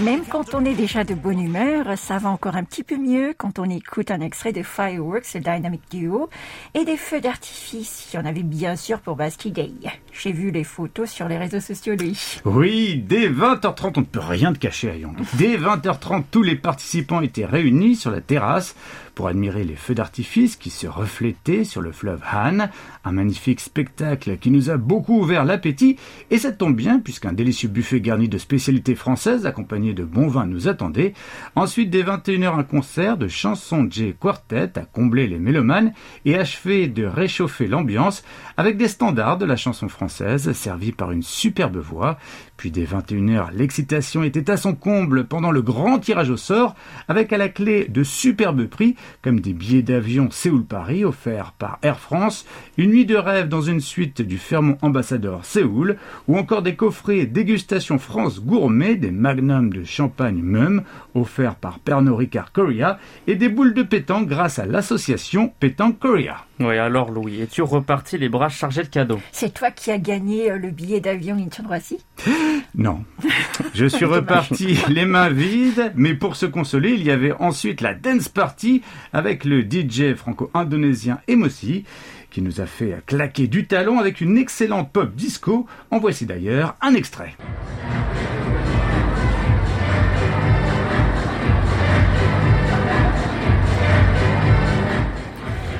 Même 0.00 0.22
quand 0.28 0.54
on 0.54 0.64
est 0.64 0.74
déjà 0.74 1.04
de 1.04 1.14
bonne 1.14 1.40
humeur, 1.40 1.96
ça 1.96 2.18
va 2.18 2.28
encore 2.28 2.56
un 2.56 2.64
petit 2.64 2.82
peu 2.82 2.96
mieux 2.96 3.32
quand 3.36 3.60
on 3.60 3.70
écoute 3.70 4.10
un 4.10 4.20
extrait 4.20 4.52
de 4.52 4.62
Fireworks, 4.62 5.34
le 5.34 5.40
Dynamic 5.40 5.82
Duo, 5.90 6.28
et 6.74 6.84
des 6.84 6.96
feux 6.96 7.20
d'artifice. 7.20 8.08
Il 8.12 8.16
y 8.16 8.18
en 8.20 8.26
avait 8.26 8.42
bien 8.42 8.74
sûr 8.74 8.98
pour 9.00 9.14
Bastille 9.14 9.52
Day. 9.52 9.70
J'ai 10.12 10.32
vu 10.32 10.50
les 10.50 10.64
photos 10.64 11.08
sur 11.08 11.28
les 11.28 11.38
réseaux 11.38 11.60
sociaux, 11.60 11.94
lui. 11.94 12.18
Oui, 12.44 13.02
dès 13.06 13.28
20h30, 13.28 13.92
on 13.96 14.00
ne 14.00 14.06
peut 14.06 14.20
rien 14.20 14.50
de 14.50 14.58
cacher 14.58 14.90
à 14.90 14.96
Young. 14.96 15.16
Dès 15.34 15.56
20h30, 15.56 16.24
tous 16.30 16.42
les 16.42 16.56
participants 16.56 17.20
étaient 17.20 17.46
réunis 17.46 17.94
sur 17.94 18.10
la 18.10 18.20
terrasse 18.20 18.74
pour 19.14 19.28
admirer 19.28 19.64
les 19.64 19.76
feux 19.76 19.94
d'artifice 19.94 20.56
qui 20.56 20.70
se 20.70 20.86
reflétaient 20.86 21.64
sur 21.64 21.80
le 21.80 21.92
fleuve 21.92 22.22
Han, 22.32 22.68
un 23.04 23.12
magnifique 23.12 23.60
spectacle 23.60 24.38
qui 24.38 24.50
nous 24.50 24.70
a 24.70 24.76
beaucoup 24.76 25.20
ouvert 25.20 25.44
l'appétit, 25.44 25.96
et 26.30 26.38
ça 26.38 26.52
tombe 26.52 26.76
bien 26.76 26.98
puisqu'un 26.98 27.32
délicieux 27.32 27.68
buffet 27.68 28.00
garni 28.00 28.28
de 28.28 28.38
spécialités 28.38 28.94
françaises 28.94 29.46
accompagné 29.46 29.94
de 29.94 30.04
bons 30.04 30.28
vins 30.28 30.46
nous 30.46 30.68
attendait. 30.68 31.14
Ensuite, 31.54 31.90
dès 31.90 32.02
21h, 32.02 32.58
un 32.58 32.64
concert 32.64 33.16
de 33.16 33.28
chansons 33.28 33.86
J 33.90 34.14
Quartet 34.18 34.78
à 34.78 34.84
combler 34.84 35.26
les 35.26 35.38
mélomanes 35.38 35.92
et 36.24 36.36
achevé 36.36 36.88
de 36.88 37.04
réchauffer 37.04 37.66
l'ambiance 37.66 38.24
avec 38.56 38.76
des 38.76 38.88
standards 38.88 39.38
de 39.38 39.44
la 39.44 39.56
chanson 39.56 39.88
française 39.88 40.52
servis 40.52 40.92
par 40.92 41.12
une 41.12 41.22
superbe 41.22 41.76
voix. 41.76 42.18
Puis 42.56 42.70
dès 42.70 42.84
21h, 42.84 43.48
l'excitation 43.52 44.22
était 44.22 44.50
à 44.50 44.56
son 44.56 44.74
comble 44.74 45.24
pendant 45.24 45.50
le 45.50 45.60
grand 45.60 45.98
tirage 45.98 46.30
au 46.30 46.36
sort, 46.36 46.74
avec 47.08 47.32
à 47.32 47.36
la 47.36 47.48
clé 47.48 47.86
de 47.88 48.04
superbes 48.04 48.66
prix, 48.66 48.94
comme 49.22 49.40
des 49.40 49.52
billets 49.52 49.82
d'avion 49.82 50.30
Séoul-Paris 50.30 51.04
offerts 51.04 51.52
par 51.58 51.78
Air 51.82 51.98
France, 51.98 52.46
une 52.78 52.90
nuit 52.90 53.06
de 53.06 53.16
rêve 53.16 53.48
dans 53.48 53.60
une 53.60 53.80
suite 53.80 54.22
du 54.22 54.38
Fermont 54.38 54.78
Ambassadeur 54.82 55.44
Séoul, 55.44 55.96
ou 56.28 56.38
encore 56.38 56.62
des 56.62 56.76
coffrets 56.76 57.26
dégustation 57.26 57.98
France 57.98 58.40
gourmet, 58.40 58.94
des 58.94 59.10
magnums 59.10 59.72
de 59.72 59.84
champagne 59.84 60.40
Mum, 60.40 60.82
offerts 61.14 61.56
par 61.56 61.80
Pernod 61.80 62.16
Ricard 62.16 62.52
Korea, 62.52 62.98
et 63.26 63.34
des 63.34 63.48
boules 63.48 63.74
de 63.74 63.82
pétanque 63.82 64.28
grâce 64.28 64.58
à 64.58 64.66
l'association 64.66 65.52
Pétanque 65.58 65.98
Korea. 65.98 66.46
Oui, 66.60 66.78
alors 66.78 67.10
Louis, 67.10 67.40
es-tu 67.40 67.62
reparti 67.62 68.16
les 68.16 68.28
bras 68.28 68.48
chargés 68.48 68.84
de 68.84 68.88
cadeaux 68.88 69.20
C'est 69.32 69.52
toi 69.52 69.72
qui 69.72 69.90
as 69.90 69.98
gagné 69.98 70.52
euh, 70.52 70.56
le 70.56 70.70
billet 70.70 71.00
d'avion 71.00 71.36
Incheon-Roissy 71.36 71.98
Non. 72.76 73.04
Je 73.74 73.86
suis 73.86 74.04
reparti 74.04 74.78
les 74.88 75.04
mains 75.04 75.30
vides, 75.30 75.92
mais 75.96 76.14
pour 76.14 76.36
se 76.36 76.46
consoler, 76.46 76.90
il 76.90 77.02
y 77.02 77.10
avait 77.10 77.32
ensuite 77.32 77.80
la 77.80 77.94
dance 77.94 78.28
party 78.28 78.82
avec 79.12 79.44
le 79.44 79.62
DJ 79.62 80.14
franco-indonésien 80.14 81.18
Emosi 81.26 81.84
qui 82.30 82.42
nous 82.42 82.60
a 82.60 82.66
fait 82.66 83.00
claquer 83.06 83.46
du 83.46 83.66
talon 83.66 83.98
avec 83.98 84.20
une 84.20 84.38
excellente 84.38 84.92
pop 84.92 85.14
disco. 85.14 85.66
En 85.90 85.98
voici 85.98 86.26
d'ailleurs 86.26 86.76
un 86.80 86.94
extrait. 86.94 87.34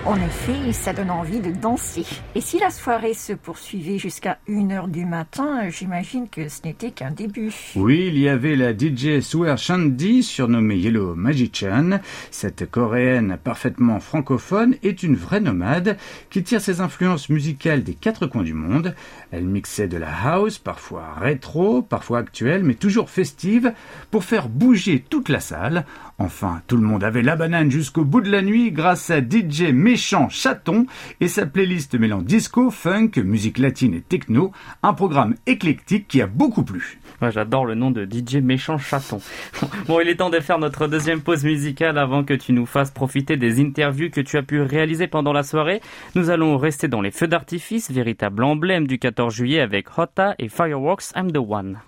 En 0.07 0.17
effet, 0.17 0.71
ça 0.73 0.93
donne 0.93 1.11
envie 1.11 1.41
de 1.41 1.51
danser. 1.51 2.05
Et 2.35 2.43
si 2.43 2.59
la 2.59 2.69
soirée 2.69 3.15
se 3.15 3.33
poursuivait 3.33 3.97
jusqu'à 3.97 4.37
1h 4.47 4.91
du 4.91 5.07
matin, 5.07 5.71
j'imagine 5.71 6.29
que 6.29 6.47
ce 6.51 6.61
n'était 6.63 6.91
qu'un 6.91 7.11
début. 7.11 7.55
Oui, 7.75 8.05
il 8.09 8.19
y 8.19 8.29
avait 8.29 8.55
la 8.55 8.77
DJ 8.77 9.21
Swear 9.21 9.57
Shandy, 9.57 10.23
surnommée 10.23 10.77
Yellow 10.77 11.15
Magician. 11.15 12.01
Cette 12.31 12.71
coréenne 12.71 13.39
parfaitement 13.43 13.99
francophone 13.99 14.77
est 14.83 15.03
une 15.03 15.17
vraie 15.17 15.41
nomade 15.41 15.97
qui 16.29 16.43
tire 16.43 16.61
ses 16.61 16.83
influences 16.83 17.31
musicales 17.31 17.83
des 17.83 17.95
quatre 17.95 18.27
coins 18.27 18.43
du 18.43 18.53
monde. 18.53 18.95
Elle 19.31 19.47
mixait 19.47 19.89
de 19.89 19.97
la 19.97 20.13
house, 20.13 20.59
parfois 20.59 21.15
rétro, 21.19 21.81
parfois 21.81 22.19
actuelle, 22.19 22.63
mais 22.63 22.75
toujours 22.75 23.09
festive, 23.09 23.73
pour 24.11 24.25
faire 24.25 24.51
bouger 24.51 25.03
toute 25.09 25.31
la 25.31 25.41
salle. 25.41 25.87
Enfin, 26.19 26.63
tout 26.69 26.77
le 26.77 26.87
monde 26.87 27.03
avait 27.03 27.23
la 27.23 27.35
banane 27.35 27.71
jusqu'au 27.71 28.05
bout 28.05 28.21
de 28.21 28.31
la 28.31 28.41
nuit 28.41 28.71
grâce 28.71 29.11
à 29.11 29.21
DJ 29.21 29.73
Méchant 29.73 30.29
Chaton 30.29 30.87
et 31.21 31.27
sa 31.27 31.45
playlist 31.45 31.99
mêlant 31.99 32.23
disco, 32.23 32.71
funk, 32.71 33.11
musique 33.17 33.59
latine 33.59 33.95
et 33.95 34.01
techno, 34.01 34.53
un 34.85 34.93
programme 34.93 35.35
éclectique 35.47 36.07
qui 36.07 36.23
a 36.23 36.27
beaucoup 36.27 36.63
plu. 36.63 37.01
J'adore 37.21 37.67
le 37.67 37.75
nom 37.75 37.91
de 37.91 38.05
DJ 38.05 38.37
Méchant 38.37 38.79
Chaton. 38.79 39.21
Bon, 39.89 40.01
il 40.01 40.09
est 40.09 40.17
temps 40.17 40.31
de 40.31 40.41
faire 40.41 40.59
notre 40.59 40.87
deuxième 40.87 41.21
pause 41.21 41.45
musicale 41.45 41.99
avant 41.99 42.25
que 42.25 42.35
tu 42.35 42.53
nous 42.53 42.67
fasses 42.67 42.91
profiter 42.91 43.37
des 43.37 43.61
interviews 43.61 44.11
que 44.11 44.21
tu 44.21 44.37
as 44.37 44.43
pu 44.43 44.61
réaliser 44.61 45.09
pendant 45.09 45.33
la 45.33 45.43
soirée. 45.43 45.81
Nous 46.15 46.31
allons 46.31 46.57
rester 46.57 46.89
dans 46.89 47.01
les 47.01 47.11
feux 47.11 47.29
d'artifice, 47.29 47.91
véritable 47.91 48.45
emblème 48.45 48.87
du 48.87 48.99
14 48.99 49.35
juillet 49.35 49.61
avec 49.61 49.87
Hota 49.99 50.35
et 50.39 50.49
Fireworks 50.49 51.13
I'm 51.17 51.33
the 51.33 51.39
One. 51.39 51.79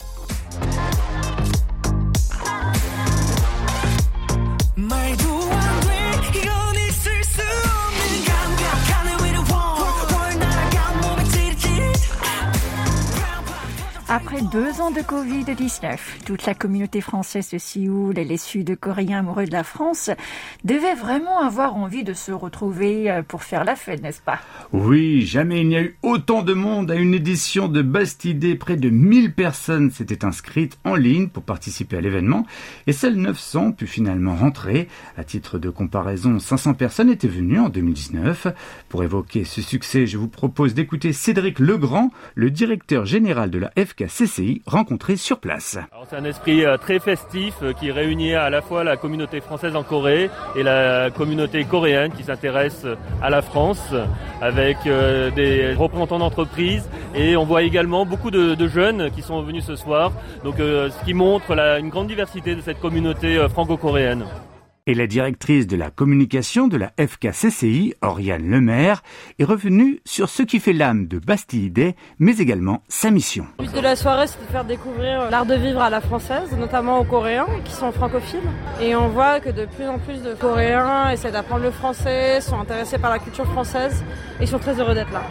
half 14.16 14.25
Deux 14.42 14.82
ans 14.82 14.90
de 14.90 15.00
Covid-19, 15.00 15.96
toute 16.26 16.44
la 16.44 16.52
communauté 16.52 17.00
française 17.00 17.48
de 17.50 17.56
Séoul 17.56 18.18
et 18.18 18.24
les 18.24 18.36
Sud-Coréens 18.36 19.20
amoureux 19.20 19.46
de 19.46 19.52
la 19.52 19.64
France 19.64 20.10
devaient 20.62 20.94
vraiment 20.94 21.40
avoir 21.40 21.74
envie 21.74 22.04
de 22.04 22.12
se 22.12 22.32
retrouver 22.32 23.10
euh, 23.10 23.22
pour 23.22 23.44
faire 23.44 23.64
la 23.64 23.76
fête, 23.76 24.02
n'est-ce 24.02 24.20
pas? 24.20 24.38
Oui, 24.74 25.22
jamais 25.24 25.62
il 25.62 25.68
n'y 25.68 25.76
a 25.76 25.80
eu 25.80 25.96
autant 26.02 26.42
de 26.42 26.52
monde 26.52 26.90
à 26.90 26.96
une 26.96 27.14
édition 27.14 27.66
de 27.68 27.80
Bastidée. 27.80 28.56
Près 28.56 28.76
de 28.76 28.90
1000 28.90 29.32
personnes 29.32 29.90
s'étaient 29.90 30.22
inscrites 30.22 30.78
en 30.84 30.96
ligne 30.96 31.28
pour 31.28 31.42
participer 31.42 31.96
à 31.96 32.02
l'événement 32.02 32.44
et 32.86 32.92
seules 32.92 33.16
900 33.16 33.72
pu 33.72 33.86
finalement 33.86 34.34
rentrer. 34.34 34.88
À 35.16 35.24
titre 35.24 35.58
de 35.58 35.70
comparaison, 35.70 36.38
500 36.38 36.74
personnes 36.74 37.08
étaient 37.08 37.26
venues 37.26 37.60
en 37.60 37.70
2019. 37.70 38.48
Pour 38.90 39.02
évoquer 39.02 39.44
ce 39.44 39.62
succès, 39.62 40.06
je 40.06 40.18
vous 40.18 40.28
propose 40.28 40.74
d'écouter 40.74 41.14
Cédric 41.14 41.58
Legrand, 41.58 42.10
le 42.34 42.50
directeur 42.50 43.06
général 43.06 43.50
de 43.50 43.58
la 43.58 43.72
FK 43.82 44.04
Rencontrés 44.66 45.16
sur 45.16 45.38
place. 45.38 45.78
C'est 46.10 46.16
un 46.16 46.24
esprit 46.24 46.64
euh, 46.64 46.76
très 46.76 46.98
festif 46.98 47.54
euh, 47.62 47.72
qui 47.72 47.90
réunit 47.90 48.34
à 48.34 48.50
la 48.50 48.60
fois 48.60 48.82
la 48.82 48.96
communauté 48.96 49.40
française 49.40 49.76
en 49.76 49.82
Corée 49.82 50.30
et 50.56 50.62
la 50.62 51.10
communauté 51.10 51.64
coréenne 51.64 52.12
qui 52.12 52.24
s'intéresse 52.24 52.86
à 53.22 53.30
la 53.30 53.42
France 53.42 53.94
avec 54.40 54.78
des 54.84 55.74
représentants 55.74 56.18
d'entreprises. 56.18 56.88
Et 57.14 57.36
on 57.36 57.44
voit 57.44 57.62
également 57.62 58.04
beaucoup 58.04 58.30
de, 58.30 58.66
jeunes 58.68 59.10
qui 59.10 59.22
sont 59.22 59.42
venus 59.42 59.64
ce 59.64 59.76
soir, 59.76 60.12
donc 60.44 60.56
ce 60.58 61.04
qui 61.04 61.14
montre 61.14 61.52
une 61.52 61.88
grande 61.88 62.08
diversité 62.08 62.54
de 62.54 62.60
cette 62.60 62.80
communauté 62.80 63.46
franco-coréenne 63.48 64.24
et 64.86 64.94
la 64.94 65.06
directrice 65.06 65.66
de 65.66 65.76
la 65.76 65.90
communication 65.90 66.68
de 66.68 66.76
la 66.76 66.92
FKCCI, 66.98 67.94
Oriane 68.02 68.48
Lemaire, 68.48 69.02
est 69.38 69.44
revenue 69.44 70.00
sur 70.04 70.28
ce 70.28 70.42
qui 70.42 70.60
fait 70.60 70.72
l'âme 70.72 71.06
de 71.06 71.18
Bastille 71.18 71.72
mais 72.18 72.38
également 72.38 72.82
sa 72.88 73.10
mission. 73.10 73.46
Le 73.58 73.64
but 73.64 73.74
de 73.74 73.80
la 73.80 73.96
soirée, 73.96 74.26
c'est 74.26 74.40
de 74.40 74.50
faire 74.50 74.64
découvrir 74.64 75.30
l'art 75.30 75.46
de 75.46 75.54
vivre 75.54 75.80
à 75.80 75.90
la 75.90 76.00
française, 76.00 76.50
notamment 76.58 77.00
aux 77.00 77.04
Coréens 77.04 77.46
qui 77.64 77.72
sont 77.72 77.92
francophiles. 77.92 78.40
Et 78.80 78.94
on 78.94 79.08
voit 79.08 79.40
que 79.40 79.50
de 79.50 79.66
plus 79.66 79.86
en 79.86 79.98
plus 79.98 80.22
de 80.22 80.34
Coréens 80.34 81.10
essaient 81.10 81.32
d'apprendre 81.32 81.62
le 81.62 81.70
français, 81.70 82.40
sont 82.40 82.58
intéressés 82.58 82.98
par 82.98 83.10
la 83.10 83.18
culture 83.18 83.46
française 83.46 84.04
et 84.40 84.46
sont 84.46 84.58
très 84.58 84.78
heureux 84.78 84.94
d'être 84.94 85.12
là. 85.12 85.22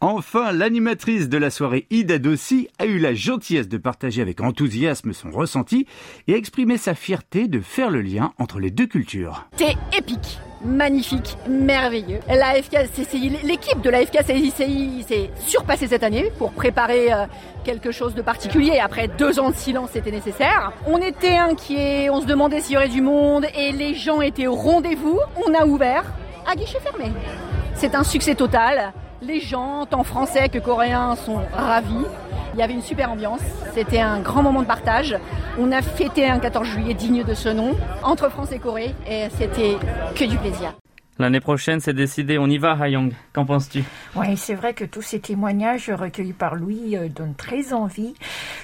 Enfin, 0.00 0.52
l'animatrice 0.52 1.28
de 1.28 1.38
la 1.38 1.50
soirée 1.50 1.86
Ida 1.90 2.18
Dossi 2.18 2.68
a 2.78 2.86
eu 2.86 2.98
la 2.98 3.14
gentillesse 3.14 3.68
de 3.68 3.78
partager 3.78 4.22
avec 4.22 4.40
enthousiasme 4.40 5.12
son 5.12 5.30
ressenti 5.30 5.86
et 6.28 6.34
exprimer 6.34 6.76
sa 6.76 6.94
fierté 6.94 7.48
de 7.48 7.60
faire 7.60 7.90
le 7.90 8.02
lien 8.02 8.32
entre 8.38 8.58
les 8.58 8.70
deux 8.70 8.86
cultures. 8.86 9.46
C'est 9.56 9.76
épique 9.96 10.38
magnifique, 10.64 11.36
merveilleux. 11.48 12.20
La 12.28 12.54
l'équipe 12.54 13.80
de 13.80 13.90
la 13.90 14.06
FKCCI 14.06 15.04
s'est 15.06 15.30
surpassée 15.38 15.86
cette 15.86 16.02
année 16.02 16.32
pour 16.38 16.52
préparer 16.52 17.12
euh, 17.12 17.26
quelque 17.64 17.92
chose 17.92 18.14
de 18.14 18.22
particulier. 18.22 18.78
Après 18.78 19.08
deux 19.08 19.38
ans 19.38 19.50
de 19.50 19.56
silence, 19.56 19.90
c'était 19.92 20.10
nécessaire. 20.10 20.72
On 20.86 20.98
était 20.98 21.36
inquiets, 21.36 22.08
on 22.10 22.20
se 22.20 22.26
demandait 22.26 22.60
s'il 22.60 22.74
y 22.74 22.76
aurait 22.76 22.88
du 22.88 23.02
monde 23.02 23.46
et 23.56 23.72
les 23.72 23.94
gens 23.94 24.20
étaient 24.20 24.46
au 24.46 24.54
rendez-vous. 24.54 25.20
On 25.46 25.54
a 25.54 25.66
ouvert 25.66 26.04
à 26.50 26.54
guichet 26.54 26.80
fermé. 26.80 27.12
C'est 27.74 27.94
un 27.94 28.04
succès 28.04 28.34
total. 28.34 28.92
Les 29.26 29.40
gens, 29.40 29.86
tant 29.86 30.02
français 30.04 30.50
que 30.50 30.58
coréens, 30.58 31.16
sont 31.16 31.40
ravis. 31.54 32.04
Il 32.52 32.60
y 32.60 32.62
avait 32.62 32.74
une 32.74 32.82
super 32.82 33.10
ambiance. 33.10 33.40
C'était 33.72 34.00
un 34.00 34.20
grand 34.20 34.42
moment 34.42 34.60
de 34.60 34.66
partage. 34.66 35.16
On 35.58 35.72
a 35.72 35.80
fêté 35.80 36.28
un 36.28 36.38
14 36.38 36.66
juillet 36.66 36.92
digne 36.92 37.24
de 37.24 37.32
ce 37.32 37.48
nom 37.48 37.72
entre 38.02 38.28
France 38.28 38.52
et 38.52 38.58
Corée 38.58 38.94
et 39.08 39.28
c'était 39.38 39.78
que 40.14 40.24
du 40.24 40.36
plaisir. 40.36 40.74
L'année 41.16 41.38
prochaine, 41.38 41.78
c'est 41.78 41.94
décidé, 41.94 42.38
on 42.38 42.48
y 42.48 42.58
va, 42.58 42.72
Hayong. 42.72 43.12
Qu'en 43.32 43.44
penses-tu? 43.44 43.84
Oui, 44.16 44.36
c'est 44.36 44.56
vrai 44.56 44.74
que 44.74 44.84
tous 44.84 45.00
ces 45.00 45.20
témoignages 45.20 45.88
recueillis 45.88 46.32
par 46.32 46.56
Louis 46.56 46.96
euh, 46.96 47.08
donnent 47.08 47.36
très 47.36 47.72
envie. 47.72 48.14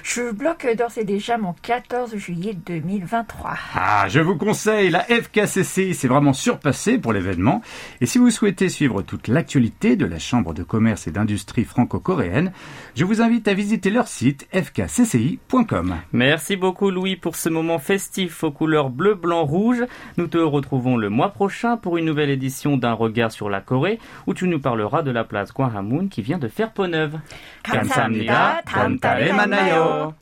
Je 0.03 0.31
bloque 0.31 0.67
d'ores 0.77 0.97
et 0.97 1.05
déjà 1.05 1.37
mon 1.37 1.53
14 1.53 2.17
juillet 2.17 2.53
2023. 2.53 3.53
Ah, 3.73 4.05
je 4.09 4.19
vous 4.19 4.35
conseille, 4.35 4.89
la 4.89 4.99
FKCC 5.03 5.93
s'est 5.93 6.09
vraiment 6.09 6.33
surpassée 6.33 6.97
pour 6.97 7.13
l'événement. 7.13 7.61
Et 8.01 8.05
si 8.05 8.17
vous 8.17 8.29
souhaitez 8.29 8.67
suivre 8.67 9.01
toute 9.01 9.29
l'actualité 9.29 9.95
de 9.95 10.05
la 10.05 10.19
Chambre 10.19 10.53
de 10.53 10.63
commerce 10.63 11.07
et 11.07 11.11
d'industrie 11.11 11.63
franco-coréenne, 11.63 12.51
je 12.95 13.05
vous 13.05 13.21
invite 13.21 13.47
à 13.47 13.53
visiter 13.53 13.91
leur 13.91 14.09
site 14.09 14.45
fkcci.com. 14.53 15.95
Merci 16.11 16.57
beaucoup, 16.57 16.91
Louis, 16.91 17.15
pour 17.15 17.37
ce 17.37 17.47
moment 17.47 17.79
festif 17.79 18.43
aux 18.43 18.51
couleurs 18.51 18.89
bleu, 18.89 19.15
blanc, 19.15 19.45
rouge. 19.45 19.85
Nous 20.17 20.27
te 20.27 20.37
retrouvons 20.37 20.97
le 20.97 21.07
mois 21.07 21.29
prochain 21.29 21.77
pour 21.77 21.95
une 21.97 22.03
nouvelle 22.03 22.29
édition 22.29 22.40
d'un 22.76 22.92
regard 22.92 23.30
sur 23.30 23.48
la 23.50 23.60
Corée 23.60 23.98
où 24.26 24.34
tu 24.34 24.48
nous 24.48 24.60
parleras 24.60 25.02
de 25.02 25.10
la 25.10 25.24
place 25.24 25.52
Gwanghwamun 25.52 26.08
qui 26.08 26.22
vient 26.22 26.38
de 26.38 26.48
faire 26.48 26.72
peau 26.72 26.86
neuve. 26.86 27.18
감사합니다. 27.62 28.62
다음 28.64 28.98
달에 28.98 29.32
만나요. 29.32 30.14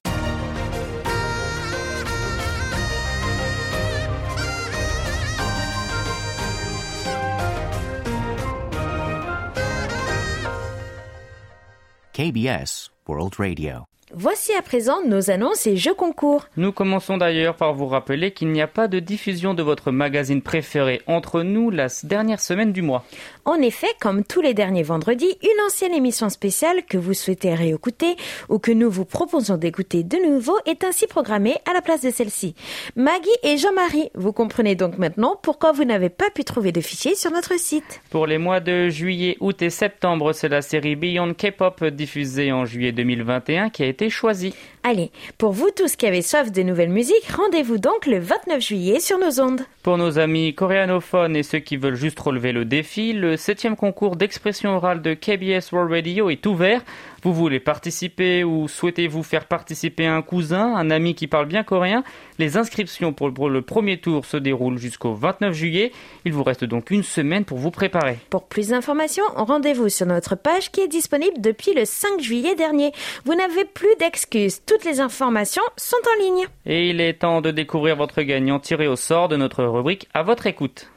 KBS 12.12 12.90
World 13.08 13.40
Radio. 13.40 13.87
Voici 14.11 14.53
à 14.53 14.63
présent 14.63 15.05
nos 15.05 15.29
annonces 15.29 15.67
et 15.67 15.77
jeux 15.77 15.93
concours. 15.93 16.47
Nous 16.57 16.71
commençons 16.71 17.17
d'ailleurs 17.17 17.55
par 17.55 17.75
vous 17.75 17.85
rappeler 17.85 18.31
qu'il 18.31 18.47
n'y 18.47 18.61
a 18.61 18.67
pas 18.67 18.87
de 18.87 18.99
diffusion 18.99 19.53
de 19.53 19.61
votre 19.61 19.91
magazine 19.91 20.41
préféré 20.41 21.03
entre 21.05 21.43
nous 21.43 21.69
la 21.69 21.87
dernière 22.03 22.39
semaine 22.39 22.73
du 22.73 22.81
mois. 22.81 23.05
En 23.45 23.61
effet, 23.61 23.87
comme 24.01 24.23
tous 24.23 24.41
les 24.41 24.55
derniers 24.55 24.81
vendredis, 24.81 25.37
une 25.43 25.63
ancienne 25.63 25.93
émission 25.93 26.29
spéciale 26.29 26.83
que 26.87 26.97
vous 26.97 27.13
souhaitez 27.13 27.53
réécouter 27.53 28.15
ou 28.49 28.57
que 28.57 28.71
nous 28.71 28.89
vous 28.89 29.05
proposons 29.05 29.57
d'écouter 29.57 30.03
de 30.03 30.17
nouveau 30.17 30.57
est 30.65 30.83
ainsi 30.83 31.05
programmée 31.05 31.57
à 31.69 31.73
la 31.73 31.81
place 31.81 32.01
de 32.01 32.09
celle-ci. 32.09 32.55
Maggie 32.95 33.29
et 33.43 33.57
Jean-Marie, 33.57 34.09
vous 34.15 34.33
comprenez 34.33 34.73
donc 34.73 34.97
maintenant 34.97 35.39
pourquoi 35.39 35.71
vous 35.71 35.85
n'avez 35.85 36.09
pas 36.09 36.31
pu 36.31 36.43
trouver 36.43 36.71
de 36.71 36.81
fichiers 36.81 37.15
sur 37.15 37.29
notre 37.29 37.59
site. 37.59 38.01
Pour 38.09 38.25
les 38.25 38.39
mois 38.39 38.59
de 38.59 38.89
juillet, 38.89 39.37
août 39.39 39.61
et 39.61 39.69
septembre, 39.69 40.33
c'est 40.33 40.49
la 40.49 40.63
série 40.63 40.95
Beyond 40.95 41.35
K-pop 41.35 41.83
diffusée 41.85 42.51
en 42.51 42.65
juillet 42.65 42.91
2021 42.91 43.69
qui 43.69 43.83
a 43.83 43.85
été 43.85 43.98
choisi. 44.07 44.53
Allez, 44.83 45.11
pour 45.37 45.51
vous 45.51 45.69
tous 45.75 45.97
qui 45.97 46.05
avez 46.05 46.21
soif 46.21 46.53
de 46.53 46.61
nouvelles 46.61 46.89
musiques, 46.89 47.27
rendez-vous 47.35 47.77
donc 47.77 48.05
le 48.05 48.19
29 48.19 48.61
juillet 48.61 49.01
sur 49.01 49.17
nos 49.17 49.41
ondes. 49.41 49.61
Pour 49.83 49.97
nos 49.97 50.17
amis 50.19 50.53
coréanophones 50.55 51.35
et 51.35 51.43
ceux 51.43 51.59
qui 51.59 51.75
veulent 51.75 51.95
juste 51.95 52.19
relever 52.19 52.53
le 52.53 52.63
défi, 52.63 53.11
le 53.11 53.35
septième 53.35 53.75
concours 53.75 54.15
d'expression 54.15 54.77
orale 54.77 55.01
de 55.01 55.13
KBS 55.13 55.73
World 55.73 55.91
Radio 55.91 56.29
est 56.29 56.45
ouvert. 56.45 56.81
Vous 57.23 57.33
voulez 57.33 57.59
participer 57.59 58.43
ou 58.43 58.67
souhaitez-vous 58.67 59.23
faire 59.23 59.45
participer 59.45 60.05
un 60.05 60.21
cousin, 60.21 60.75
un 60.75 60.89
ami 60.89 61.15
qui 61.15 61.27
parle 61.27 61.47
bien 61.47 61.63
coréen? 61.63 62.03
Les 62.37 62.57
inscriptions 62.57 63.11
pour 63.13 63.49
le 63.49 63.61
premier 63.61 63.99
tour 63.99 64.25
se 64.25 64.37
déroulent 64.37 64.77
jusqu'au 64.77 65.13
29 65.13 65.53
juillet. 65.53 65.91
Il 66.25 66.33
vous 66.33 66.43
reste 66.43 66.63
donc 66.63 66.91
une 66.91 67.03
semaine 67.03 67.45
pour 67.45 67.57
vous 67.57 67.71
préparer. 67.71 68.17
Pour 68.29 68.47
plus 68.47 68.69
d'informations, 68.69 69.23
rendez-vous 69.35 69.89
sur 69.89 70.05
notre 70.05 70.35
page 70.35 70.71
qui 70.71 70.81
est 70.81 70.87
disponible 70.87 71.41
depuis 71.41 71.73
le 71.73 71.85
5 71.85 72.21
juillet 72.21 72.55
dernier. 72.55 72.91
Vous 73.25 73.35
n'avez 73.35 73.65
plus 73.65 73.95
d'excuses, 73.99 74.61
toutes 74.65 74.85
les 74.85 74.99
informations 75.01 75.63
sont 75.75 75.97
en 75.97 76.23
ligne. 76.23 76.47
Et 76.65 76.89
il 76.89 77.01
est 77.01 77.19
temps 77.19 77.41
de 77.41 77.51
découvrir 77.51 77.95
votre 77.95 78.21
gagnant 78.21 78.59
tiré 78.59 78.87
au 78.87 78.95
sort 78.95 79.27
de 79.27 79.35
notre 79.35 79.63
rubrique 79.63 80.07
à 80.13 80.23
votre 80.23 80.47
écoute. 80.47 80.89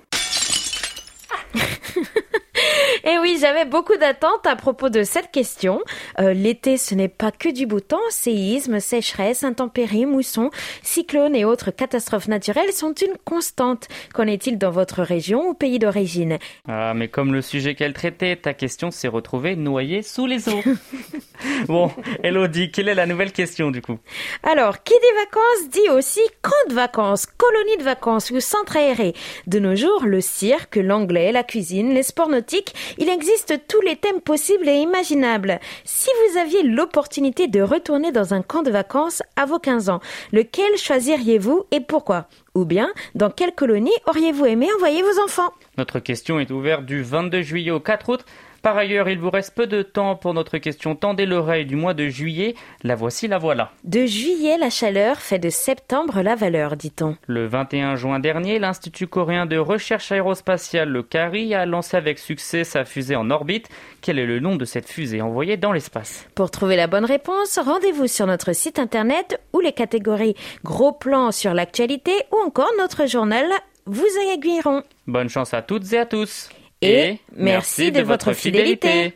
Et 3.04 3.08
eh 3.14 3.18
oui, 3.18 3.38
j'avais 3.40 3.64
beaucoup 3.64 3.96
d'attentes 3.96 4.46
à 4.46 4.56
propos 4.56 4.88
de 4.88 5.02
cette 5.02 5.30
question. 5.30 5.80
Euh, 6.20 6.32
l'été, 6.32 6.76
ce 6.76 6.94
n'est 6.94 7.08
pas 7.08 7.30
que 7.30 7.48
du 7.48 7.66
beau 7.66 7.80
temps. 7.80 7.98
Séismes, 8.10 8.80
sécheresse, 8.80 9.44
intempéries, 9.44 10.06
moussons, 10.06 10.50
cyclones 10.82 11.34
et 11.34 11.44
autres 11.44 11.70
catastrophes 11.70 12.28
naturelles 12.28 12.72
sont 12.72 12.92
une 12.94 13.16
constante. 13.24 13.88
Qu'en 14.12 14.26
est-il 14.26 14.58
dans 14.58 14.70
votre 14.70 15.02
région 15.02 15.48
ou 15.48 15.54
pays 15.54 15.78
d'origine? 15.78 16.38
Ah, 16.68 16.92
mais 16.94 17.08
comme 17.08 17.32
le 17.32 17.42
sujet 17.42 17.74
qu'elle 17.74 17.92
traitait, 17.92 18.36
ta 18.36 18.54
question 18.54 18.90
s'est 18.90 19.08
retrouvée 19.08 19.56
noyée 19.56 20.02
sous 20.02 20.26
les 20.26 20.48
eaux. 20.48 20.62
bon, 21.66 21.90
Elodie, 22.22 22.70
quelle 22.70 22.88
est 22.88 22.94
la 22.94 23.06
nouvelle 23.06 23.32
question 23.32 23.70
du 23.70 23.80
coup? 23.80 23.98
Alors, 24.42 24.82
qui 24.82 24.94
dit 24.94 25.16
vacances 25.24 25.70
dit 25.70 25.90
aussi 25.90 26.20
camp 26.42 26.68
de 26.68 26.74
vacances, 26.74 27.26
colonie 27.26 27.76
de 27.78 27.84
vacances 27.84 28.30
ou 28.30 28.40
centre 28.40 28.76
aéré? 28.76 29.14
De 29.46 29.58
nos 29.58 29.76
jours, 29.76 30.04
le 30.04 30.20
cirque, 30.20 30.76
l'anglais, 30.76 31.32
la 31.32 31.42
cuisine, 31.42 31.94
les 31.94 32.02
sports 32.02 32.28
nautiques 32.28 32.74
il 32.98 33.08
existe 33.08 33.54
tous 33.68 33.80
les 33.80 33.96
thèmes 33.96 34.20
possibles 34.20 34.68
et 34.68 34.76
imaginables. 34.76 35.60
Si 35.84 36.10
vous 36.30 36.38
aviez 36.38 36.62
l'opportunité 36.62 37.46
de 37.48 37.60
retourner 37.62 38.12
dans 38.12 38.34
un 38.34 38.42
camp 38.42 38.62
de 38.62 38.70
vacances 38.70 39.22
à 39.36 39.46
vos 39.46 39.58
15 39.58 39.88
ans, 39.88 40.00
lequel 40.32 40.76
choisiriez-vous 40.76 41.64
et 41.70 41.80
pourquoi? 41.80 42.26
Ou 42.54 42.64
bien, 42.64 42.90
dans 43.14 43.30
quelle 43.30 43.54
colonie 43.54 43.92
auriez-vous 44.06 44.46
aimé 44.46 44.68
envoyer 44.76 45.02
vos 45.02 45.22
enfants? 45.24 45.52
Notre 45.78 46.00
question 46.00 46.38
est 46.38 46.50
ouverte 46.50 46.84
du 46.84 47.02
22 47.02 47.42
juillet 47.42 47.70
au 47.70 47.80
4 47.80 48.08
août. 48.10 48.24
Par 48.62 48.76
ailleurs, 48.76 49.08
il 49.08 49.18
vous 49.18 49.30
reste 49.30 49.56
peu 49.56 49.66
de 49.66 49.82
temps 49.82 50.14
pour 50.14 50.34
notre 50.34 50.58
question 50.58 50.94
Tendez 50.94 51.26
l'oreille 51.26 51.66
du 51.66 51.74
mois 51.74 51.94
de 51.94 52.08
juillet. 52.08 52.54
La 52.84 52.94
voici, 52.94 53.26
la 53.26 53.38
voilà. 53.38 53.72
De 53.82 54.06
juillet, 54.06 54.56
la 54.56 54.70
chaleur 54.70 55.16
fait 55.16 55.40
de 55.40 55.50
septembre 55.50 56.22
la 56.22 56.36
valeur, 56.36 56.76
dit-on. 56.76 57.16
Le 57.26 57.46
21 57.46 57.96
juin 57.96 58.20
dernier, 58.20 58.60
l'Institut 58.60 59.08
coréen 59.08 59.46
de 59.46 59.58
recherche 59.58 60.12
aérospatiale, 60.12 60.88
le 60.90 61.02
CARI, 61.02 61.56
a 61.56 61.66
lancé 61.66 61.96
avec 61.96 62.20
succès 62.20 62.62
sa 62.62 62.84
fusée 62.84 63.16
en 63.16 63.30
orbite. 63.30 63.68
Quel 64.00 64.20
est 64.20 64.26
le 64.26 64.38
nom 64.38 64.54
de 64.54 64.64
cette 64.64 64.88
fusée 64.88 65.22
envoyée 65.22 65.56
dans 65.56 65.72
l'espace? 65.72 66.28
Pour 66.36 66.52
trouver 66.52 66.76
la 66.76 66.86
bonne 66.86 67.04
réponse, 67.04 67.58
rendez-vous 67.58 68.06
sur 68.06 68.28
notre 68.28 68.52
site 68.52 68.78
internet 68.78 69.40
où 69.52 69.58
les 69.58 69.72
catégories 69.72 70.36
gros 70.62 70.92
plans 70.92 71.32
sur 71.32 71.52
l'actualité 71.52 72.12
ou 72.30 72.36
encore 72.46 72.70
notre 72.78 73.06
journal 73.06 73.46
vous 73.86 74.06
aiguilleront. 74.32 74.84
Bonne 75.08 75.28
chance 75.28 75.52
à 75.52 75.62
toutes 75.62 75.92
et 75.92 75.98
à 75.98 76.06
tous 76.06 76.48
et 76.82 77.18
merci 77.36 77.92
de 77.92 78.02
votre 78.02 78.32
fidélité. 78.32 79.14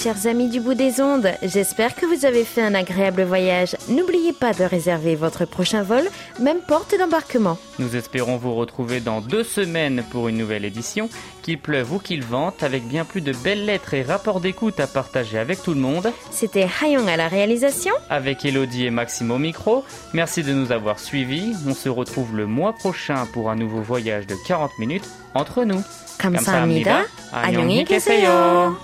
chers 0.00 0.26
amis 0.26 0.48
du 0.48 0.60
bout 0.60 0.74
des 0.74 1.00
ondes. 1.00 1.30
J'espère 1.42 1.94
que 1.94 2.06
vous 2.06 2.24
avez 2.24 2.44
fait 2.44 2.62
un 2.62 2.74
agréable 2.74 3.22
voyage. 3.22 3.76
N'oubliez 3.88 4.32
pas 4.32 4.52
de 4.52 4.64
réserver 4.64 5.14
votre 5.14 5.44
prochain 5.44 5.82
vol, 5.82 6.04
même 6.40 6.58
porte 6.58 6.94
d'embarquement. 6.98 7.58
Nous 7.78 7.96
espérons 7.96 8.36
vous 8.36 8.54
retrouver 8.54 9.00
dans 9.00 9.20
deux 9.20 9.44
semaines 9.44 10.04
pour 10.10 10.28
une 10.28 10.36
nouvelle 10.36 10.64
édition, 10.64 11.08
qu'il 11.42 11.58
pleuve 11.58 11.92
ou 11.92 11.98
qu'il 11.98 12.24
vente, 12.24 12.62
avec 12.62 12.86
bien 12.86 13.04
plus 13.04 13.20
de 13.20 13.32
belles 13.32 13.64
lettres 13.64 13.94
et 13.94 14.02
rapports 14.02 14.40
d'écoute 14.40 14.80
à 14.80 14.86
partager 14.86 15.38
avec 15.38 15.62
tout 15.62 15.74
le 15.74 15.80
monde. 15.80 16.12
C'était 16.30 16.68
Hayong 16.82 17.08
à 17.08 17.16
la 17.16 17.28
réalisation. 17.28 17.94
Avec 18.10 18.44
Elodie 18.44 18.86
et 18.86 18.90
Maxime 18.90 19.30
au 19.30 19.38
micro, 19.38 19.84
merci 20.12 20.42
de 20.42 20.52
nous 20.52 20.72
avoir 20.72 20.98
suivis. 20.98 21.54
On 21.66 21.74
se 21.74 21.88
retrouve 21.88 22.36
le 22.36 22.46
mois 22.46 22.72
prochain 22.72 23.26
pour 23.32 23.50
un 23.50 23.56
nouveau 23.56 23.80
voyage 23.80 24.26
de 24.26 24.36
40 24.46 24.78
minutes 24.78 25.08
entre 25.34 25.64
nous. 25.64 25.82
감사합니다. 26.18 27.04
안녕히 27.32 27.84
계세요. 27.84 28.76